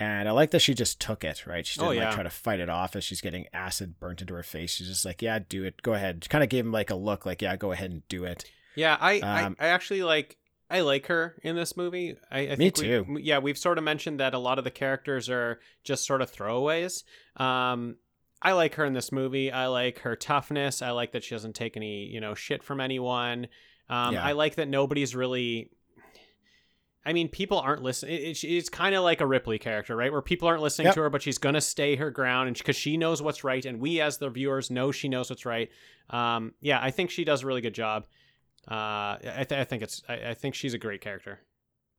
[0.01, 1.67] And I like that she just took it, right?
[1.67, 2.05] She Oh, didn't yeah.
[2.07, 4.71] like try to fight it off as she's getting acid burnt into her face.
[4.71, 5.83] She's just like, "Yeah, do it.
[5.83, 8.23] Go ahead." Kind of gave him like a look, like, "Yeah, go ahead and do
[8.25, 8.45] it."
[8.77, 10.37] Yeah, I, Um, I, I actually like.
[10.71, 12.17] I like her in this movie.
[12.31, 13.19] I, I Me think we- too.
[13.23, 16.31] yeah, we've sort of mentioned that a lot of the characters are just sort of
[16.31, 17.05] throwaways.
[17.37, 17.97] Um,
[18.43, 19.51] I like her in this movie.
[19.51, 20.83] I like her toughness.
[20.83, 23.49] I like that she doesn't take any, you know, shit from anyone.
[23.89, 24.23] Um, Yeah.
[24.25, 25.71] I like that nobody's really.
[27.07, 28.17] I mean, people aren't listening.
[28.17, 30.13] It, it's it's kind of like a Ripley character, right?
[30.13, 30.95] Where people aren't listening Yep.
[30.97, 33.81] to her, but she's gonna stay her ground, and because she knows what's right, and
[33.81, 35.71] we as the viewers know she knows what's right.
[36.11, 38.07] Um, yeah, I think she does a really good job.
[38.71, 40.03] Uh, I, th- I think it's.
[40.09, 41.41] I, I think she's a great character.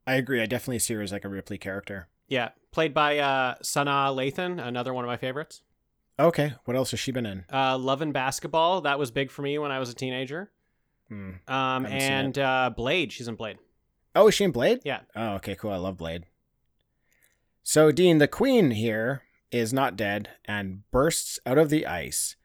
[0.05, 0.41] I agree.
[0.41, 2.07] I definitely see her as like a Ripley character.
[2.27, 5.63] Yeah, played by uh, Sana Lathan, another one of my favorites.
[6.19, 7.45] Okay, what else has she been in?
[7.51, 10.51] Uh, Love and Basketball, that was big for me when I was a teenager.
[11.07, 11.31] Hmm.
[11.47, 13.57] Um, and uh, Blade, she's in Blade.
[14.15, 14.81] Oh, is she in Blade?
[14.83, 15.01] Yeah.
[15.15, 15.71] Oh, okay, cool.
[15.71, 16.25] I love Blade.
[17.63, 22.35] So, Dean, the queen here is not dead and bursts out of the ice.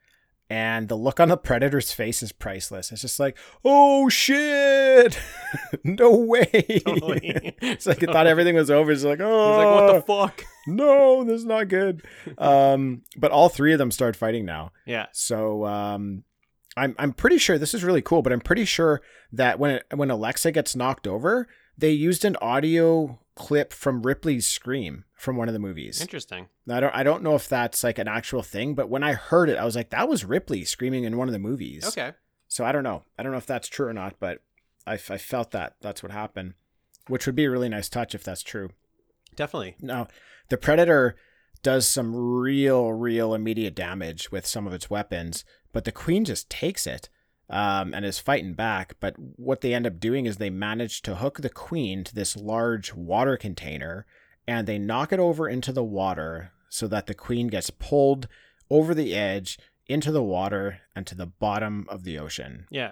[0.47, 2.91] And the look on the predator's face is priceless.
[2.91, 5.19] It's just like, oh shit!
[5.83, 6.45] no way!
[6.85, 7.55] Totally.
[7.61, 8.91] it's like it thought everything was over.
[8.91, 10.45] It's like, oh, He's like, what the fuck?
[10.67, 12.03] no, this is not good.
[12.37, 14.71] um, but all three of them start fighting now.
[14.85, 15.07] Yeah.
[15.13, 16.23] So um,
[16.77, 19.01] I'm I'm pretty sure this is really cool, but I'm pretty sure
[19.31, 21.47] that when it, when Alexa gets knocked over,
[21.77, 26.01] they used an audio clip from Ripley's scream from one of the movies.
[26.01, 26.47] Interesting.
[26.69, 29.49] I don't I don't know if that's like an actual thing, but when I heard
[29.49, 31.85] it, I was like, that was Ripley screaming in one of the movies.
[31.87, 32.13] Okay.
[32.47, 33.03] So I don't know.
[33.17, 34.39] I don't know if that's true or not, but
[34.87, 36.53] I, I felt that that's what happened,
[37.07, 38.69] which would be a really nice touch if that's true.
[39.35, 39.75] Definitely.
[39.81, 40.07] Now,
[40.49, 41.15] the Predator
[41.63, 45.43] does some real, real immediate damage with some of its weapons,
[45.73, 47.09] but the Queen just takes it
[47.49, 48.95] um, and is fighting back.
[48.99, 52.35] But what they end up doing is they manage to hook the Queen to this
[52.35, 54.05] large water container
[54.47, 58.27] and they knock it over into the water so that the Queen gets pulled
[58.69, 59.57] over the edge
[59.87, 62.67] into the water and to the bottom of the ocean.
[62.69, 62.91] Yeah.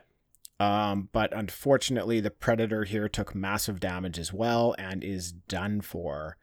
[0.59, 6.37] Um, but unfortunately, the Predator here took massive damage as well and is done for.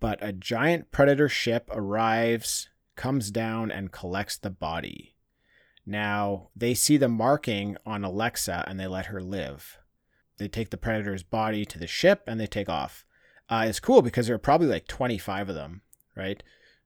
[0.00, 5.11] But a giant Predator ship arrives, comes down, and collects the body.
[5.84, 9.78] Now, they see the marking on Alexa and they let her live.
[10.38, 13.04] They take the predator's body to the ship and they take off.
[13.48, 15.82] Uh, it's cool because there are probably like 25 of them,
[16.16, 16.42] right?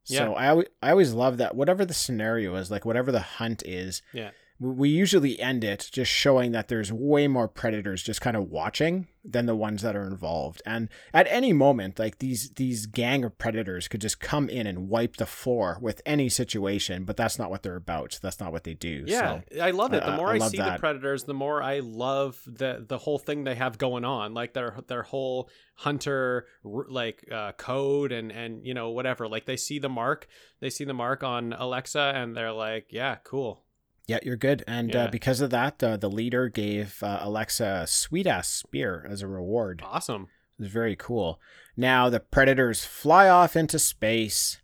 [0.06, 0.18] Yeah.
[0.18, 3.62] So I, always, I always love that whatever the scenario is, like whatever the hunt
[3.66, 4.31] is, Yeah.
[4.58, 9.08] We- usually end it just showing that there's way more predators just kind of watching
[9.28, 10.62] than the ones that are involved.
[10.64, 14.88] And at any moment, like these these gang of predators could just come in and
[14.88, 18.18] wipe the floor with any situation, but that's not what they're about.
[18.22, 19.04] That's not what they do.
[19.06, 20.04] Yeah, So I love it.
[20.04, 23.18] The more I I, love see the predators, the more I love the the whole
[23.18, 28.64] thing they have going on, like their their whole hunter like uh, code and and
[28.64, 29.28] you know whatever.
[29.28, 30.28] Like they see the mark,
[30.60, 33.64] they see the mark on Alexa, and they're like, yeah, cool.
[34.06, 34.62] Yeah, you're good.
[34.66, 35.04] And Yeah.
[35.04, 39.22] uh, because of that, uh, the leader gave uh, Alexa a sweet ass spear as
[39.22, 39.82] a reward.
[39.84, 40.28] Awesome.
[40.58, 41.40] It was very cool.
[41.76, 44.60] Now the predators fly off into space,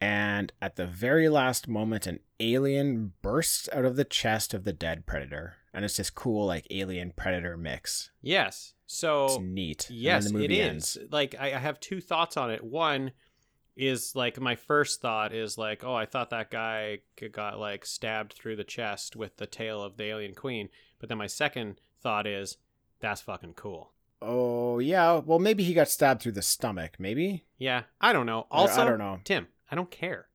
[0.00, 4.72] and at the very last moment, an alien bursts out of the chest of the
[4.72, 8.10] dead predator, and it's this cool like alien predator mix.
[8.20, 8.74] Yes.
[8.84, 9.86] It's So neat.
[9.88, 10.68] And then yes, the movie is.
[10.68, 10.98] ends.
[11.10, 12.62] Like I have two thoughts on it.
[12.62, 13.12] One
[13.76, 16.98] is like my first thought is like, oh, I thought that guy
[17.32, 20.68] got like stabbed through the chest with the tail of the alien queen.
[20.98, 22.58] But then my second thought is,
[23.00, 23.92] that's fucking cool.
[24.20, 25.18] Oh yeah.
[25.18, 26.96] Well, maybe he got stabbed through the stomach.
[26.98, 27.44] Maybe.
[27.58, 28.46] Yeah, I don't know.
[28.50, 29.20] Also, I don't know.
[29.24, 30.28] Tim, I don't care.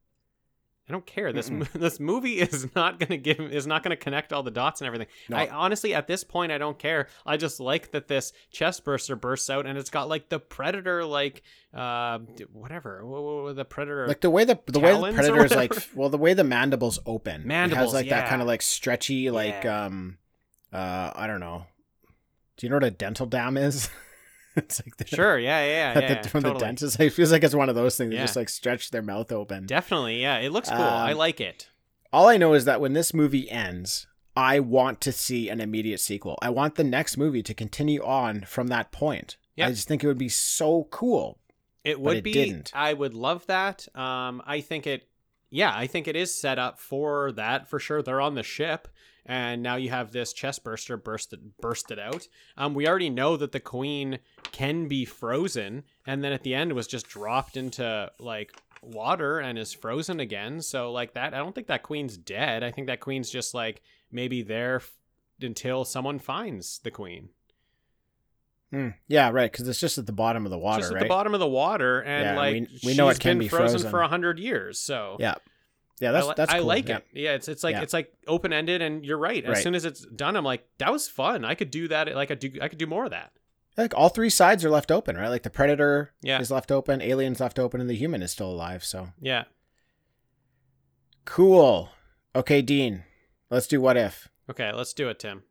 [0.89, 1.33] I don't care.
[1.33, 4.85] This this movie is not gonna give is not gonna connect all the dots and
[4.87, 5.07] everything.
[5.27, 5.35] No.
[5.37, 7.07] I honestly, at this point, I don't care.
[7.25, 11.03] I just like that this chest burster bursts out and it's got like the predator,
[11.03, 11.43] like
[11.73, 12.19] uh,
[12.53, 14.07] whatever, wha- wha- wha- the predator.
[14.07, 16.99] Like the way the the way the predator is like well the way the mandibles
[17.05, 17.41] open.
[17.41, 19.85] it Mandibles, has like that kind of like stretchy like Yeah.
[19.85, 20.17] um
[20.71, 21.65] uh I don't know.
[22.55, 23.89] Do you know what a dental dam is?
[24.63, 26.59] it's like the, sure, yeah, yeah, yeah, the, from totally.
[26.59, 26.99] the dentist.
[26.99, 28.21] It feels like it's one of those things Yeah.
[28.23, 29.65] just like stretch their mouth open.
[29.65, 30.37] Definitely, yeah.
[30.39, 30.81] It looks cool.
[30.81, 31.69] I Um, like it.
[32.11, 35.99] All I know is that when this movie ends, I want to see an immediate
[35.99, 36.37] sequel.
[36.41, 39.37] I want the next movie to continue on from that point.
[39.55, 39.67] Yeah.
[39.67, 41.39] I just think it would be so cool.
[41.83, 42.31] It would it be.
[42.33, 42.71] didn't.
[42.75, 43.87] I would love that.
[43.95, 45.07] Um, I think it.
[45.49, 48.01] Yeah, I think it is set up for that for sure.
[48.01, 48.87] They're on the ship,
[49.25, 52.27] and now you have this chest burster bursted bursted out.
[52.57, 54.19] Um, we already know that the queen
[54.51, 59.57] can be frozen, and then at the end was just dropped into like water and
[59.57, 60.61] is frozen again.
[60.61, 62.63] So like that, I don't think that queen's dead.
[62.63, 64.93] I think that queen's just like maybe there f-
[65.41, 67.29] until someone finds the queen.
[68.71, 68.89] Hmm.
[69.07, 69.49] Yeah, right.
[69.51, 71.03] Because it's just at the bottom of the water, just at right?
[71.03, 73.47] the bottom of the water, and Yeah, like we- we know it can been be
[73.47, 73.89] frozen, frozen.
[73.91, 74.79] for a hundred years.
[74.79, 75.35] So Yeah.
[75.99, 76.67] Yeah, that's I, li- that's I cool.
[76.67, 76.97] like yeah.
[76.97, 77.05] it.
[77.13, 77.81] Yeah, it's it's like Yeah.
[77.81, 79.43] it's like open ended, and you're right.
[79.43, 79.63] As Right.
[79.63, 81.43] soon as it's done, I'm like, that was fun.
[81.45, 82.13] I could do that.
[82.13, 83.31] Like I do, I could do more of that.
[83.77, 85.27] Like all three sides are left open, right?
[85.29, 86.39] Like the predator Yeah.
[86.39, 88.83] is left open, alien's left open, and the human is still alive.
[88.83, 89.45] So Yeah.
[91.25, 91.89] cool.
[92.35, 93.03] Okay, Dean,
[93.49, 94.27] let's do what if.
[94.49, 95.43] Okay, let's do it, Tim.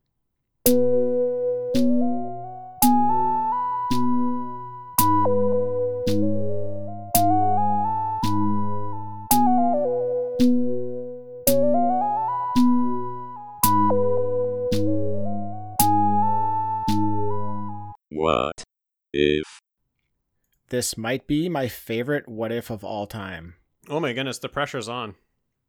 [20.68, 23.55] This might be my favorite what if of all time.
[23.88, 25.14] Oh my goodness, the pressure's on.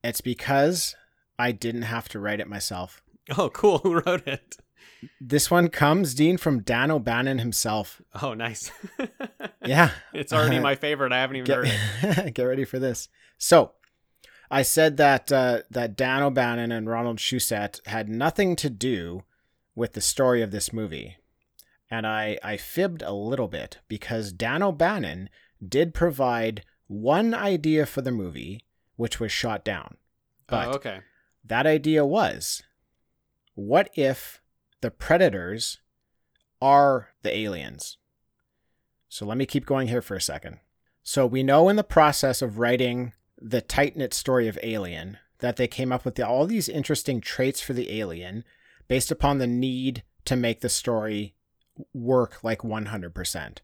[0.04, 0.96] It's because
[1.38, 3.02] I didn't have to write it myself.
[3.38, 3.80] Oh, cool.
[3.80, 4.56] Who wrote it?
[5.20, 8.02] This one comes, Dean, from Dan O'Bannon himself.
[8.22, 8.72] Oh, nice.
[9.66, 9.90] Yeah.
[10.14, 11.12] it's already my favorite.
[11.12, 12.16] I haven't even heard it.
[12.16, 13.10] Get, get ready for this.
[13.38, 13.74] So,
[14.50, 19.26] I said that uh, that Dan O'Bannon and Ronald Shusett had nothing to do
[19.76, 21.18] with the story of this movie,
[21.90, 25.30] and I I fibbed a little bit because Dan O'Bannon
[25.66, 28.64] did provide one idea for the movie,
[28.96, 29.96] which was shot down.
[29.96, 29.98] Oh,
[30.48, 31.00] but oh, okay.
[31.44, 32.64] that idea was,
[33.56, 34.42] what if
[34.82, 35.80] the predators
[36.62, 37.98] are the aliens?
[39.10, 40.60] So let me keep going here for a second.
[41.04, 45.56] So we know in the process of writing the tight knit story of Alien that
[45.56, 48.44] they came up with the, all these interesting traits for the alien
[48.88, 51.36] based upon the need to make the story
[51.94, 53.58] work like 100%,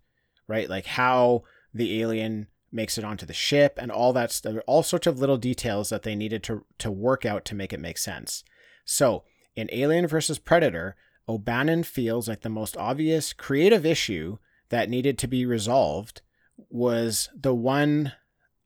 [0.48, 0.70] right?
[0.70, 5.08] Like how the alien makes it onto the ship and all that stuff, all sorts
[5.08, 8.44] of little details that they needed to, to work out to make it make sense.
[8.84, 9.24] So
[9.56, 10.96] in Alien versus Predator,
[11.30, 14.38] O'Bannon feels like the most obvious creative issue
[14.70, 16.22] that needed to be resolved
[16.70, 18.14] was the one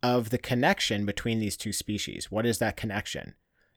[0.01, 2.31] of the connection between these two species.
[2.31, 3.35] What is that connection?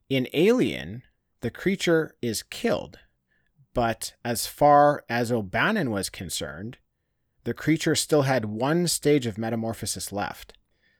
[0.09, 1.03] In Alien,
[1.41, 2.99] the creature is killed,
[3.75, 6.79] but as far as O'Bannon was concerned,
[7.45, 10.53] the creature still had one stage of metamorphosis left.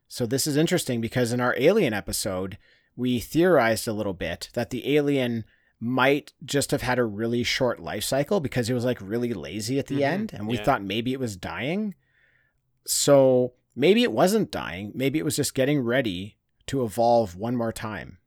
[0.09, 2.59] So this is interesting because in our Alien episode,
[2.97, 5.45] we theorized a little bit that the alien
[5.79, 9.79] might just have had a really short life cycle because it was like really lazy
[9.79, 10.65] at the Mhm, end and we yeah.
[10.65, 11.95] thought maybe it was dying.
[12.87, 16.37] So maybe it wasn't dying, maybe it was just getting ready
[16.67, 18.19] to evolve one more time.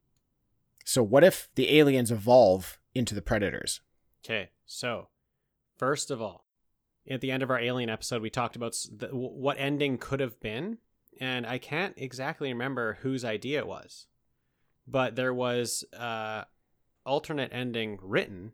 [0.85, 3.81] So what if the aliens evolve into the predators?
[4.23, 5.09] Okay, so
[5.77, 6.45] first of all,
[7.09, 10.39] at the end of our alien episode, we talked about the, what ending could have
[10.39, 10.77] been,
[11.19, 14.07] and I can't exactly remember whose idea it was,
[14.87, 16.43] but there was uh,
[17.05, 18.53] alternate ending written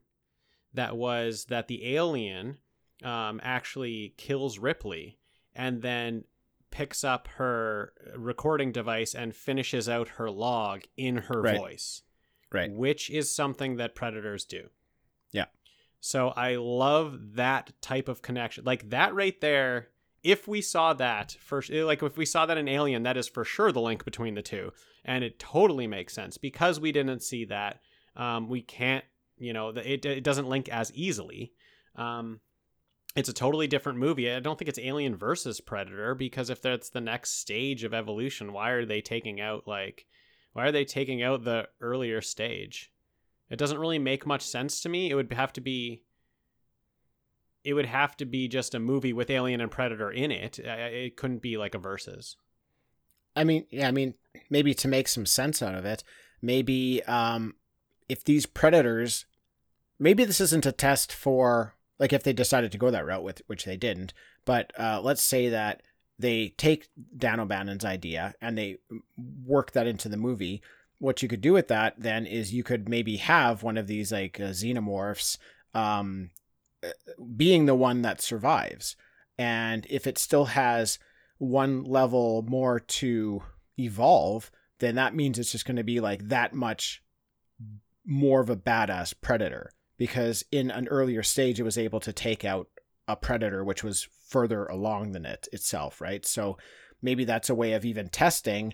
[0.73, 2.57] that was that the alien
[3.03, 5.19] um, actually kills Ripley
[5.55, 6.23] and then
[6.71, 11.57] picks up her recording device and finishes out her log in her Right.
[11.57, 12.03] voice
[12.51, 12.71] Right.
[12.71, 14.69] which is something that predators do.
[16.01, 18.63] So I love that type of connection.
[18.63, 19.89] Like that right there,
[20.23, 23.45] if we saw that first like if we saw that in Alien, that is for
[23.45, 24.71] sure the link between the two.
[25.05, 26.37] And it totally makes sense.
[26.37, 27.81] Because we didn't see that,
[28.15, 29.05] um, we can't,
[29.37, 31.53] you know, it, it doesn't link as easily.
[31.95, 32.41] Um,
[33.15, 34.31] it's a totally different movie.
[34.31, 38.53] I don't think it's Alien versus Predator because if that's the next stage of evolution,
[38.53, 40.05] why are they taking out like
[40.53, 42.91] why are they taking out the earlier stage?
[43.49, 45.09] It doesn't really make much sense to me.
[45.09, 46.03] It would have to be
[47.63, 50.59] it would have to be just a movie with Alien and Predator in it.
[50.59, 52.37] It couldn't be like a versus.
[53.35, 54.15] I mean, yeah, I mean,
[54.49, 56.03] maybe to make some sense out of it,
[56.41, 57.55] maybe um,
[58.07, 59.25] if these predators,
[59.99, 63.41] maybe this isn't a test for like if they decided to go that route with
[63.47, 64.13] which they didn't,
[64.45, 65.83] but uh, let's say that
[66.17, 68.77] they take Dan O'Bannon's idea and they
[69.45, 70.61] work that into the movie.
[70.99, 74.11] What you could do with that then is you could maybe have one of these
[74.11, 75.37] like uh, xenomorphs
[75.73, 76.29] um,
[76.83, 76.89] uh,
[77.35, 78.95] being the one that survives,
[79.37, 80.99] and if it still has
[81.37, 83.41] one level more to
[83.77, 87.01] evolve, then that means it's just going to be like that much
[88.05, 92.43] more of a badass predator because in an earlier stage it was able to take
[92.43, 92.67] out
[93.07, 96.25] a predator which was further along than it itself, right?
[96.25, 96.57] So
[97.01, 98.73] maybe that's a way of even testing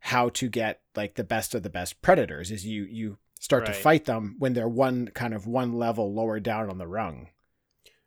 [0.00, 3.72] how to get like the best of the best predators is you you start to
[3.72, 7.28] fight them when they're one kind of one level lower down on the rung.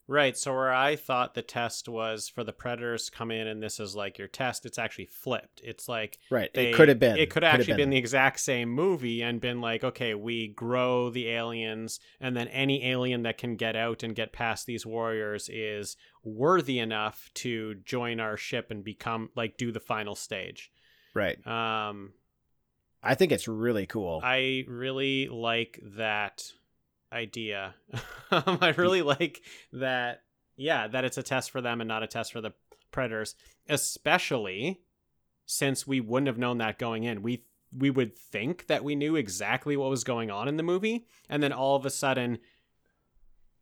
[0.06, 0.38] Right.
[0.38, 3.80] So where I thought the test was for the predators to come in and this
[3.80, 5.62] is like your test, it's actually flipped.
[5.64, 6.54] It's like Right.
[6.54, 7.18] they- it could have been.
[7.18, 7.92] It could have have actually been.
[7.92, 12.86] the exact same movie and been like, okay, we grow the aliens, and then any
[12.86, 18.20] alien that can get out and get past these warriors is worthy enough to join
[18.20, 20.70] our ship and become like do the final stage.
[21.14, 21.46] Right.
[21.46, 22.14] Um,
[23.02, 24.22] I think it's really cool.
[24.24, 26.52] I really like that
[27.12, 27.76] idea.
[28.32, 29.42] um, I really like
[29.74, 30.22] that.
[30.56, 32.54] Yeah, that it's a test for them and not a test for the
[32.92, 33.36] predators,
[33.68, 34.82] especially
[35.46, 37.22] since we wouldn't have known that going in.
[37.22, 37.44] We
[37.76, 41.42] we would think that we knew exactly what was going on in the movie, and
[41.42, 42.38] then all of a sudden,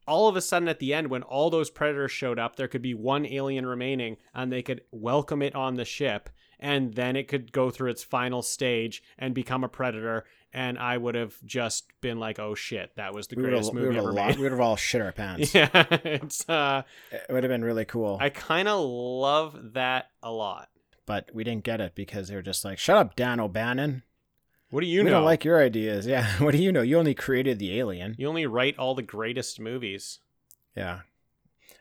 [0.06, 2.82] all of a sudden at the end, when all those predators showed up, there could
[2.82, 6.30] be one alien remaining, and they could welcome it on the ship,
[6.62, 10.26] and then it could go through its final stage and become a predator.
[10.54, 13.82] And I would have just been like, "Oh shit, that was the we greatest we
[13.82, 15.54] movie ever lo- made." we would have all shit our pants.
[15.56, 15.70] yeah,
[16.04, 18.18] it's uh, It would have been really cool.
[18.20, 20.68] I kind of love that a lot.
[21.06, 24.04] but we didn't get it because they were just like, "Shut up, Dan O'Bannon.
[24.72, 25.18] What do you we know?
[25.18, 26.82] don't like your ideas." Yeah, what do you know?
[26.82, 28.16] You only created the alien.
[28.18, 30.20] you only write all the greatest movies.
[30.76, 31.02] Yeah,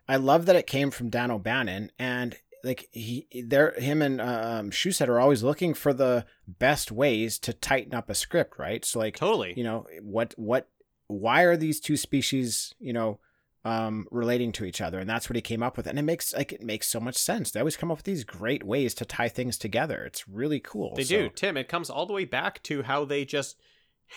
[0.08, 4.70] I love that it came from Dan O'Bannon, and like he, there, him and um,
[4.70, 8.84] Shusett are always looking for the best ways to tighten up a script, right?
[8.84, 9.54] So like, Totally.
[9.56, 10.68] you know, what, what,
[11.06, 13.18] why are these two species, you know,
[13.64, 14.98] um, relating to each other?
[14.98, 17.16] And that's what he came up with, and it makes like it makes so much
[17.16, 17.50] sense.
[17.50, 20.04] They always come up with these great ways to tie things together.
[20.04, 20.94] It's really cool.
[20.96, 21.56] They So- do, Tim.
[21.56, 23.56] It comes all the way back to how they just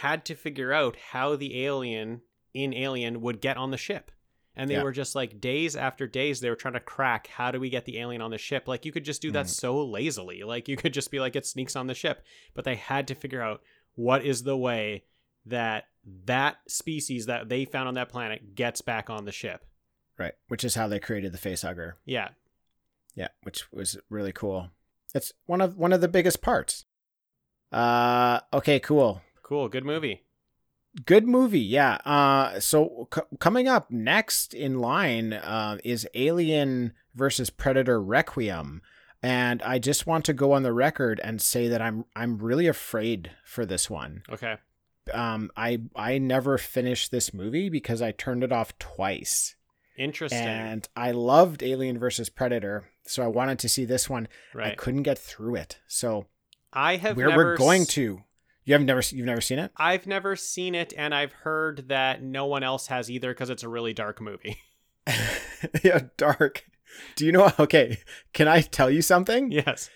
[0.01, 2.21] had to figure out how the alien
[2.53, 4.11] in Alien would get on the ship.
[4.55, 4.83] And they Yeah.
[4.83, 7.85] were just like days after days, they were trying to crack how do we get
[7.85, 8.67] the alien on the ship?
[8.67, 9.49] Like you could just do that Mhm.
[9.49, 10.43] so lazily.
[10.43, 12.23] Like you could just be like, it sneaks on the ship.
[12.53, 13.63] But they had to figure out
[13.95, 15.05] what is the way
[15.45, 15.85] that
[16.25, 19.65] that species that they found on that planet gets back on the ship.
[20.17, 21.93] Right, which is how they created the facehugger.
[22.05, 22.29] Yeah.
[23.15, 24.69] Yeah, which was really cool.
[25.15, 26.85] It's one of one of the biggest parts.
[27.71, 29.21] Uh, okay, cool.
[29.41, 29.67] Cool.
[29.69, 30.22] Good movie.
[31.05, 31.95] Good movie, yeah.
[32.05, 38.81] Uh, so c- coming up next in line uh, is Alien versus Predator Requiem,
[39.21, 42.67] and I just want to go on the record and say that I'm I'm really
[42.67, 44.23] afraid for this one.
[44.29, 44.57] Okay.
[45.11, 49.55] Um, I I never finished this movie because I turned it off twice.
[49.97, 50.39] Interesting.
[50.39, 54.27] And I loved Alien versus Predator, so I wanted to see this one.
[54.53, 54.71] right.
[54.71, 55.79] I couldn't get through it.
[55.87, 56.27] So
[56.71, 58.23] I have we're, never we're going to
[58.65, 59.71] You have never you've never seen it?
[59.77, 63.63] I've never seen it, and I've heard that no one else has either because it's
[63.63, 64.57] a really dark movie.
[65.83, 66.65] yeah, dark.
[67.15, 67.51] Do you know?
[67.59, 67.97] Okay,
[68.33, 69.51] can I tell you something?
[69.51, 69.89] yes.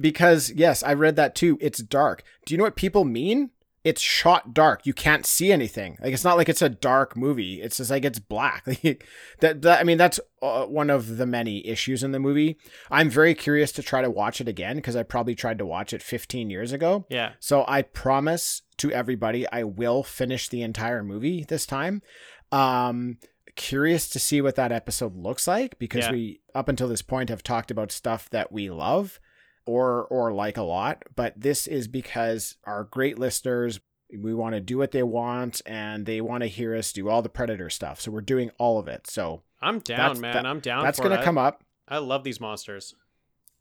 [0.00, 1.56] Because yes, I read that too.
[1.60, 2.24] It's dark.
[2.44, 3.50] Do you know what people mean?
[3.84, 4.84] It's shot dark.
[4.84, 5.96] You can't see anything.
[6.02, 7.62] Like it's not like it's a dark movie.
[7.62, 8.64] It's just like it's black.
[8.84, 9.06] Like,
[9.40, 12.58] that, that I mean, that's uh, one of the many issues in the movie.
[12.90, 15.92] I'm very curious to try to watch it again because I probably tried to watch
[15.92, 17.06] it 15 years ago.
[17.08, 17.32] Yeah.
[17.38, 22.02] So I promise to everybody I will finish the entire movie this time.
[22.52, 23.18] Um
[23.56, 26.12] curious to see what that episode looks like because Yeah.
[26.12, 29.18] we up until this point have talked about stuff that we love
[29.68, 33.78] or or like a lot, but this is because our great listeners
[34.18, 37.20] we want to do what they want and they want to hear us do all
[37.20, 38.00] the predator stuff.
[38.00, 39.06] So we're doing all of it.
[39.06, 40.32] So I'm down, man.
[40.32, 40.82] that- I'm down.
[40.82, 41.62] that's for going to come up.
[41.86, 42.94] I love these monsters.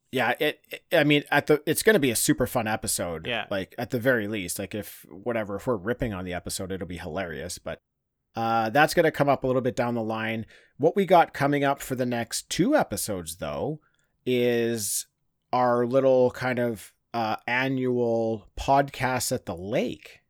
[0.10, 3.28] Yeah, it, it- I mean, at the it's going to be a super fun episode.
[3.28, 3.46] Yeah.
[3.52, 6.88] like at the very least, like if whatever, if we're ripping on the episode, it'll
[6.88, 7.58] be hilarious.
[7.58, 7.82] But
[8.34, 10.46] uh, that's going to come up a little bit down the line.
[10.78, 13.82] What we got coming up for the next two episodes, though,
[14.26, 15.08] is
[15.54, 20.22] our little kind of uh, annual podcast at the lake.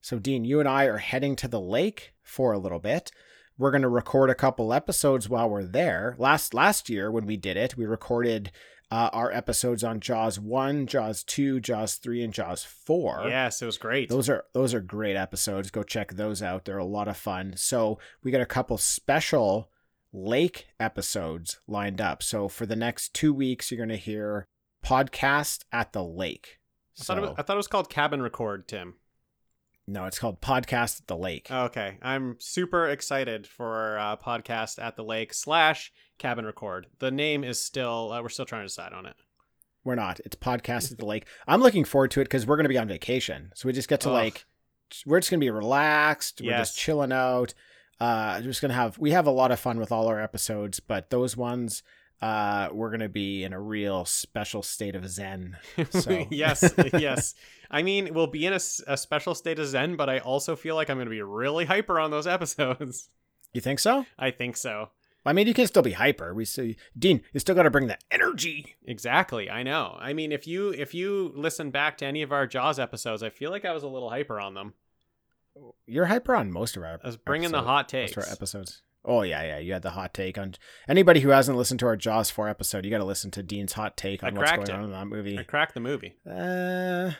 [0.00, 3.10] So, Dean, you and I are heading to the lake for a little bit.
[3.56, 6.14] We're going to record a couple episodes while we're there.
[6.18, 8.50] Last last year when we did it, we recorded
[8.90, 13.26] uh, our episodes on Jaws 1, Jaws 2, Jaws 3 and Jaws 4.
[13.28, 14.08] Yes, it was great.
[14.08, 15.70] Those are those are great episodes.
[15.70, 16.64] Go check those out.
[16.64, 17.54] They're a lot of fun.
[17.56, 19.70] So, we got a couple special
[20.14, 22.22] lake episodes lined up.
[22.22, 24.46] So, for the next 2 weeks you're going to hear
[24.84, 26.60] podcast at the lake.
[27.00, 28.94] I, thought it was, So- I thought it was called Cabin Record, Tim.
[29.88, 31.50] no, it's called podcast at the lake.
[31.50, 36.86] Okay, I'm super excited for uh, podcast at the lake slash cabin record.
[37.00, 39.16] The name is still uh, we're still trying to decide on it.
[39.84, 40.20] We're not.
[40.24, 41.26] It's podcast at the lake.
[41.46, 43.50] I'm looking forward to it because we're going to be on vacation.
[43.54, 44.14] So we just get to Ugh.
[44.14, 44.46] like,
[45.04, 46.40] we're just going to be relaxed.
[46.42, 47.52] We're just chilling out.
[48.00, 50.80] Uh, I'm just to have, we have a lot of fun with all our episodes,
[50.80, 51.82] but those ones,
[52.20, 55.56] uh, we're going to be in a real special state of zen.
[55.90, 57.34] So- yes, yes.
[57.70, 60.90] I mean, we'll be in a special state of zen, but I also feel like
[60.90, 63.08] I'm going to be really hyper on those episodes.
[63.52, 64.06] You think so?
[64.18, 64.90] I think so.
[65.26, 66.34] I mean, you can still be hyper.
[66.34, 68.76] We see, Dean, you still got to bring the energy.
[68.84, 69.48] Exactly.
[69.48, 69.96] I know.
[69.98, 73.30] I mean, if you if you listen back to any of our Jaws episodes, I
[73.30, 74.74] feel like I was a little hyper on them.
[75.86, 78.16] You're hyper on most of our I was bringing the episode- hot most takes.
[78.16, 78.82] of our episodes.
[79.04, 79.58] Oh yeah, yeah.
[79.58, 80.54] You had the hot take on
[80.88, 82.84] anybody who hasn't listened to our Jaws four episode.
[82.84, 84.70] You got to listen to Dean's hot take on what's going it.
[84.70, 85.38] on in that movie.
[85.38, 86.14] I cracked the movie.
[86.26, 87.10] Uh,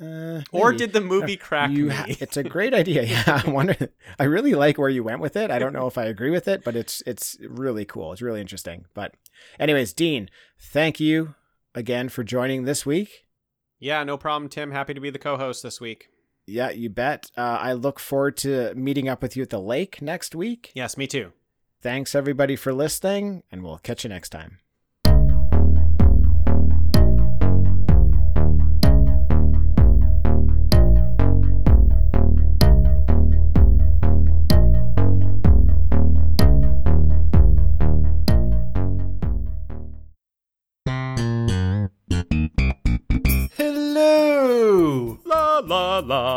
[0.00, 1.94] uh, Or did the movie crack you me?
[1.94, 3.02] ha- it's a great idea.
[3.06, 3.76] Yeah, I wonder.
[4.20, 5.50] I really like where you went with it.
[5.50, 8.12] I don't know if I agree with it, but it's it's really cool.
[8.12, 8.84] It's really interesting.
[8.94, 9.14] But,
[9.58, 10.28] anyways, Dean,
[10.60, 11.34] thank you
[11.74, 13.26] again for joining this week.
[13.80, 14.70] yeah, no problem, Tim.
[14.70, 16.08] Happy to be the co-host this week.
[16.46, 17.30] Yeah, you bet.
[17.36, 20.70] Uh, I look forward to meeting up with you at the lake next week.
[20.74, 21.32] Yes, me too.
[21.82, 24.58] Thanks everybody for listening, and we'll catch you next time.